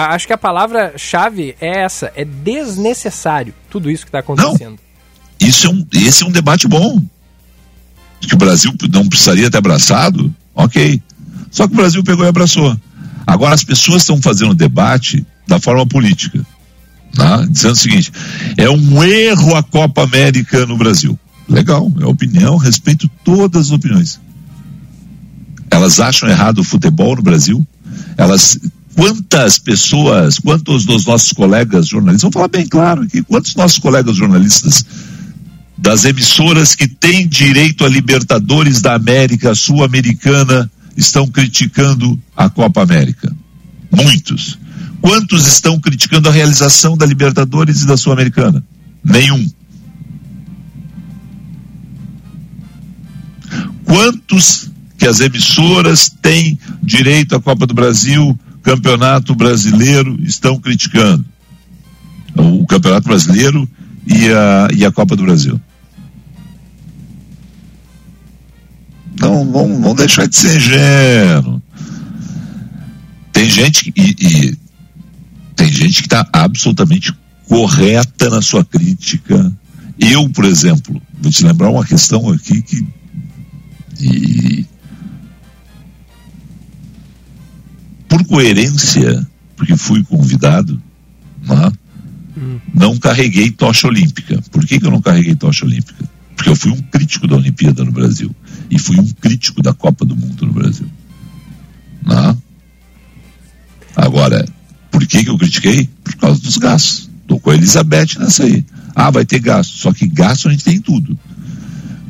acho 0.07 0.26
que 0.26 0.32
a 0.32 0.38
palavra-chave 0.38 1.55
é 1.61 1.80
essa, 1.82 2.12
é 2.14 2.24
desnecessário 2.24 3.55
tudo 3.68 3.90
isso 3.90 4.05
que 4.05 4.09
está 4.09 4.20
acontecendo. 4.20 4.78
Não, 4.78 5.48
isso 5.48 5.66
é 5.66 5.70
um, 5.70 5.86
esse 5.92 6.22
é 6.22 6.26
um 6.26 6.30
debate 6.30 6.68
bom. 6.68 7.03
Que 8.20 8.34
o 8.34 8.38
Brasil 8.38 8.74
não 8.92 9.09
precisaria 9.09 9.51
ter 9.51 9.57
abraçado, 9.57 10.34
ok. 10.55 11.03
Só 11.51 11.66
que 11.66 11.72
o 11.72 11.76
Brasil 11.76 12.05
pegou 12.05 12.24
e 12.24 12.28
abraçou. 12.28 12.76
Agora 13.26 13.55
as 13.55 13.64
pessoas 13.64 14.03
estão 14.03 14.20
fazendo 14.20 14.55
debate 14.55 15.24
da 15.46 15.59
forma 15.59 15.86
política, 15.86 16.44
tá? 17.14 17.44
dizendo 17.48 17.72
o 17.72 17.76
seguinte: 17.76 18.12
é 18.57 18.68
um 18.68 19.03
erro 19.03 19.57
a 19.57 19.62
Copa 19.62 20.03
América 20.03 20.66
no 20.66 20.76
Brasil. 20.76 21.18
Legal, 21.48 21.90
é 22.01 22.07
opinião, 22.07 22.57
respeito 22.57 23.09
todas 23.24 23.66
as 23.66 23.70
opiniões. 23.70 24.20
Elas 25.70 25.98
acham 25.98 26.28
errado 26.28 26.59
o 26.59 26.64
futebol 26.64 27.16
no 27.16 27.22
Brasil? 27.22 27.66
Elas 28.16 28.59
quantas 28.95 29.59
pessoas, 29.59 30.38
quantos 30.38 30.84
dos 30.84 31.07
nossos 31.07 31.32
colegas 31.32 31.88
jornalistas, 31.88 32.22
vamos 32.22 32.34
falar 32.34 32.49
bem 32.49 32.66
claro 32.66 33.03
aqui, 33.03 33.22
quantos 33.22 33.55
nossos 33.55 33.78
colegas 33.78 34.16
jornalistas 34.16 34.84
das 35.76 36.05
emissoras 36.05 36.74
que 36.74 36.86
têm 36.86 37.26
direito 37.26 37.84
a 37.84 37.88
Libertadores 37.88 38.80
da 38.80 38.95
América 38.95 39.55
Sul-Americana 39.55 40.70
estão 40.97 41.26
criticando 41.26 42.20
a 42.36 42.51
Copa 42.51 42.82
América? 42.82 43.34
Muitos. 43.91 44.59
Quantos 45.01 45.47
estão 45.47 45.80
criticando 45.80 46.28
a 46.28 46.32
realização 46.32 46.97
da 46.97 47.07
Libertadores 47.07 47.82
e 47.82 47.86
da 47.86 47.97
Sul-Americana? 47.97 48.62
Nenhum. 49.03 49.51
Quantos 53.84 54.70
que 54.99 55.07
as 55.07 55.20
emissoras 55.20 56.12
têm 56.20 56.59
direito 56.82 57.34
à 57.34 57.41
Copa 57.41 57.66
do 57.66 57.72
Brasil, 57.72 58.38
Campeonato 58.62 59.34
Brasileiro, 59.34 60.18
estão 60.22 60.58
criticando? 60.58 61.24
O 62.36 62.66
Campeonato 62.66 63.08
Brasileiro 63.08 63.68
e 64.06 64.28
a, 64.28 64.68
e 64.74 64.84
a 64.84 64.92
Copa 64.92 65.16
do 65.16 65.24
Brasil. 65.24 65.61
Não, 69.18 69.50
vamos, 69.50 69.80
vamos 69.80 69.96
deixar 69.96 70.26
de 70.26 70.36
ser 70.36 70.56
ingênuo. 70.56 71.62
Tem 73.32 73.48
gente 73.48 73.92
e, 73.96 74.16
e 74.18 74.58
tem 75.54 75.70
gente 75.70 76.00
que 76.00 76.06
está 76.06 76.26
absolutamente 76.32 77.12
correta 77.48 78.30
na 78.30 78.40
sua 78.40 78.64
crítica. 78.64 79.52
Eu, 79.98 80.28
por 80.30 80.44
exemplo, 80.44 81.00
vou 81.20 81.30
te 81.30 81.44
lembrar 81.44 81.70
uma 81.70 81.84
questão 81.84 82.30
aqui 82.30 82.62
que 82.62 82.86
e, 84.00 84.66
por 88.11 88.24
coerência, 88.26 89.24
porque 89.56 89.76
fui 89.76 90.02
convidado, 90.02 90.82
né, 91.46 91.72
hum. 92.36 92.58
não 92.74 92.98
carreguei 92.98 93.52
tocha 93.52 93.86
olímpica. 93.86 94.42
Por 94.50 94.66
que, 94.66 94.80
que 94.80 94.84
eu 94.84 94.90
não 94.90 95.00
carreguei 95.00 95.36
tocha 95.36 95.64
olímpica? 95.64 96.04
Porque 96.34 96.50
eu 96.50 96.56
fui 96.56 96.72
um 96.72 96.82
crítico 96.82 97.28
da 97.28 97.36
Olimpíada 97.36 97.84
no 97.84 97.92
Brasil 97.92 98.34
e 98.68 98.78
fui 98.80 98.98
um 98.98 99.06
crítico 99.06 99.62
da 99.62 99.72
Copa 99.72 100.04
do 100.04 100.16
Mundo 100.16 100.44
no 100.44 100.52
Brasil. 100.52 100.90
Né? 102.04 102.36
Agora, 103.94 104.44
por 104.90 105.06
que, 105.06 105.22
que 105.22 105.30
eu 105.30 105.38
critiquei? 105.38 105.88
Por 106.02 106.16
causa 106.16 106.40
dos 106.40 106.56
gastos. 106.56 107.08
Estou 107.22 107.38
com 107.38 107.50
a 107.50 107.54
Elizabeth 107.54 108.18
nessa 108.18 108.42
aí. 108.42 108.64
Ah, 108.94 109.11
vai 109.11 109.24
ter 109.24 109.38
gasto. 109.38 109.76
Só 109.76 109.92
que 109.92 110.06
gasto 110.08 110.48
a 110.48 110.50
gente 110.50 110.64
tem 110.64 110.80
tudo. 110.80 111.16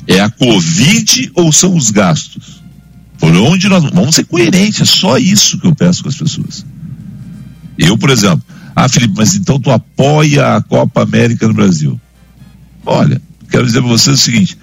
É 0.06 0.20
a 0.20 0.30
Covid 0.30 1.30
ou 1.34 1.52
são 1.52 1.76
os 1.76 1.90
gastos? 1.90 2.59
Por 3.20 3.36
onde 3.36 3.68
nós 3.68 3.84
vamos 3.92 4.14
ser 4.14 4.24
coerentes, 4.24 4.80
é 4.80 4.84
só 4.86 5.18
isso 5.18 5.58
que 5.58 5.66
eu 5.66 5.74
peço 5.74 6.02
com 6.02 6.08
as 6.08 6.16
pessoas. 6.16 6.64
Eu, 7.78 7.96
por 7.98 8.08
exemplo, 8.10 8.42
ah, 8.74 8.88
Felipe, 8.88 9.14
mas 9.16 9.34
então 9.34 9.60
tu 9.60 9.70
apoia 9.70 10.56
a 10.56 10.62
Copa 10.62 11.02
América 11.02 11.46
no 11.46 11.52
Brasil? 11.54 12.00
Olha, 12.84 13.20
quero 13.50 13.66
dizer 13.66 13.80
para 13.80 13.90
você 13.90 14.10
o 14.10 14.16
seguinte: 14.16 14.56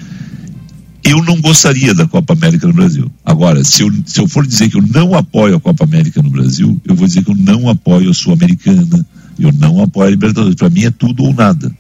eu 1.04 1.24
não 1.24 1.40
gostaria 1.40 1.94
da 1.94 2.08
Copa 2.08 2.34
América 2.34 2.68
no 2.68 2.74
Brasil. 2.74 3.12
Agora, 3.24 3.64
se 3.64 3.84
eu, 3.84 3.94
se 4.06 4.20
eu 4.20 4.28
for 4.28 4.46
dizer 4.46 4.70
que 4.70 4.78
eu 4.78 4.82
não 4.82 5.14
apoio 5.14 5.56
a 5.56 5.60
Copa 5.60 5.84
América 5.84 6.22
no 6.22 6.30
Brasil, 6.30 6.82
eu 6.84 6.96
vou 6.96 7.08
dizer 7.08 7.24
que 7.24 7.32
eu 7.32 7.36
não 7.36 7.70
apoio 7.70 8.10
a 8.10 8.14
Sul-Americana, 8.14 9.06
eu 9.40 9.52
não 9.54 9.82
apoio 9.82 10.08
a 10.08 10.12
Libertadores. 10.12 10.56
Para 10.56 10.70
mim 10.70 10.84
é 10.84 10.92
tudo 10.92 11.24
ou 11.24 11.34
nada. 11.34 11.72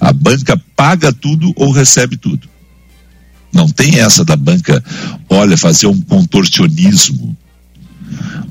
A 0.00 0.12
banca 0.12 0.60
paga 0.76 1.12
tudo 1.12 1.52
ou 1.56 1.72
recebe 1.72 2.16
tudo. 2.16 2.48
Não 3.54 3.68
tem 3.68 4.00
essa 4.00 4.24
da 4.24 4.36
banca, 4.36 4.82
olha, 5.30 5.56
fazer 5.56 5.86
um 5.86 6.00
contorcionismo. 6.02 7.36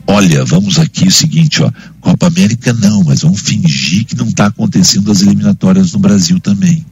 Olha, 0.07 0.43
vamos 0.45 0.79
aqui 0.79 1.05
o 1.07 1.11
seguinte, 1.11 1.61
ó, 1.61 1.71
Copa 2.01 2.27
América 2.27 2.73
não, 2.73 3.03
mas 3.03 3.21
vamos 3.21 3.41
fingir 3.41 4.05
que 4.05 4.15
não 4.15 4.27
está 4.27 4.47
acontecendo 4.47 5.11
as 5.11 5.21
eliminatórias 5.21 5.91
no 5.91 5.99
Brasil 5.99 6.39
também. 6.39 6.85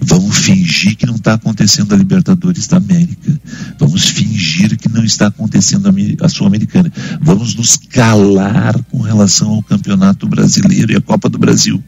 Vamos 0.00 0.38
fingir 0.38 0.96
que 0.96 1.06
não 1.06 1.16
está 1.16 1.34
acontecendo 1.34 1.92
a 1.92 1.96
Libertadores 1.96 2.66
da 2.66 2.78
América. 2.78 3.40
Vamos 3.78 4.06
fingir 4.08 4.76
que 4.78 4.88
não 4.88 5.04
está 5.04 5.26
acontecendo 5.26 5.88
a, 5.88 6.24
a 6.24 6.28
Sul-Americana. 6.28 6.90
Vamos 7.20 7.54
nos 7.54 7.76
calar 7.76 8.82
com 8.84 9.00
relação 9.00 9.50
ao 9.50 9.62
Campeonato 9.62 10.26
Brasileiro 10.26 10.92
e 10.92 10.96
a 10.96 11.00
Copa 11.00 11.28
do 11.28 11.38
Brasil. 11.38 11.82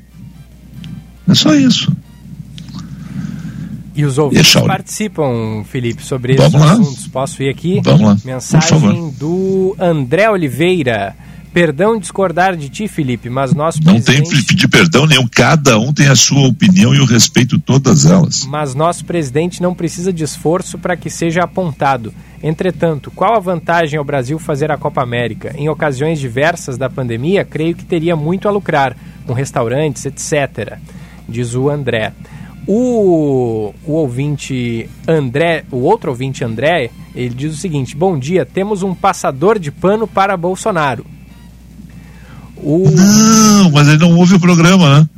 É 1.27 1.35
só 1.35 1.55
isso. 1.55 1.95
E 3.97 4.05
os 4.05 4.19
ouvintes 4.19 4.55
participam, 4.55 5.65
Felipe, 5.65 6.05
sobre 6.05 6.37
Vamos 6.37 6.55
esses 6.55 6.67
lá. 6.67 6.73
assuntos. 6.73 7.09
Posso 7.09 7.43
ir 7.43 7.49
aqui? 7.49 7.81
Vamos 7.83 8.03
lá. 8.03 8.17
Mensagem 8.25 9.11
do 9.19 9.75
André 9.79 10.31
Oliveira. 10.31 11.17
Perdão 11.53 11.99
discordar 11.99 12.55
de 12.55 12.69
ti, 12.69 12.87
Felipe, 12.87 13.31
mas 13.31 13.55
nosso 13.55 13.83
Não 13.83 13.95
presidente... 13.95 14.29
tem 14.29 14.45
pedir 14.45 14.69
perdão 14.69 15.07
nenhum. 15.07 15.27
Cada 15.27 15.79
um 15.79 15.91
tem 15.91 16.07
a 16.07 16.15
sua 16.15 16.47
opinião 16.47 16.95
e 16.95 16.99
eu 16.99 17.07
respeito 17.07 17.59
todas 17.59 18.05
elas. 18.05 18.45
Mas 18.45 18.75
nosso 18.75 19.07
presidente 19.07 19.63
não 19.63 19.75
precisa 19.75 20.13
de 20.13 20.23
esforço 20.23 20.77
para 20.77 20.99
que 20.99 21.09
seja 21.09 21.45
apontado. 21.45 22.13
Entretanto, 22.43 23.11
qual 23.11 23.35
a 23.35 23.41
vantagem 23.41 23.99
ao 23.99 24.05
Brasil 24.05 24.39
fazer 24.39 24.71
a 24.71 24.77
Copa 24.77 25.03
América? 25.03 25.55
Em 25.57 25.71
ocasiões 25.71 26.21
diversas 26.21 26.77
da 26.77 26.91
pandemia, 26.91 27.43
creio 27.43 27.75
que 27.75 27.87
teria 27.87 28.15
muito 28.15 28.47
a 28.47 28.51
lucrar, 28.51 28.95
com 29.27 29.33
restaurantes, 29.33 30.05
etc. 30.05 30.77
Diz 31.27 31.55
o 31.55 31.71
André. 31.71 32.13
O, 32.67 33.73
o 33.85 33.93
ouvinte 33.93 34.91
André, 35.07 35.65
o 35.71 35.77
outro 35.77 36.11
ouvinte 36.11 36.43
André, 36.43 36.91
ele 37.15 37.35
diz 37.35 37.55
o 37.55 37.57
seguinte: 37.57 37.97
Bom 37.97 38.19
dia, 38.19 38.45
temos 38.45 38.83
um 38.83 38.95
passador 38.95 39.59
de 39.59 39.71
pano 39.71 40.07
para 40.07 40.37
Bolsonaro. 40.37 41.07
O... 42.57 42.91
Não, 42.91 43.71
mas 43.71 43.87
ele 43.87 43.99
não 43.99 44.17
ouve 44.17 44.35
o 44.35 44.41
programa, 44.41 45.01
né? 45.01 45.09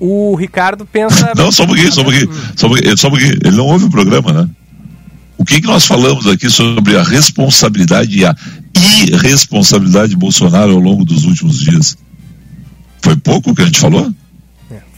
O 0.00 0.34
Ricardo 0.34 0.84
pensa. 0.84 1.32
Não, 1.36 1.52
só 1.52 1.62
um 1.62 1.66
pouquinho, 1.66 1.92
só 1.92 2.00
um 2.00 2.04
pouquinho, 2.04 2.30
só 2.56 2.66
um 2.66 2.70
pouquinho, 2.70 2.98
só 2.98 3.06
um 3.06 3.10
pouquinho. 3.10 3.34
Ele 3.44 3.56
não 3.56 3.66
ouve 3.66 3.84
o 3.84 3.90
programa, 3.90 4.32
né? 4.32 4.48
O 5.38 5.44
que, 5.44 5.60
que 5.60 5.66
nós 5.66 5.86
falamos 5.86 6.26
aqui 6.26 6.50
sobre 6.50 6.96
a 6.96 7.02
responsabilidade 7.02 8.18
e 8.18 8.24
a 8.24 8.34
irresponsabilidade 9.08 10.10
de 10.10 10.16
Bolsonaro 10.16 10.72
ao 10.72 10.80
longo 10.80 11.04
dos 11.04 11.24
últimos 11.24 11.60
dias? 11.60 11.96
Foi 13.00 13.16
pouco 13.16 13.54
que 13.54 13.62
a 13.62 13.64
gente 13.64 13.78
falou? 13.78 14.12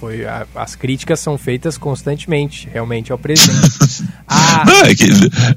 Foi, 0.04 0.26
a, 0.26 0.46
as 0.56 0.74
críticas 0.74 1.18
são 1.18 1.38
feitas 1.38 1.78
constantemente, 1.78 2.68
realmente, 2.70 3.10
ao 3.10 3.16
presidente. 3.16 4.04
ah. 4.28 4.62
Não, 4.66 4.82
é 4.82 4.94
que, 4.94 5.04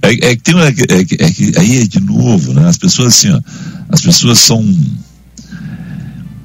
é, 0.02 0.30
é 0.30 0.36
que 0.38 0.42
tem 0.42 0.56
uma, 0.56 0.68
é 0.68 0.72
que, 0.72 1.16
é 1.20 1.32
que 1.32 1.52
aí 1.60 1.82
é 1.82 1.86
de 1.86 2.00
novo, 2.00 2.54
né? 2.54 2.66
As 2.66 2.78
pessoas 2.78 3.10
assim, 3.10 3.30
ó, 3.30 3.42
as 3.90 4.00
pessoas 4.00 4.40
são 4.40 4.64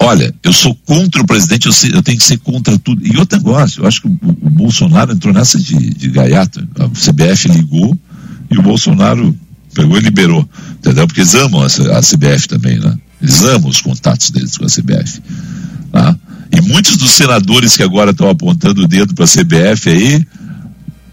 Olha, 0.01 0.35
eu 0.43 0.53
sou 0.53 0.75
contra 0.85 1.23
o 1.23 1.27
presidente, 1.27 1.67
eu, 1.67 1.73
sei, 1.73 1.93
eu, 1.95 2.03
tenho 2.03 2.19
que 2.19 2.25
ser 2.25 2.39
contra 2.39 2.77
tudo. 2.77 3.07
E 3.07 3.17
outro 3.19 3.39
negócio, 3.39 3.83
eu 3.83 3.87
acho 3.87 4.03
que 4.03 4.09
o, 4.09 4.19
o 4.21 4.51
Bolsonaro 4.51 5.13
entrou 5.13 5.33
nessa 5.33 5.61
de, 5.61 5.95
de 5.95 6.11
gaiato. 6.11 6.59
A 6.81 6.89
CBF 6.89 7.47
ligou 7.51 7.97
e 8.51 8.59
o 8.59 8.63
Bolsonaro 8.63 9.33
pegou 9.73 9.97
e 9.97 10.01
liberou. 10.01 10.49
Entendeu? 10.73 11.07
Porque 11.07 11.21
eles 11.21 11.37
amam 11.37 11.63
a, 11.63 11.67
a 11.67 12.01
CBF 12.01 12.49
também, 12.49 12.81
né? 12.81 12.99
Eles 13.21 13.43
amam 13.43 13.71
os 13.71 13.81
contatos 13.81 14.33
deles 14.33 14.59
com 14.59 14.65
a 14.65 14.69
CBF. 14.69 15.23
Tá? 15.93 16.17
E 16.53 16.61
muitos 16.61 16.97
dos 16.97 17.13
senadores 17.13 17.77
que 17.77 17.83
agora 17.83 18.11
estão 18.11 18.29
apontando 18.29 18.83
o 18.83 18.89
dedo 18.89 19.15
para 19.15 19.25
a 19.25 19.29
CBF 19.29 19.89
aí 19.89 20.27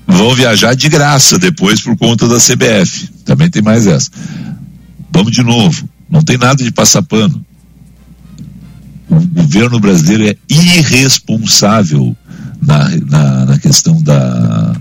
vão 0.06 0.36
viajar 0.36 0.76
de 0.76 0.90
graça 0.90 1.40
depois 1.40 1.82
por 1.82 1.96
conta 1.98 2.28
da 2.28 2.38
CBF. 2.38 3.10
Também 3.26 3.50
tem 3.50 3.62
mais 3.62 3.88
essa. 3.88 4.12
Vamos 5.12 5.32
de 5.32 5.42
novo. 5.42 5.88
Não 6.10 6.22
tem 6.22 6.38
nada 6.38 6.64
de 6.64 6.72
passar 6.72 7.02
pano 7.04 7.46
o 9.10 9.20
governo 9.20 9.80
brasileiro 9.80 10.28
é 10.28 10.38
irresponsável 10.48 12.16
na, 12.62 12.90
na, 13.08 13.46
na, 13.48 13.60
questão 13.60 14.02
da, 14.02 14.76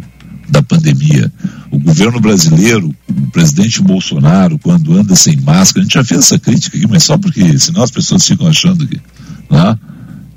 da 0.49 0.63
pandemia. 0.63 1.33
O 1.71 1.79
governo 1.79 2.21
brasileiro, 2.21 2.95
o 3.09 3.31
presidente 3.31 3.81
Bolsonaro, 3.81 4.59
quando 4.59 4.97
anda 4.97 5.15
sem 5.15 5.37
máscara, 5.41 5.81
a 5.81 5.85
gente 5.85 5.95
já 5.95 6.05
fez 6.05 6.21
essa 6.21 6.39
crítica 6.39 6.77
aqui, 6.77 6.87
mas 6.87 7.05
só 7.05 7.17
porque 7.17 7.59
senão 7.59 7.83
as 7.83 7.91
pessoas 7.91 8.27
ficam 8.27 8.47
achando 8.47 8.87
que. 8.87 9.01
Né? 9.51 9.79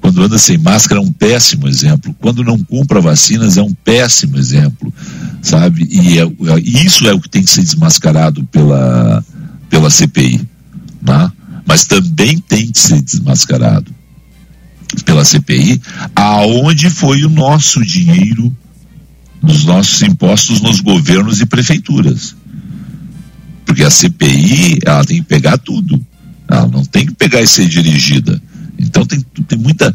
Quando 0.01 0.23
anda 0.23 0.37
sem 0.37 0.57
máscara 0.57 0.99
é 0.99 1.03
um 1.03 1.13
péssimo 1.13 1.67
exemplo. 1.67 2.13
Quando 2.19 2.43
não 2.43 2.57
compra 2.57 2.99
vacinas 2.99 3.57
é 3.57 3.61
um 3.61 3.73
péssimo 3.73 4.37
exemplo, 4.37 4.91
sabe? 5.41 5.87
E 5.89 6.19
é, 6.19 6.27
isso 6.63 7.07
é 7.07 7.13
o 7.13 7.21
que 7.21 7.29
tem 7.29 7.43
que 7.43 7.51
ser 7.51 7.61
desmascarado 7.61 8.43
pela, 8.47 9.23
pela 9.69 9.89
CPI. 9.89 10.41
Né? 11.01 11.31
mas 11.65 11.85
também 11.85 12.37
tem 12.37 12.69
que 12.69 12.79
ser 12.79 13.01
desmascarado 13.01 13.93
pela 15.05 15.23
CPI, 15.23 15.81
aonde 16.13 16.89
foi 16.89 17.23
o 17.23 17.29
nosso 17.29 17.81
dinheiro 17.81 18.53
dos 19.41 19.63
nossos 19.63 20.01
impostos 20.01 20.59
nos 20.59 20.81
governos 20.81 21.39
e 21.39 21.45
prefeituras. 21.45 22.35
Porque 23.65 23.83
a 23.83 23.89
CPI, 23.89 24.79
ela 24.85 25.05
tem 25.05 25.17
que 25.17 25.29
pegar 25.29 25.57
tudo. 25.57 26.05
Ela 26.45 26.67
não 26.67 26.83
tem 26.83 27.05
que 27.05 27.13
pegar 27.13 27.41
e 27.41 27.47
ser 27.47 27.69
dirigida. 27.69 28.41
Então 28.81 29.05
tem, 29.05 29.21
tem 29.47 29.57
muita 29.57 29.93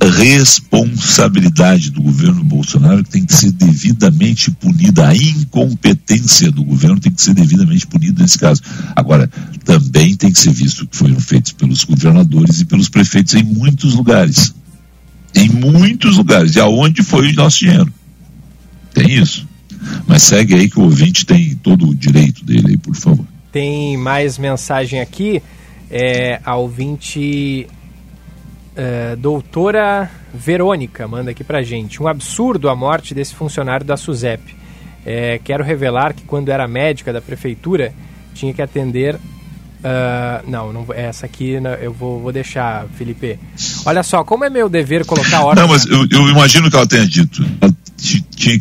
irresponsabilidade 0.00 1.90
do 1.90 2.02
governo 2.02 2.44
Bolsonaro 2.44 3.02
que 3.02 3.10
tem 3.10 3.24
que 3.24 3.34
ser 3.34 3.50
devidamente 3.52 4.50
punida. 4.50 5.08
A 5.08 5.16
incompetência 5.16 6.50
do 6.50 6.64
governo 6.64 7.00
tem 7.00 7.12
que 7.12 7.22
ser 7.22 7.34
devidamente 7.34 7.86
punida 7.86 8.22
nesse 8.22 8.38
caso. 8.38 8.62
Agora, 8.94 9.30
também 9.64 10.14
tem 10.14 10.32
que 10.32 10.38
ser 10.38 10.52
visto 10.52 10.86
que 10.86 10.96
foram 10.96 11.18
feitos 11.18 11.52
pelos 11.52 11.84
governadores 11.84 12.60
e 12.60 12.64
pelos 12.64 12.88
prefeitos 12.88 13.34
em 13.34 13.42
muitos 13.42 13.94
lugares. 13.94 14.54
Em 15.34 15.48
muitos 15.48 16.16
lugares. 16.16 16.54
E 16.54 16.60
aonde 16.60 17.02
foi 17.02 17.30
o 17.30 17.34
nosso 17.34 17.58
dinheiro? 17.60 17.92
Tem 18.94 19.12
isso. 19.12 19.46
Mas 20.06 20.22
segue 20.22 20.54
aí 20.54 20.68
que 20.68 20.78
o 20.78 20.82
ouvinte 20.82 21.24
tem 21.24 21.54
todo 21.56 21.88
o 21.88 21.94
direito 21.94 22.44
dele 22.44 22.68
aí, 22.68 22.76
por 22.76 22.94
favor. 22.94 23.26
Tem 23.52 23.96
mais 23.96 24.38
mensagem 24.38 25.00
aqui. 25.00 25.42
É, 25.90 26.40
a 26.44 26.56
ouvinte 26.56 27.66
Uh, 28.78 29.16
doutora 29.16 30.08
Verônica 30.32 31.08
manda 31.08 31.32
aqui 31.32 31.42
pra 31.42 31.62
gente. 31.62 32.00
Um 32.00 32.06
absurdo 32.06 32.68
a 32.68 32.76
morte 32.76 33.12
desse 33.12 33.34
funcionário 33.34 33.84
da 33.84 33.96
SUSEP. 33.96 34.54
É, 35.04 35.40
quero 35.42 35.64
revelar 35.64 36.14
que 36.14 36.22
quando 36.22 36.48
era 36.50 36.68
médica 36.68 37.12
da 37.12 37.20
prefeitura, 37.20 37.92
tinha 38.34 38.54
que 38.54 38.62
atender 38.62 39.18
Uh, 39.78 40.50
não, 40.50 40.72
não, 40.72 40.86
essa 40.92 41.24
aqui 41.24 41.52
eu 41.80 41.92
vou, 41.92 42.20
vou 42.20 42.32
deixar, 42.32 42.86
Felipe. 42.96 43.38
Olha 43.86 44.02
só, 44.02 44.24
como 44.24 44.44
é 44.44 44.50
meu 44.50 44.68
dever 44.68 45.04
colocar 45.04 45.44
ordem. 45.44 45.62
Não, 45.62 45.72
mas 45.72 45.86
eu, 45.86 46.04
eu 46.10 46.28
imagino 46.28 46.68
que 46.68 46.74
ela 46.74 46.86
tenha 46.86 47.06
dito. 47.06 47.46
Ela 47.60 47.72
tinha 47.96 48.24
que 48.36 48.60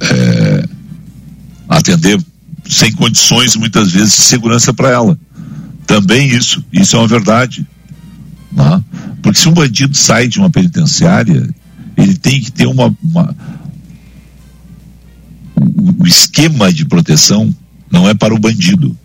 é, 0.00 0.06
é, 0.10 0.64
atender 1.68 2.18
sem 2.66 2.92
condições, 2.92 3.54
muitas 3.54 3.92
vezes, 3.92 4.16
de 4.16 4.22
segurança 4.22 4.72
para 4.72 4.88
ela. 4.88 5.18
Também 5.86 6.28
isso, 6.28 6.64
isso 6.72 6.96
é 6.96 6.98
uma 6.98 7.08
verdade. 7.08 7.66
Né? 8.50 8.82
Porque 9.22 9.38
se 9.38 9.48
um 9.48 9.52
bandido 9.52 9.96
sai 9.96 10.28
de 10.28 10.38
uma 10.38 10.50
penitenciária, 10.50 11.48
ele 11.96 12.16
tem 12.16 12.40
que 12.40 12.50
ter 12.50 12.66
uma, 12.66 12.94
uma 13.02 13.36
o, 15.56 16.06
esquema 16.06 16.72
de 16.72 16.84
proteção 16.84 17.54
não 17.90 18.08
é 18.08 18.14
para 18.14 18.34
o 18.34 18.38
bandido. 18.38 18.96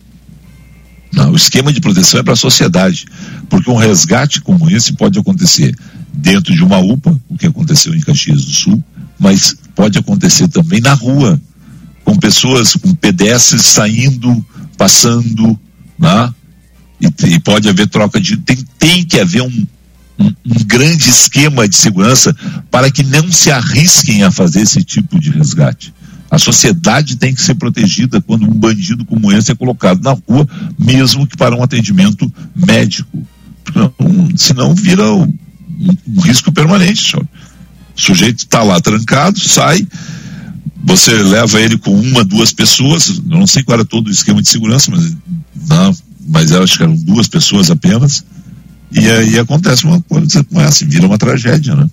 Não, 1.12 1.32
o 1.32 1.36
esquema 1.36 1.72
de 1.72 1.82
proteção 1.82 2.20
é 2.20 2.24
para 2.24 2.34
a 2.34 2.38
sociedade. 2.38 3.06
Porque 3.50 3.70
um 3.70 3.76
resgate 3.76 4.42
como 4.42 4.70
esse 4.70 4.94
pode 4.94 5.20
acontecer 5.20 5.76
dentro 6.14 6.54
de 6.54 6.64
uma 6.64 6.80
UPA, 6.80 7.20
o 7.30 7.38
que 7.38 7.48
aconteceu 7.48 7.94
em 7.94 8.02
Caxias 8.02 8.44
do 8.44 8.52
Sul, 8.52 8.84
mas 9.20 9.56
pode 9.76 9.98
acontecer 9.98 10.48
também 10.48 10.82
na 10.82 10.94
rua, 10.94 11.40
com 12.04 12.18
pessoas, 12.18 12.76
com 12.76 12.94
pedestres 12.96 13.64
saindo, 13.64 14.46
passando, 14.78 15.60
né? 16.00 16.34
E, 17.00 17.36
e 17.36 17.40
pode 17.40 17.70
haver 17.70 17.88
troca 17.88 18.20
de. 18.20 18.38
Tem, 18.38 18.58
tem 18.78 19.04
que 19.04 19.20
haver 19.20 19.42
um, 19.42 19.68
um, 20.20 20.28
um, 20.28 20.64
grande 20.66 21.10
esquema 21.10 21.68
de 21.68 21.76
segurança 21.76 22.36
para 22.72 22.92
que 22.92 23.04
não 23.04 23.32
se 23.32 23.52
arrisquem 23.52 24.24
a 24.24 24.32
fazer 24.32 24.62
esse 24.62 24.84
tipo 24.84 25.20
de 25.20 25.30
resgate. 25.30 25.94
A 26.30 26.38
sociedade 26.38 27.16
tem 27.16 27.34
que 27.34 27.42
ser 27.42 27.56
protegida 27.56 28.20
quando 28.20 28.44
um 28.44 28.54
bandido 28.54 29.06
como 29.06 29.32
esse 29.32 29.52
é 29.52 29.56
colocado 29.56 30.02
na 30.02 30.12
rua, 30.12 30.48
mesmo 30.78 31.26
que 31.26 31.38
para 31.38 31.56
um 31.56 31.64
atendimento 31.64 32.32
médico. 32.54 33.26
Um, 34.00 34.36
senão 34.36 34.76
vira 34.76 35.14
um, 35.14 35.34
um 36.08 36.22
risco 36.22 36.52
permanente. 36.52 37.12
Senhor. 37.12 37.26
O 37.96 38.02
sujeito 38.02 38.40
está 38.40 38.62
lá 38.62 38.80
trancado, 38.80 39.40
sai, 39.40 39.88
você 40.84 41.12
leva 41.12 41.60
ele 41.60 41.78
com 41.78 41.92
uma, 41.92 42.24
duas 42.24 42.54
pessoas, 42.54 43.10
eu 43.10 43.38
não 43.38 43.48
sei 43.48 43.64
qual 43.64 43.80
era 43.80 43.86
todo 43.86 44.08
o 44.08 44.12
esquema 44.12 44.42
de 44.42 44.50
segurança, 44.50 44.92
mas 44.92 45.18
não, 45.68 45.96
mas 46.28 46.52
eu 46.52 46.62
acho 46.62 46.78
que 46.78 46.84
eram 46.84 46.96
duas 46.96 47.28
pessoas 47.28 47.72
apenas, 47.72 48.24
e 48.92 49.10
aí 49.10 49.40
acontece 49.40 49.86
uma 49.86 50.02
coisa 50.02 50.44
com 50.44 50.62
essa, 50.62 50.86
vira 50.86 51.08
uma 51.08 51.18
tragédia, 51.18 51.76
né? 51.76 51.88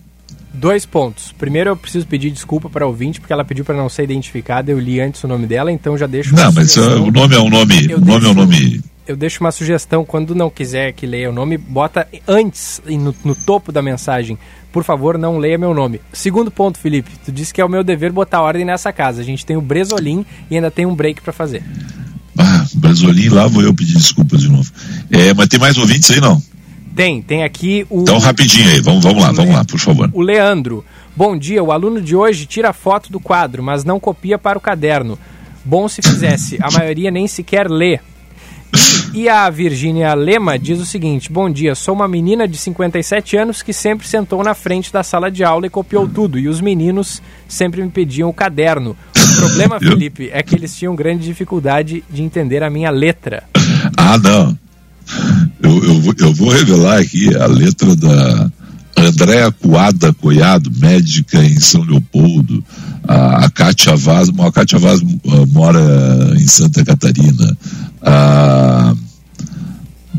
Dois 0.53 0.87
pontos. 0.87 1.33
Primeiro, 1.37 1.71
eu 1.71 1.77
preciso 1.77 2.07
pedir 2.07 2.31
desculpa 2.31 2.71
para 2.71 2.85
a 2.85 2.89
ouvinte, 2.89 3.21
porque 3.21 3.33
ela 3.33 3.45
pediu 3.45 3.65
para 3.65 3.77
não 3.77 3.89
ser 3.89 4.05
identificada. 4.05 4.71
Eu 4.71 4.79
li 4.79 5.01
antes 5.01 5.23
o 5.25 5.29
nome 5.29 5.47
dela, 5.47 5.71
então 5.73 5.99
já 5.99 6.07
deixo. 6.07 6.35
Não, 6.35 6.53
mas 6.53 6.77
uh, 6.77 7.03
o 7.03 7.11
nome 7.11 7.35
é 7.35 7.41
um 7.41 7.51
nome. 7.51 7.91
Eu 7.91 7.99
o 7.99 8.01
nome 8.01 8.13
deixo, 8.13 8.27
é 8.27 8.31
um 8.31 8.35
nome. 8.35 8.81
Eu 9.07 9.17
deixo 9.17 9.41
uma 9.41 9.51
sugestão. 9.51 10.05
Quando 10.05 10.33
não 10.33 10.49
quiser 10.49 10.93
que 10.93 11.07
leia 11.07 11.29
o 11.29 11.33
nome, 11.33 11.59
bota 11.59 12.07
antes, 12.27 12.81
no, 12.87 13.13
no 13.25 13.35
topo 13.35 13.73
da 13.73 13.83
mensagem. 13.83 14.39
Por 14.73 14.85
favor, 14.85 15.19
não 15.19 15.39
leia 15.39 15.59
meu 15.59 15.75
nome. 15.75 16.01
Segundo 16.13 16.53
ponto, 16.53 16.79
Felipe. 16.79 17.11
Tu 17.25 17.33
disse 17.33 17.53
que 17.53 17.61
é 17.61 17.65
o 17.65 17.69
meu 17.69 17.83
dever 17.83 18.13
botar 18.13 18.41
ordem 18.41 18.65
nessa 18.65 18.93
casa. 18.93 19.21
A 19.21 19.25
gente 19.25 19.45
tem 19.45 19.57
o 19.57 19.61
Bresolim 19.61 20.25
e 20.49 20.55
ainda 20.55 20.71
tem 20.71 20.87
um 20.87 20.95
break 20.95 21.21
para 21.21 21.33
fazer. 21.33 21.65
Ah, 22.39 22.67
Bresolim, 22.75 23.29
lá 23.29 23.47
vou 23.47 23.63
eu 23.63 23.75
pedir 23.75 23.95
desculpas 23.95 24.41
de 24.41 24.49
novo. 24.49 24.71
É, 25.11 25.33
mas 25.35 25.49
tem 25.49 25.61
mais 25.61 25.79
ouvintes 25.79 26.11
aí, 26.11 26.21
não? 26.21 26.43
Tem, 26.95 27.21
tem 27.21 27.43
aqui 27.43 27.87
o. 27.91 28.03
Então, 28.03 28.19
rapidinho 28.19 28.69
aí, 28.71 28.81
vamos, 28.81 29.03
vamos 29.03 29.23
lá, 29.23 29.33
vamos 29.33 29.55
lá, 29.55 29.65
por 29.65 29.79
favor. 29.79 30.11
O 30.13 30.21
Leandro. 30.21 30.85
Bom 31.17 31.37
dia, 31.37 31.63
o 31.63 31.71
aluno 31.71 32.01
de 32.01 32.17
hoje 32.17 32.45
tira 32.45 32.73
foto 32.73 33.11
do 33.11 33.21
quadro, 33.21 33.63
mas 33.63 33.85
não 33.85 34.01
copia 34.01 34.37
para 34.37 34.59
o 34.59 34.61
caderno. 34.61 35.17
Bom 35.65 35.89
se 35.89 36.03
fizesse, 36.03 36.59
a 36.61 36.71
maioria 36.71 37.11
nem 37.11 37.29
sequer 37.29 37.71
lê. 37.71 38.01
E, 39.13 39.21
e 39.23 39.29
a 39.29 39.49
Virgínia 39.49 40.13
Lema 40.15 40.59
diz 40.59 40.81
o 40.81 40.85
seguinte: 40.85 41.33
Bom 41.33 41.49
dia, 41.49 41.75
sou 41.75 41.95
uma 41.95 42.09
menina 42.09 42.47
de 42.49 42.57
57 42.57 43.37
anos 43.37 43.63
que 43.63 43.73
sempre 43.73 44.07
sentou 44.07 44.43
na 44.43 44.55
frente 44.55 44.93
da 44.93 45.03
sala 45.03 45.31
de 45.31 45.45
aula 45.45 45.67
e 45.67 45.71
copiou 45.71 46.09
tudo, 46.09 46.39
e 46.39 46.49
os 46.49 46.61
meninos 46.61 47.23
sempre 47.49 47.83
me 47.83 47.91
pediam 47.91 48.29
o 48.29 48.35
caderno. 48.35 48.97
Problema, 49.47 49.79
Felipe, 49.81 50.31
é 50.33 50.43
que 50.43 50.55
eles 50.55 50.75
tinham 50.77 50.95
grande 50.95 51.25
dificuldade 51.25 52.05
de 52.11 52.23
entender 52.23 52.63
a 52.63 52.71
minha 52.71 52.91
letra. 52.91 53.45
Ah, 53.97 54.19
não. 54.19 54.59
Eu, 55.63 55.85
eu, 55.85 56.01
vou, 56.01 56.15
eu 56.19 56.35
vou 56.35 56.51
revelar 56.51 57.01
aqui 57.01 57.35
a 57.37 57.47
letra 57.47 57.95
da 57.95 58.51
Andréa 58.97 59.51
Coada 59.53 60.13
Coiado, 60.15 60.71
médica 60.77 61.43
em 61.45 61.59
São 61.61 61.83
Leopoldo. 61.83 62.65
A, 63.07 63.45
a 63.45 63.51
Kátia 63.51 63.97
Vaz, 63.97 64.29
a 64.29 64.53
Kátia 64.53 64.79
Vaz 64.79 65.01
uh, 65.01 65.47
mora 65.53 66.35
em 66.37 66.47
Santa 66.47 66.85
Catarina. 66.85 67.57
A 68.03 68.95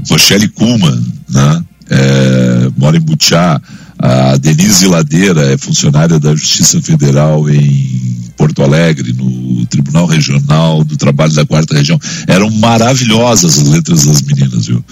Rochelle 0.09 0.47
Kuhlmann, 0.49 1.03
né? 1.29 1.63
É, 1.89 2.69
mora 2.77 2.97
em 2.97 3.01
Butiá. 3.01 3.61
A 3.97 4.37
Denise 4.37 4.87
Ladeira 4.87 5.53
é 5.53 5.57
funcionária 5.57 6.19
da 6.19 6.35
Justiça 6.35 6.81
Federal 6.81 7.49
em 7.49 8.19
Porto 8.37 8.61
Alegre, 8.61 9.13
no 9.13 9.65
Tribunal 9.67 10.05
Regional 10.05 10.83
do 10.83 10.97
Trabalho 10.97 11.33
da 11.33 11.45
Quarta 11.45 11.75
Região. 11.75 11.99
Eram 12.27 12.49
maravilhosas 12.51 13.57
as 13.57 13.67
letras 13.67 14.05
das 14.05 14.21
meninas, 14.21 14.67
viu? 14.67 14.83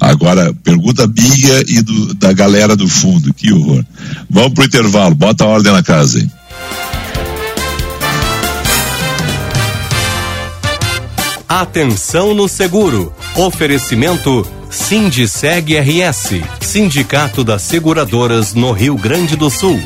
Agora, 0.00 0.54
pergunta 0.62 1.06
minha 1.06 1.64
e 1.66 1.82
do, 1.82 2.14
da 2.14 2.32
galera 2.32 2.76
do 2.76 2.88
fundo, 2.88 3.34
que 3.34 3.52
horror. 3.52 3.84
Vamos 4.30 4.54
pro 4.54 4.64
intervalo, 4.64 5.14
bota 5.14 5.44
a 5.44 5.48
ordem 5.48 5.72
na 5.72 5.82
casa, 5.82 6.20
hein? 6.20 6.30
Atenção 11.48 12.34
no 12.34 12.46
seguro. 12.46 13.12
Oferecimento 13.38 14.44
Sindiceg 14.68 15.78
RS, 15.78 16.42
Sindicato 16.60 17.44
das 17.44 17.62
Seguradoras 17.62 18.52
no 18.52 18.72
Rio 18.72 18.96
Grande 18.96 19.36
do 19.36 19.48
Sul. 19.48 19.80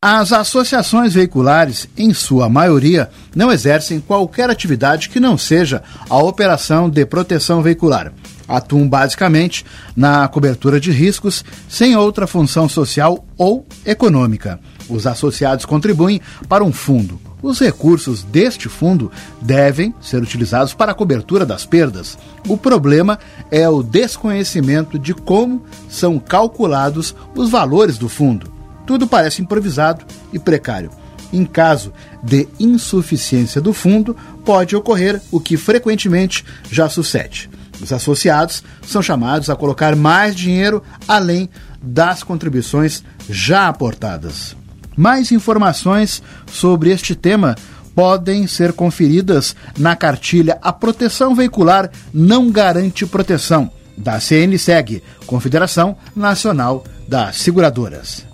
As 0.00 0.32
associações 0.32 1.12
veiculares, 1.12 1.88
em 1.98 2.14
sua 2.14 2.48
maioria, 2.48 3.10
não 3.34 3.50
exercem 3.50 3.98
qualquer 3.98 4.48
atividade 4.48 5.08
que 5.08 5.18
não 5.18 5.36
seja 5.36 5.82
a 6.08 6.18
operação 6.18 6.88
de 6.88 7.04
proteção 7.04 7.62
veicular. 7.62 8.12
Atuam 8.46 8.88
basicamente 8.88 9.66
na 9.96 10.28
cobertura 10.28 10.78
de 10.78 10.92
riscos, 10.92 11.44
sem 11.68 11.96
outra 11.96 12.28
função 12.28 12.68
social 12.68 13.26
ou 13.36 13.66
econômica. 13.84 14.60
Os 14.88 15.04
associados 15.04 15.64
contribuem 15.64 16.20
para 16.48 16.62
um 16.62 16.72
fundo. 16.72 17.27
Os 17.42 17.60
recursos 17.60 18.22
deste 18.22 18.68
fundo 18.68 19.10
devem 19.40 19.94
ser 20.00 20.22
utilizados 20.22 20.74
para 20.74 20.92
a 20.92 20.94
cobertura 20.94 21.46
das 21.46 21.64
perdas. 21.64 22.18
O 22.48 22.56
problema 22.56 23.18
é 23.50 23.68
o 23.68 23.82
desconhecimento 23.82 24.98
de 24.98 25.14
como 25.14 25.62
são 25.88 26.18
calculados 26.18 27.14
os 27.36 27.50
valores 27.50 27.96
do 27.96 28.08
fundo 28.08 28.58
tudo 28.88 29.06
parece 29.06 29.42
improvisado 29.42 30.02
e 30.32 30.38
precário. 30.38 30.90
Em 31.30 31.44
caso 31.44 31.92
de 32.22 32.48
insuficiência 32.58 33.60
do 33.60 33.74
fundo, 33.74 34.16
pode 34.46 34.74
ocorrer 34.74 35.20
o 35.30 35.38
que 35.38 35.58
frequentemente 35.58 36.42
já 36.70 36.88
sucede. 36.88 37.50
Os 37.82 37.92
associados 37.92 38.64
são 38.80 39.02
chamados 39.02 39.50
a 39.50 39.56
colocar 39.56 39.94
mais 39.94 40.34
dinheiro 40.34 40.82
além 41.06 41.50
das 41.82 42.22
contribuições 42.22 43.04
já 43.28 43.68
aportadas. 43.68 44.56
Mais 44.98 45.30
informações 45.30 46.20
sobre 46.50 46.90
este 46.90 47.14
tema 47.14 47.54
podem 47.94 48.48
ser 48.48 48.72
conferidas 48.72 49.54
na 49.78 49.94
cartilha 49.94 50.58
A 50.60 50.72
Proteção 50.72 51.36
Veicular 51.36 51.88
Não 52.12 52.50
Garante 52.50 53.06
Proteção, 53.06 53.70
da 53.96 54.18
CNSEG, 54.18 55.00
Confederação 55.24 55.96
Nacional 56.16 56.82
das 57.06 57.36
Seguradoras. 57.36 58.26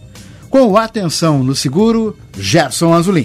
Com 0.48 0.74
atenção 0.78 1.44
no 1.44 1.54
seguro, 1.54 2.16
Gerson 2.34 2.94
Azulim. 2.94 3.24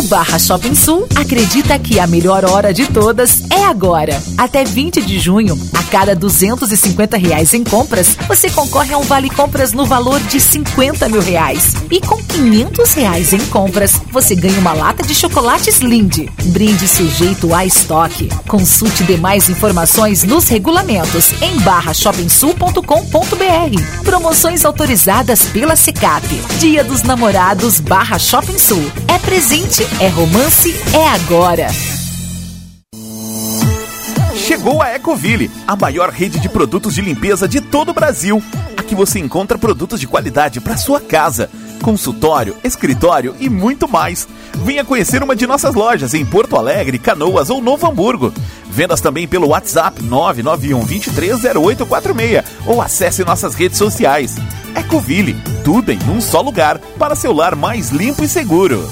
O 0.00 0.02
Barra 0.04 0.38
Shopping 0.38 0.74
Sul 0.74 1.06
acredita 1.14 1.78
que 1.78 2.00
a 2.00 2.06
melhor 2.06 2.46
hora 2.46 2.72
de 2.72 2.86
todas 2.86 3.42
é 3.50 3.66
agora. 3.66 4.18
Até 4.38 4.64
20 4.64 5.02
de 5.02 5.18
junho, 5.18 5.60
a 5.74 5.82
cada 5.82 6.16
250 6.16 7.18
reais 7.18 7.52
em 7.52 7.62
compras, 7.62 8.16
você 8.26 8.48
concorre 8.48 8.94
a 8.94 8.98
um 8.98 9.02
vale 9.02 9.28
compras 9.28 9.74
no 9.74 9.84
valor 9.84 10.18
de 10.20 10.40
50 10.40 11.06
mil 11.10 11.20
reais. 11.20 11.74
E 11.90 12.00
com 12.00 12.16
500 12.16 12.94
reais 12.94 13.34
em 13.34 13.44
compras, 13.48 14.00
você 14.10 14.34
ganha 14.34 14.58
uma 14.58 14.72
lata 14.72 15.02
de 15.02 15.14
chocolates 15.14 15.80
Lindt. 15.80 16.30
Brinde 16.44 16.88
sujeito 16.88 17.54
a 17.54 17.66
estoque. 17.66 18.30
Consulte 18.48 19.04
demais 19.04 19.50
informações 19.50 20.24
nos 20.24 20.48
regulamentos 20.48 21.34
em 21.42 21.60
barrashopingsul.com.br. 21.60 24.02
Promoções 24.02 24.64
autorizadas 24.64 25.44
pela 25.44 25.76
Secap. 25.76 26.26
Dia 26.58 26.82
dos 26.82 27.02
Namorados 27.02 27.80
Barra 27.80 28.18
Shopping 28.18 28.58
Sul. 28.58 28.90
É 29.06 29.18
presente, 29.18 29.89
é 29.98 30.08
romance, 30.08 30.74
é 30.94 31.08
agora. 31.08 31.66
Chegou 34.34 34.82
a 34.82 34.94
Ecoville, 34.94 35.50
a 35.66 35.76
maior 35.76 36.10
rede 36.10 36.38
de 36.38 36.48
produtos 36.48 36.94
de 36.94 37.00
limpeza 37.00 37.48
de 37.48 37.60
todo 37.60 37.90
o 37.90 37.94
Brasil. 37.94 38.42
Aqui 38.76 38.94
você 38.94 39.18
encontra 39.18 39.58
produtos 39.58 40.00
de 40.00 40.06
qualidade 40.06 40.60
para 40.60 40.76
sua 40.76 41.00
casa, 41.00 41.50
consultório, 41.82 42.56
escritório 42.64 43.34
e 43.38 43.48
muito 43.48 43.88
mais. 43.88 44.26
Venha 44.64 44.84
conhecer 44.84 45.22
uma 45.22 45.36
de 45.36 45.46
nossas 45.46 45.74
lojas 45.74 46.14
em 46.14 46.24
Porto 46.24 46.56
Alegre, 46.56 46.98
Canoas 46.98 47.50
ou 47.50 47.60
Novo 47.60 47.86
Hamburgo. 47.86 48.32
Vendas 48.70 49.00
também 49.00 49.28
pelo 49.28 49.48
WhatsApp 49.48 50.02
991 50.02 50.80
230846 50.84 52.44
ou 52.66 52.82
acesse 52.82 53.24
nossas 53.24 53.54
redes 53.54 53.78
sociais. 53.78 54.36
Ecoville, 54.74 55.36
tudo 55.64 55.92
em 55.92 55.98
um 56.08 56.20
só 56.20 56.40
lugar 56.40 56.78
para 56.98 57.14
seu 57.14 57.32
lar 57.32 57.54
mais 57.54 57.90
limpo 57.90 58.24
e 58.24 58.28
seguro. 58.28 58.88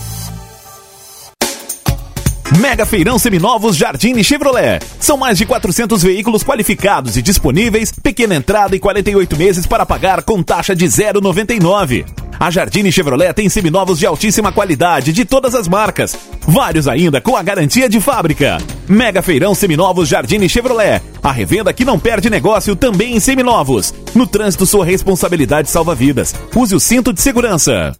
Mega 2.58 2.84
Feirão 2.84 3.20
Seminovos 3.20 3.76
Jardine 3.76 4.24
Chevrolet. 4.24 4.80
São 4.98 5.16
mais 5.16 5.38
de 5.38 5.46
400 5.46 6.02
veículos 6.02 6.42
qualificados 6.42 7.16
e 7.16 7.22
disponíveis, 7.22 7.92
pequena 7.92 8.34
entrada 8.34 8.74
e 8.74 8.80
48 8.80 9.36
meses 9.36 9.64
para 9.64 9.86
pagar 9.86 10.24
com 10.24 10.42
taxa 10.42 10.74
de 10.74 10.84
0,99. 10.84 12.04
A 12.40 12.50
Jardine 12.50 12.90
Chevrolet 12.90 13.32
tem 13.32 13.48
seminovos 13.48 14.00
de 14.00 14.06
altíssima 14.06 14.50
qualidade 14.50 15.12
de 15.12 15.24
todas 15.24 15.54
as 15.54 15.68
marcas. 15.68 16.18
Vários 16.40 16.88
ainda 16.88 17.20
com 17.20 17.36
a 17.36 17.42
garantia 17.44 17.88
de 17.88 18.00
fábrica. 18.00 18.58
Mega 18.88 19.22
Feirão 19.22 19.54
Seminovos 19.54 20.08
Jardine 20.08 20.48
Chevrolet. 20.48 21.00
A 21.22 21.30
revenda 21.30 21.72
que 21.72 21.84
não 21.84 21.98
perde 21.98 22.28
negócio 22.28 22.74
também 22.74 23.14
em 23.16 23.20
seminovos. 23.20 23.94
No 24.16 24.26
trânsito, 24.26 24.66
sua 24.66 24.84
responsabilidade 24.84 25.70
salva 25.70 25.94
vidas. 25.94 26.34
Use 26.56 26.74
o 26.74 26.80
cinto 26.80 27.12
de 27.12 27.20
segurança. 27.20 27.92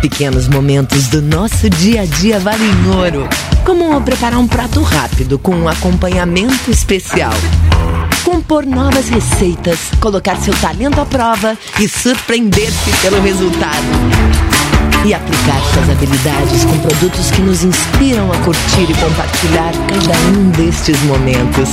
Pequenos 0.00 0.46
momentos 0.46 1.08
do 1.08 1.22
nosso 1.22 1.68
dia 1.70 2.02
a 2.02 2.04
dia 2.04 2.38
valem 2.38 2.70
ouro. 2.88 3.28
Como 3.64 4.00
preparar 4.02 4.38
um 4.38 4.46
prato 4.46 4.82
rápido 4.82 5.38
com 5.38 5.54
um 5.54 5.68
acompanhamento 5.68 6.70
especial. 6.70 7.32
Compor 8.24 8.66
novas 8.66 9.08
receitas, 9.08 9.78
colocar 10.00 10.36
seu 10.36 10.54
talento 10.54 11.00
à 11.00 11.06
prova 11.06 11.56
e 11.80 11.88
surpreender-se 11.88 12.90
pelo 13.02 13.20
resultado. 13.20 13.86
E 15.04 15.14
aplicar 15.14 15.60
suas 15.72 15.90
habilidades 15.90 16.64
com 16.64 16.78
produtos 16.78 17.30
que 17.30 17.40
nos 17.40 17.64
inspiram 17.64 18.30
a 18.30 18.36
curtir 18.38 18.90
e 18.90 18.94
compartilhar 18.94 19.72
cada 19.88 20.18
um 20.38 20.50
destes 20.50 21.00
momentos. 21.04 21.70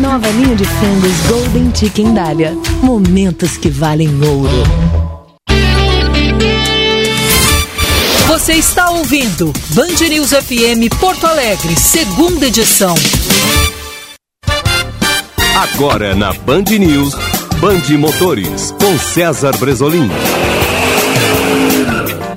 Nova 0.00 0.28
linha 0.28 0.54
de 0.54 0.64
frangos 0.64 1.12
Golden 1.28 1.72
Chicken 1.74 2.14
Dália. 2.14 2.56
Momentos 2.82 3.56
que 3.56 3.68
valem 3.68 4.10
ouro. 4.22 5.05
Você 8.36 8.52
está 8.52 8.90
ouvindo 8.90 9.50
Band 9.70 10.08
News 10.10 10.28
FM 10.28 10.94
Porto 11.00 11.26
Alegre, 11.26 11.74
segunda 11.74 12.46
edição. 12.46 12.94
Agora 15.56 16.14
na 16.14 16.34
Band 16.34 16.64
News, 16.78 17.14
Band 17.58 17.96
Motores, 17.98 18.72
com 18.72 18.98
César 18.98 19.56
Bresolim. 19.56 20.10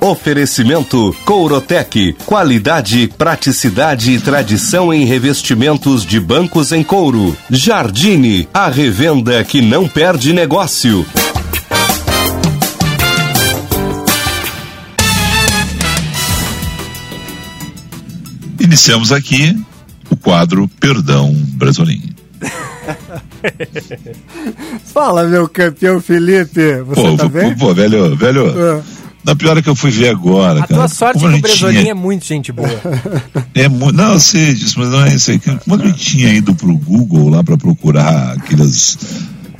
Oferecimento 0.00 1.14
Courotec, 1.26 2.14
qualidade, 2.24 3.12
praticidade 3.18 4.12
e 4.12 4.18
tradição 4.18 4.94
em 4.94 5.04
revestimentos 5.04 6.06
de 6.06 6.18
bancos 6.18 6.72
em 6.72 6.82
couro. 6.82 7.36
Jardine, 7.50 8.48
a 8.54 8.70
revenda 8.70 9.44
que 9.44 9.60
não 9.60 9.86
perde 9.86 10.32
negócio. 10.32 11.04
Iniciamos 18.74 19.10
aqui 19.10 19.60
o 20.08 20.14
quadro 20.16 20.68
Perdão 20.78 21.34
Brasolim. 21.56 22.00
Fala, 24.94 25.24
meu 25.24 25.48
campeão 25.48 26.00
Felipe. 26.00 26.80
Você 26.86 27.02
pô, 27.02 27.16
tá 27.16 27.28
bem? 27.28 27.52
Pô, 27.56 27.74
velho, 27.74 28.14
velho. 28.14 28.78
Ah. 28.78 28.82
Na 29.24 29.34
pior 29.34 29.58
é 29.58 29.62
que 29.62 29.68
eu 29.68 29.74
fui 29.74 29.90
ver 29.90 30.10
agora, 30.10 30.60
A 30.62 30.66
cara. 30.68 30.82
tua 30.82 30.88
sorte 30.88 31.18
é 31.18 31.22
como 31.22 31.30
que 31.32 31.36
a 31.36 31.38
o 31.38 31.42
Bresolim 31.42 31.78
tinha- 31.80 31.90
é 31.90 31.94
muito 31.94 32.24
gente 32.24 32.52
boa. 32.52 32.70
É 33.56 33.68
mu- 33.68 33.90
não, 33.90 34.12
eu 34.12 34.20
sei 34.20 34.54
disso, 34.54 34.76
mas 34.78 34.88
não 34.88 35.04
é 35.04 35.16
isso 35.16 35.32
aí. 35.32 35.40
Quando 35.66 35.82
eu 35.86 35.92
tinha 35.92 36.32
ido 36.32 36.54
pro 36.54 36.72
Google 36.78 37.28
lá 37.28 37.42
para 37.42 37.58
procurar 37.58 38.36
aquelas, 38.38 38.96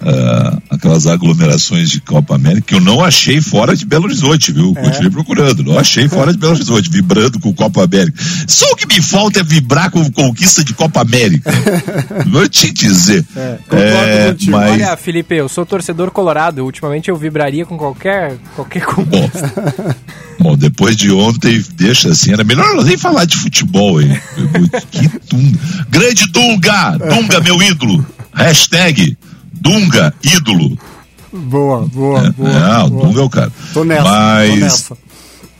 ah, 0.02 0.58
aquelas 0.70 1.06
aglomerações 1.06 1.90
de 1.90 2.00
Copa 2.00 2.34
América, 2.34 2.62
que 2.68 2.74
eu 2.74 2.80
não 2.80 3.04
achei 3.04 3.40
fora 3.40 3.76
de 3.76 3.84
Belo 3.84 4.04
Horizonte, 4.04 4.50
viu? 4.52 4.72
É. 4.76 4.82
Continuei 4.82 5.10
procurando, 5.10 5.62
não 5.62 5.78
achei 5.78 6.08
fora 6.08 6.32
de 6.32 6.38
Belo 6.38 6.54
Horizonte, 6.54 6.90
vibrando 6.90 7.38
com 7.38 7.52
Copa 7.52 7.84
América. 7.84 8.18
Só 8.46 8.64
o 8.72 8.76
que 8.76 8.86
me 8.86 9.02
falta 9.02 9.40
é 9.40 9.42
vibrar 9.42 9.90
com 9.90 10.10
conquista 10.10 10.64
de 10.64 10.72
Copa 10.72 11.02
América. 11.02 11.50
Vou 12.26 12.48
te 12.48 12.72
dizer. 12.72 13.24
É, 13.36 14.34
mas, 14.48 14.70
Olha, 14.70 14.96
Felipe, 14.96 15.34
eu 15.34 15.48
sou 15.48 15.66
torcedor 15.66 16.10
colorado. 16.10 16.64
Ultimamente 16.64 17.10
eu 17.10 17.16
vibraria 17.16 17.66
com 17.66 17.76
qualquer, 17.76 18.36
qualquer 18.56 18.84
conquista. 18.84 19.96
Bom, 20.38 20.56
depois 20.56 20.96
de 20.96 21.10
ontem, 21.10 21.62
deixa 21.74 22.08
assim, 22.08 22.32
era 22.32 22.42
melhor 22.42 22.82
nem 22.82 22.96
falar 22.96 23.26
de 23.26 23.36
futebol, 23.36 24.00
hein? 24.00 24.18
Que 24.90 25.08
Dunga. 25.28 25.58
Grande 25.90 26.26
Dunga! 26.30 26.98
Dunga, 26.98 27.40
meu 27.40 27.62
ídolo! 27.62 28.04
Hashtag 28.32 29.16
Dunga, 29.60 30.14
ídolo. 30.22 30.78
Boa, 31.32 31.86
boa, 31.86 32.30
boa. 32.36 32.50
É, 32.50 32.84
o 32.84 32.90
boa. 32.90 33.06
Dunga 33.06 33.20
é 33.20 33.24
o 33.24 33.30
cara. 33.30 33.52
Tô 33.72 33.84
nessa, 33.84 34.02
mas, 34.02 34.50
tô 34.50 34.56
nessa. 34.56 34.98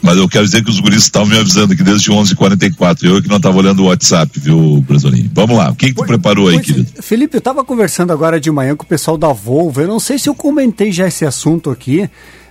mas 0.02 0.16
eu 0.16 0.28
quero 0.28 0.44
dizer 0.44 0.64
que 0.64 0.70
os 0.70 0.80
guris 0.80 1.04
estavam 1.04 1.28
me 1.28 1.38
avisando 1.38 1.76
que 1.76 1.82
desde 1.82 2.10
11h44, 2.10 3.04
eu 3.04 3.22
que 3.22 3.28
não 3.28 3.36
estava 3.36 3.56
olhando 3.58 3.82
o 3.82 3.86
WhatsApp, 3.86 4.32
viu, 4.40 4.84
Brasolinho? 4.88 5.30
Vamos 5.32 5.56
lá, 5.56 5.70
o 5.70 5.76
que, 5.76 5.88
que 5.88 5.94
tu 5.94 6.04
preparou 6.04 6.48
aí, 6.48 6.54
Pois, 6.54 6.66
querido? 6.66 7.02
Felipe, 7.02 7.36
eu 7.36 7.40
tava 7.40 7.62
conversando 7.64 8.12
agora 8.12 8.40
de 8.40 8.50
manhã 8.50 8.74
com 8.74 8.84
o 8.84 8.88
pessoal 8.88 9.16
da 9.16 9.32
Volvo. 9.32 9.80
Eu 9.80 9.88
não 9.88 10.00
sei 10.00 10.18
se 10.18 10.28
eu 10.28 10.34
comentei 10.34 10.90
já 10.90 11.06
esse 11.06 11.24
assunto 11.24 11.70
aqui, 11.70 12.10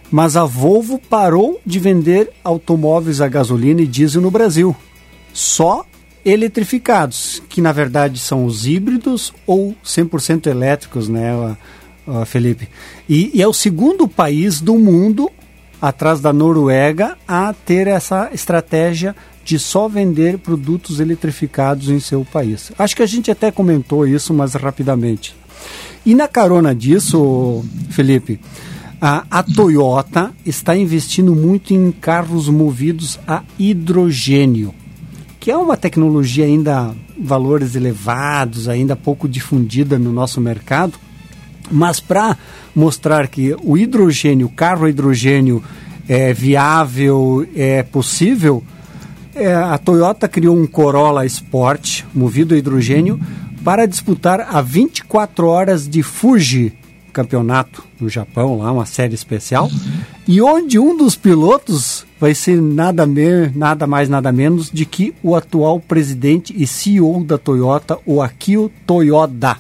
mas 0.10 0.38
a 0.38 0.46
Volvo 0.46 0.98
parou 1.10 1.60
de 1.66 1.78
vender 1.78 2.30
automóveis 2.44 3.20
a 3.20 3.28
gasolina 3.28 3.82
e 3.82 3.88
diesel 3.88 4.22
no 4.22 4.32
Brasil. 4.32 4.76
Só 5.34 5.86
eletrificados, 6.26 7.42
que 7.50 7.62
na 7.62 7.72
verdade 7.72 8.20
são 8.20 8.46
os 8.46 8.68
híbridos 8.68 9.34
ou 9.46 9.76
100% 9.84 10.48
elétricos, 10.48 11.08
né, 11.08 11.56
Felipe? 12.26 12.68
E, 13.08 13.32
e 13.34 13.42
é 13.42 13.48
o 13.48 13.54
segundo 13.54 14.08
país 14.08 14.62
do 14.62 14.76
mundo, 14.76 15.32
atrás 15.82 16.20
da 16.20 16.34
Noruega, 16.34 17.18
a 17.28 17.54
ter 17.54 17.88
essa 17.88 18.30
estratégia 18.34 19.16
de 19.44 19.58
só 19.58 19.88
vender 19.88 20.38
produtos 20.38 21.00
eletrificados 21.00 21.90
em 21.90 22.00
seu 22.00 22.24
país. 22.24 22.72
Acho 22.78 22.96
que 22.96 23.02
a 23.02 23.08
gente 23.08 23.32
até 23.32 23.52
comentou 23.52 24.06
isso, 24.06 24.34
mas 24.34 24.54
rapidamente. 24.54 25.36
E 26.06 26.14
na 26.14 26.28
carona 26.28 26.76
disso, 26.76 27.64
Felipe, 27.90 28.40
a, 29.02 29.26
a 29.32 29.44
Toyota 29.44 30.32
está 30.46 30.76
investindo 30.76 31.36
muito 31.36 31.74
em 31.74 31.92
carros 31.92 32.50
movidos 32.50 33.20
a 33.28 33.44
hidrogênio, 33.58 34.74
que 35.40 35.50
é 35.50 35.56
uma 35.56 35.78
tecnologia 35.78 36.46
ainda 36.46 36.94
valores 37.18 37.76
elevados, 37.76 38.68
ainda 38.68 38.96
pouco 38.96 39.28
difundida 39.28 39.98
no 39.98 40.12
nosso 40.12 40.42
mercado, 40.42 40.94
mas 41.72 42.00
para 42.00 42.38
mostrar 42.76 43.28
que 43.28 43.56
o 43.64 43.78
hidrogênio, 43.78 44.48
o 44.48 44.52
carro 44.52 44.88
hidrogênio 44.88 45.64
é 46.08 46.34
viável, 46.34 47.48
é 47.56 47.84
possível, 47.84 48.64
é, 49.36 49.54
a 49.54 49.78
Toyota 49.78 50.28
criou 50.28 50.58
um 50.58 50.68
Corolla 50.68 51.26
Sport 51.26 52.04
movido 52.14 52.54
a 52.54 52.58
hidrogênio 52.58 53.20
para 53.64 53.86
disputar 53.86 54.42
a 54.42 54.62
24 54.62 55.48
horas 55.48 55.88
de 55.88 56.02
Fuji 56.02 56.74
campeonato 57.14 57.84
no 58.00 58.08
Japão, 58.08 58.60
lá 58.60 58.72
uma 58.72 58.86
série 58.86 59.16
especial, 59.16 59.70
e 60.28 60.42
onde 60.42 60.80
um 60.80 60.96
dos 60.96 61.16
pilotos 61.16 62.06
vai 62.20 62.36
ser 62.36 62.62
nada, 62.62 63.06
me, 63.06 63.48
nada 63.56 63.88
mais 63.88 64.10
nada 64.10 64.32
menos 64.32 64.70
de 64.72 64.86
que 64.86 65.14
o 65.24 65.36
atual 65.36 65.80
presidente 65.80 66.54
e 66.58 66.68
CEO 66.68 67.24
da 67.24 67.38
Toyota, 67.38 67.98
o 68.06 68.22
Akio 68.22 68.72
Toyoda. 68.86 69.58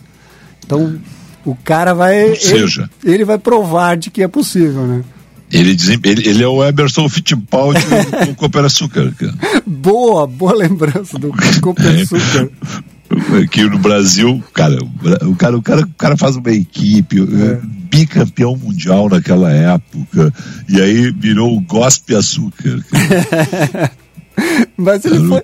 Então, 0.66 1.00
o 1.46 1.56
cara 1.56 1.94
vai 1.94 2.30
Ou 2.30 2.36
seja- 2.36 2.90
ele, 3.04 3.16
ele 3.16 3.26
vai 3.26 3.38
provar 3.38 3.96
de 3.98 4.12
que 4.12 4.22
é 4.22 4.28
possível, 4.28 4.86
né? 4.86 5.04
Ele, 5.52 5.76
ele, 6.04 6.30
ele, 6.30 6.44
é 6.44 6.48
o 6.48 6.64
Emerson 6.64 7.10
Fittipaldi 7.10 7.82
do 8.28 8.36
Cooper 8.36 8.66
Açúcar. 8.66 9.12
Cara. 9.18 9.34
Boa, 9.66 10.28
boa 10.28 10.54
lembrança 10.54 11.18
do 11.18 11.34
Cooper 11.60 11.88
é. 11.88 12.02
Açúcar. 12.02 12.50
Aqui 13.44 13.64
no 13.64 13.80
Brasil, 13.80 14.44
cara, 14.54 14.78
o 15.24 15.36
cara, 15.36 15.58
o 15.58 15.62
cara, 15.62 15.82
o 15.82 15.94
cara 15.98 16.18
faz 16.18 16.36
uma 16.36 16.52
equipe, 16.52 17.22
é. 17.22 17.60
bicampeão 17.64 18.56
mundial 18.56 19.10
naquela 19.10 19.52
época, 19.52 20.32
e 20.68 20.80
aí 20.80 21.12
virou 21.12 21.58
o 21.58 21.62
Gospe 21.62 22.16
Açúcar. 22.16 22.80
Mas 24.78 25.04
ele 25.06 25.28
foi, 25.28 25.44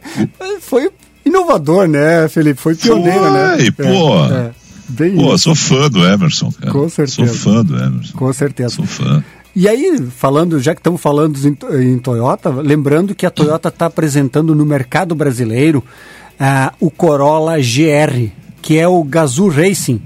foi 0.62 0.90
inovador, 1.26 1.88
né, 1.88 2.28
Felipe? 2.30 2.62
Foi 2.62 2.76
pioneiro, 2.76 3.20
foi, 3.20 3.32
né? 3.32 3.72
Pô, 3.72 4.26
é, 4.26 4.52
é. 5.08 5.10
Pô, 5.16 5.34
isso. 5.34 5.40
sou 5.40 5.56
fã 5.56 5.90
do 5.90 6.06
Emerson, 6.06 6.52
cara. 6.52 6.72
Com 6.72 6.88
certeza. 6.88 7.34
Sou 7.34 7.54
fã 7.54 7.66
do 7.66 7.76
Emerson. 7.76 8.18
Com 8.18 8.32
certeza. 8.32 8.76
Sou 8.76 8.86
fã. 8.86 9.24
E 9.56 9.68
aí, 9.68 10.06
falando, 10.16 10.60
já 10.60 10.74
que 10.74 10.82
estamos 10.82 11.02
falando 11.02 11.40
em, 11.48 11.94
em 11.94 11.98
Toyota, 11.98 12.50
lembrando 12.50 13.16
que 13.16 13.26
a 13.26 13.32
Toyota 13.32 13.70
está 13.70 13.86
apresentando 13.86 14.54
no 14.54 14.66
mercado 14.66 15.16
brasileiro 15.16 15.84
uh, 16.40 16.76
o 16.80 16.90
Corolla 16.90 17.58
GR, 17.58 18.30
que 18.62 18.78
é 18.78 18.88
o 18.88 19.04
Gazoo 19.04 19.50
Racing, 19.50 20.02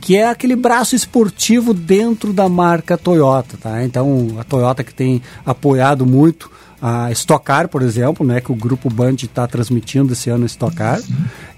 que 0.00 0.16
é 0.16 0.28
aquele 0.28 0.56
braço 0.56 0.96
esportivo 0.96 1.72
dentro 1.72 2.32
da 2.32 2.48
marca 2.48 2.98
Toyota, 2.98 3.56
tá? 3.56 3.84
Então, 3.84 4.36
a 4.38 4.44
Toyota 4.44 4.82
que 4.82 4.92
tem 4.92 5.22
apoiado 5.46 6.04
muito 6.04 6.50
a 6.82 7.12
Stock 7.12 7.44
Car, 7.44 7.68
por 7.68 7.80
exemplo, 7.80 8.26
né, 8.26 8.40
que 8.40 8.50
o 8.50 8.56
grupo 8.56 8.90
Band 8.90 9.14
está 9.22 9.46
transmitindo 9.46 10.12
esse 10.12 10.28
ano 10.28 10.44
Stock 10.46 10.74
Car, 10.74 11.00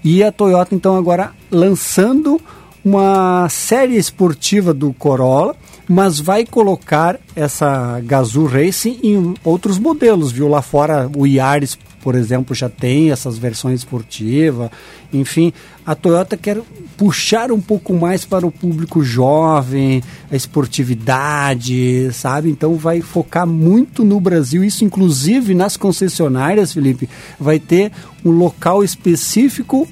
e 0.03 0.23
a 0.23 0.31
Toyota 0.31 0.75
então 0.75 0.95
agora 0.95 1.31
lançando 1.49 2.39
uma 2.83 3.49
série 3.49 3.97
esportiva 3.97 4.71
do 4.71 4.93
Corolla, 4.93 5.55
mas 5.89 6.19
vai 6.19 6.45
colocar 6.45 7.19
essa 7.35 7.99
Gazoo 8.01 8.45
Racing 8.45 8.99
em 9.01 9.33
outros 9.43 9.79
modelos, 9.79 10.31
viu? 10.31 10.47
Lá 10.47 10.61
fora 10.61 11.09
o 11.17 11.25
Yaris, 11.25 11.79
por 12.05 12.13
exemplo, 12.13 12.53
já 12.53 12.69
tem 12.69 13.09
essas 13.09 13.35
versões 13.35 13.79
esportivas. 13.79 14.69
Enfim, 15.11 15.51
a 15.83 15.95
Toyota 15.95 16.37
quer 16.37 16.61
puxar 16.95 17.51
um 17.51 17.59
pouco 17.59 17.95
mais 17.95 18.23
para 18.23 18.45
o 18.45 18.51
público 18.51 19.03
jovem, 19.03 20.03
a 20.31 20.35
esportividade, 20.35 22.13
sabe? 22.13 22.51
Então 22.51 22.75
vai 22.75 23.01
focar 23.01 23.47
muito 23.47 24.05
no 24.05 24.19
Brasil, 24.19 24.63
isso 24.63 24.85
inclusive 24.85 25.55
nas 25.55 25.75
concessionárias, 25.75 26.73
Felipe, 26.73 27.09
vai 27.39 27.57
ter 27.57 27.91
um 28.23 28.29
local 28.29 28.83
específico 28.83 29.87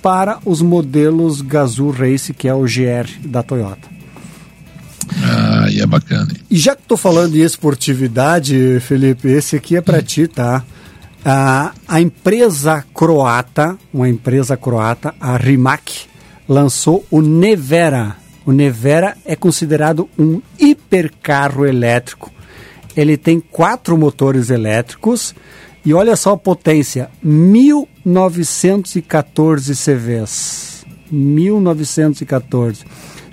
para 0.00 0.38
os 0.44 0.62
modelos 0.62 1.40
Gazoo 1.40 1.90
Race, 1.90 2.32
que 2.32 2.46
é 2.46 2.54
o 2.54 2.62
GR 2.62 3.10
da 3.24 3.42
Toyota. 3.42 3.88
Ah, 5.20 5.66
e 5.68 5.80
é 5.80 5.86
bacana. 5.86 6.28
E 6.48 6.56
já 6.56 6.76
que 6.76 6.82
estou 6.82 6.96
falando 6.96 7.34
em 7.34 7.40
esportividade, 7.40 8.78
Felipe, 8.82 9.26
esse 9.26 9.56
aqui 9.56 9.74
é 9.74 9.80
para 9.80 10.00
ti, 10.00 10.28
tá? 10.28 10.64
Ah, 11.28 11.74
a 11.88 12.00
empresa 12.00 12.84
croata, 12.94 13.76
uma 13.92 14.08
empresa 14.08 14.56
croata, 14.56 15.12
a 15.18 15.36
Rimac, 15.36 16.06
lançou 16.48 17.04
o 17.10 17.20
Nevera. 17.20 18.14
O 18.46 18.52
Nevera 18.52 19.16
é 19.24 19.34
considerado 19.34 20.08
um 20.16 20.40
hipercarro 20.56 21.66
elétrico. 21.66 22.30
Ele 22.96 23.16
tem 23.16 23.40
quatro 23.40 23.98
motores 23.98 24.50
elétricos 24.50 25.34
e 25.84 25.92
olha 25.92 26.14
só 26.14 26.34
a 26.34 26.38
potência: 26.38 27.10
1914 27.20 29.74
CVs. 29.74 30.86
1914. 31.10 32.84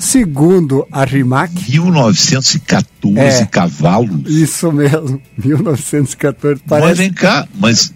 Segundo 0.03 0.85
a 0.91 1.05
Rimac. 1.05 1.53
1914 1.71 3.19
é, 3.19 3.45
cavalos? 3.45 4.29
Isso 4.29 4.71
mesmo, 4.71 5.21
1914. 5.43 6.61
Parece... 6.67 6.87
Mas 6.87 6.97
vem 6.97 7.13
cá, 7.13 7.47
mas. 7.55 7.93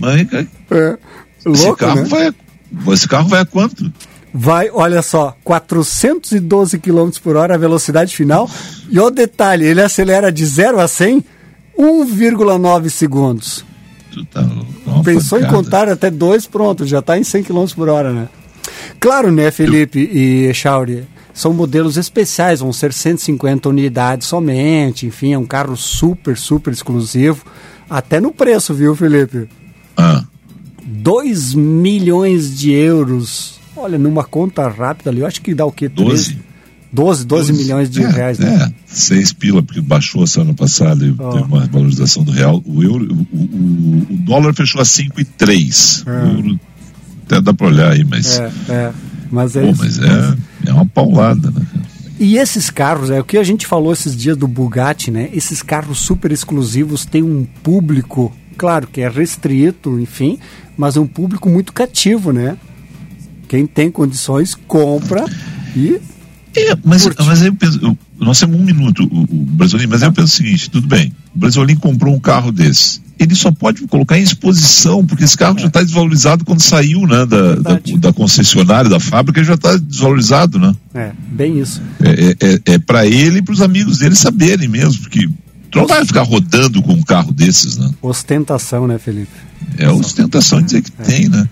mas 0.00 0.14
vem 0.16 0.26
cá. 0.26 0.46
É. 0.70 0.98
Louco, 1.46 1.58
esse, 1.58 1.76
carro 1.76 2.02
né? 2.02 2.08
vai, 2.08 2.94
esse 2.94 3.08
carro 3.08 3.28
vai 3.28 3.40
a 3.40 3.46
quanto? 3.46 3.92
Vai, 4.34 4.68
olha 4.70 5.00
só, 5.00 5.36
412 5.44 6.78
km 6.78 7.10
por 7.22 7.36
hora 7.36 7.54
a 7.54 7.58
velocidade 7.58 8.14
final. 8.14 8.50
E 8.90 8.98
o 8.98 9.08
detalhe, 9.08 9.64
ele 9.64 9.80
acelera 9.80 10.32
de 10.32 10.44
0 10.44 10.80
a 10.80 10.88
100 10.88 11.24
1,9 11.78 12.88
segundos. 12.88 13.64
Tá 14.32 14.42
Pensou 15.04 15.38
pancada. 15.38 15.58
em 15.58 15.62
contar 15.62 15.88
até 15.88 16.10
2, 16.10 16.46
pronto, 16.46 16.86
já 16.86 17.00
está 17.00 17.18
em 17.18 17.22
100 17.22 17.44
km 17.44 17.66
por 17.74 17.88
hora, 17.88 18.12
né? 18.12 18.28
Claro, 18.98 19.30
né, 19.30 19.50
Felipe 19.50 19.98
e 19.98 20.52
Chauri? 20.54 21.04
São 21.32 21.52
modelos 21.52 21.98
especiais, 21.98 22.60
vão 22.60 22.72
ser 22.72 22.92
150 22.92 23.68
unidades 23.68 24.26
somente, 24.26 25.06
enfim, 25.06 25.34
é 25.34 25.38
um 25.38 25.44
carro 25.44 25.76
super, 25.76 26.36
super 26.36 26.72
exclusivo. 26.72 27.44
Até 27.90 28.20
no 28.20 28.32
preço, 28.32 28.72
viu, 28.72 28.96
Felipe? 28.96 29.46
Ah. 29.96 30.24
2 30.82 31.54
milhões 31.54 32.56
de 32.58 32.72
euros. 32.72 33.60
Olha, 33.76 33.98
numa 33.98 34.24
conta 34.24 34.66
rápida 34.66 35.10
ali, 35.10 35.20
eu 35.20 35.26
acho 35.26 35.42
que 35.42 35.54
dá 35.54 35.66
o 35.66 35.72
quê? 35.72 35.88
12? 35.88 36.38
12, 36.92 37.26
12, 37.26 37.52
milhões 37.52 37.90
de 37.90 38.02
é, 38.02 38.08
reais, 38.08 38.38
né? 38.38 38.72
É, 38.72 38.72
6 38.86 39.34
pila, 39.34 39.62
porque 39.62 39.82
baixou 39.82 40.24
esse 40.24 40.40
ano 40.40 40.54
passado 40.54 41.04
e 41.04 41.14
oh. 41.18 41.30
teve 41.30 41.44
uma 41.44 41.66
valorização 41.66 42.24
do 42.24 42.30
real. 42.30 42.62
O, 42.64 42.82
euro, 42.82 43.26
o, 43.30 43.36
o, 43.36 44.06
o 44.10 44.16
dólar 44.20 44.54
fechou 44.54 44.80
a 44.80 44.84
5,3. 44.84 46.06
É. 46.06 46.10
O 46.10 46.36
euro 46.36 46.60
até 47.26 47.40
dá 47.40 47.52
para 47.52 47.66
olhar 47.66 47.92
aí, 47.92 48.04
mas. 48.04 48.38
É, 48.38 48.52
é. 48.68 48.92
Mas 49.30 49.56
é, 49.56 49.62
Pô, 49.62 49.74
mas 49.76 49.98
é, 49.98 50.36
é 50.66 50.72
uma 50.72 50.86
paulada, 50.86 51.50
né? 51.50 51.60
E 52.18 52.38
esses 52.38 52.70
carros, 52.70 53.10
é 53.10 53.20
o 53.20 53.24
que 53.24 53.36
a 53.36 53.42
gente 53.42 53.66
falou 53.66 53.92
esses 53.92 54.16
dias 54.16 54.36
do 54.36 54.48
Bugatti, 54.48 55.10
né? 55.10 55.28
Esses 55.32 55.62
carros 55.62 55.98
super 55.98 56.32
exclusivos 56.32 57.04
têm 57.04 57.22
um 57.22 57.44
público, 57.62 58.32
claro 58.56 58.86
que 58.86 59.00
é 59.00 59.08
restrito, 59.08 59.98
enfim, 60.00 60.38
mas 60.76 60.96
um 60.96 61.06
público 61.06 61.50
muito 61.50 61.72
cativo, 61.72 62.32
né? 62.32 62.56
Quem 63.48 63.66
tem 63.66 63.90
condições 63.90 64.54
compra 64.54 65.24
e. 65.74 66.00
É, 66.54 66.74
mas, 66.82 67.06
mas 67.18 67.42
aí 67.42 67.48
eu 67.48 67.54
penso, 67.54 67.78
eu, 67.82 67.98
nós 68.18 68.40
temos 68.40 68.58
um 68.58 68.64
minuto, 68.64 69.06
o, 69.12 69.22
o 69.22 69.44
Brasolim, 69.44 69.86
mas 69.86 70.00
eu 70.00 70.12
penso 70.12 70.32
o 70.32 70.36
seguinte: 70.36 70.70
tudo 70.70 70.86
bem, 70.86 71.12
o 71.34 71.38
Brasolim 71.38 71.76
comprou 71.76 72.14
um 72.14 72.20
carro 72.20 72.50
desse 72.50 73.00
ele 73.18 73.34
só 73.34 73.50
pode 73.50 73.86
colocar 73.86 74.18
em 74.18 74.22
exposição, 74.22 75.04
porque 75.04 75.24
esse 75.24 75.36
carro 75.36 75.58
é. 75.58 75.62
já 75.62 75.66
está 75.68 75.82
desvalorizado 75.82 76.44
quando 76.44 76.60
saiu 76.60 77.06
né, 77.06 77.24
da, 77.24 77.54
da, 77.54 77.80
da, 77.98 78.12
concessionária, 78.12 78.90
da 78.90 79.00
fábrica, 79.00 79.42
já 79.42 79.54
está 79.54 79.76
desvalorizado, 79.76 80.58
né? 80.58 80.74
É, 80.94 81.12
bem 81.30 81.58
isso. 81.58 81.80
É, 82.02 82.36
é, 82.40 82.74
é 82.74 82.78
para 82.78 83.06
ele 83.06 83.38
e 83.38 83.42
para 83.42 83.54
os 83.54 83.62
amigos 83.62 83.98
dele 83.98 84.14
saberem 84.14 84.68
mesmo, 84.68 85.02
porque 85.02 85.28
tu 85.70 85.78
não 85.78 85.86
vai 85.86 86.04
ficar 86.04 86.22
rodando 86.22 86.82
com 86.82 86.92
um 86.92 87.02
carro 87.02 87.32
desses, 87.32 87.78
né? 87.78 87.90
Ostentação, 88.02 88.86
né, 88.86 88.98
Felipe? 88.98 89.32
É 89.78 89.88
ostentação 89.88 90.60
dizer 90.60 90.82
que 90.82 90.92
é. 90.98 91.04
tem, 91.04 91.28
né? 91.28 91.48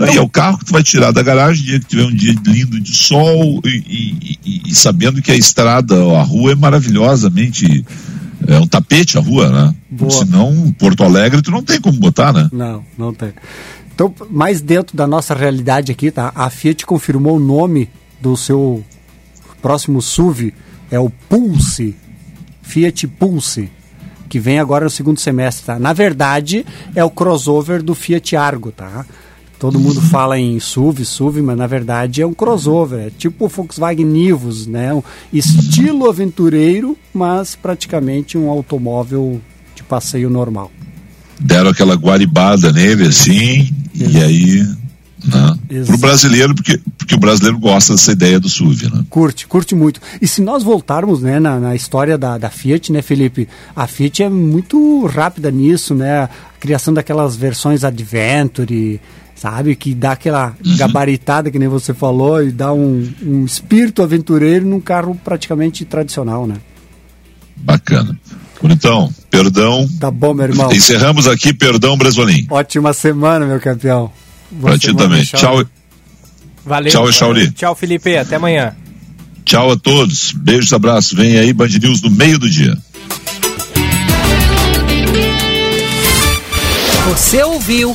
Aí 0.00 0.16
é 0.16 0.20
o 0.20 0.28
carro 0.28 0.58
que 0.58 0.66
tu 0.66 0.72
vai 0.72 0.82
tirar 0.82 1.10
da 1.10 1.22
garagem 1.22 1.64
dia 1.64 1.80
que 1.80 1.86
tiver 1.86 2.04
um 2.04 2.14
dia 2.14 2.34
lindo 2.46 2.80
de 2.80 2.94
sol 2.94 3.60
e, 3.64 3.68
e, 3.68 4.38
e, 4.44 4.62
e 4.68 4.74
sabendo 4.74 5.20
que 5.20 5.32
a 5.32 5.36
estrada, 5.36 5.96
a 6.16 6.22
rua 6.22 6.52
é 6.52 6.54
maravilhosamente 6.54 7.84
é 8.46 8.58
um 8.58 8.66
tapete 8.66 9.18
a 9.18 9.20
rua, 9.20 9.48
né? 9.50 9.74
Boa. 9.90 10.10
Senão, 10.10 10.72
Porto 10.78 11.02
Alegre, 11.02 11.42
tu 11.42 11.50
não 11.50 11.62
tem 11.62 11.80
como 11.80 11.98
botar, 11.98 12.32
né? 12.32 12.48
Não, 12.52 12.84
não 12.96 13.12
tem. 13.12 13.32
Então, 13.94 14.14
mais 14.30 14.60
dentro 14.60 14.96
da 14.96 15.06
nossa 15.06 15.34
realidade 15.34 15.90
aqui, 15.90 16.10
tá? 16.10 16.30
A 16.34 16.48
Fiat 16.50 16.86
confirmou 16.86 17.36
o 17.36 17.40
nome 17.40 17.90
do 18.20 18.36
seu 18.36 18.84
próximo 19.60 20.00
SUV, 20.00 20.54
é 20.90 20.98
o 21.00 21.10
Pulse, 21.10 21.96
Fiat 22.62 23.08
Pulse, 23.08 23.70
que 24.28 24.38
vem 24.38 24.60
agora 24.60 24.84
no 24.84 24.90
segundo 24.90 25.18
semestre, 25.18 25.66
tá? 25.66 25.78
Na 25.78 25.92
verdade, 25.92 26.64
é 26.94 27.02
o 27.02 27.10
crossover 27.10 27.82
do 27.82 27.94
Fiat 27.94 28.36
Argo, 28.36 28.70
tá? 28.70 29.04
Todo 29.58 29.80
mundo 29.80 30.00
fala 30.00 30.38
em 30.38 30.60
SUV, 30.60 31.04
SUV, 31.04 31.42
mas 31.42 31.56
na 31.56 31.66
verdade 31.66 32.22
é 32.22 32.26
um 32.26 32.32
crossover, 32.32 33.08
é 33.08 33.10
tipo 33.10 33.46
o 33.46 33.48
Volkswagen 33.48 34.06
Nivus, 34.06 34.66
né? 34.66 34.94
Um 34.94 35.02
estilo 35.32 36.08
aventureiro, 36.08 36.96
mas 37.12 37.56
praticamente 37.56 38.38
um 38.38 38.48
automóvel 38.48 39.40
de 39.74 39.82
passeio 39.82 40.30
normal. 40.30 40.70
Deram 41.40 41.70
aquela 41.70 41.94
guaribada 41.94 42.72
nele 42.72 43.08
assim, 43.08 43.68
e 43.94 44.16
aí 44.18 44.64
né? 45.24 45.84
Para 45.84 45.94
o 45.94 45.98
brasileiro, 45.98 46.54
porque, 46.54 46.80
porque 46.96 47.14
o 47.14 47.18
brasileiro 47.18 47.58
gosta 47.58 47.92
dessa 47.92 48.12
ideia 48.12 48.38
do 48.38 48.48
SUV, 48.48 48.88
né? 48.88 49.04
Curte, 49.10 49.46
curte 49.46 49.74
muito. 49.74 50.00
E 50.22 50.28
se 50.28 50.40
nós 50.40 50.62
voltarmos 50.62 51.20
né, 51.20 51.40
na, 51.40 51.58
na 51.58 51.74
história 51.74 52.16
da, 52.16 52.38
da 52.38 52.48
Fiat, 52.48 52.92
né, 52.92 53.02
Felipe? 53.02 53.48
A 53.74 53.86
Fiat 53.86 54.22
é 54.22 54.28
muito 54.28 55.04
rápida 55.06 55.50
nisso, 55.50 55.94
né? 55.94 56.22
A 56.22 56.30
criação 56.60 56.94
daquelas 56.94 57.34
versões 57.34 57.82
Adventure, 57.82 59.00
sabe? 59.40 59.74
Que 59.76 59.94
dá 59.94 60.12
aquela 60.12 60.54
gabaritada, 60.76 61.50
que 61.50 61.58
nem 61.58 61.68
você 61.68 61.94
falou, 61.94 62.42
e 62.42 62.50
dá 62.50 62.72
um, 62.72 63.08
um 63.22 63.44
espírito 63.44 64.02
aventureiro 64.02 64.66
num 64.66 64.80
carro 64.80 65.18
praticamente 65.24 65.84
tradicional, 65.84 66.46
né? 66.46 66.56
Bacana. 67.56 68.18
Bonitão, 68.60 69.12
perdão. 69.30 69.88
Tá 70.00 70.10
bom, 70.10 70.34
meu 70.34 70.46
irmão. 70.46 70.72
Encerramos 70.72 71.28
aqui, 71.28 71.52
perdão, 71.52 71.96
Bresolim. 71.96 72.46
Ótima 72.50 72.92
semana, 72.92 73.46
meu 73.46 73.60
campeão. 73.60 74.10
Boa 74.50 74.72
pra 74.72 74.78
ti 74.78 74.94
também. 74.94 75.22
Tchau. 75.24 75.64
Valeu. 76.64 76.90
Tchau, 76.90 77.12
Chauri. 77.12 77.50
Tchau, 77.52 77.74
Felipe. 77.74 78.16
Até 78.16 78.36
amanhã. 78.36 78.74
Tchau 79.44 79.70
a 79.72 79.76
todos. 79.76 80.32
Beijos, 80.32 80.72
abraços. 80.72 81.12
Vem 81.12 81.38
aí, 81.38 81.52
Band 81.52 81.68
News 81.68 82.02
no 82.02 82.10
meio 82.10 82.38
do 82.38 82.48
dia. 82.50 82.76
Você 87.08 87.42
ouviu 87.42 87.94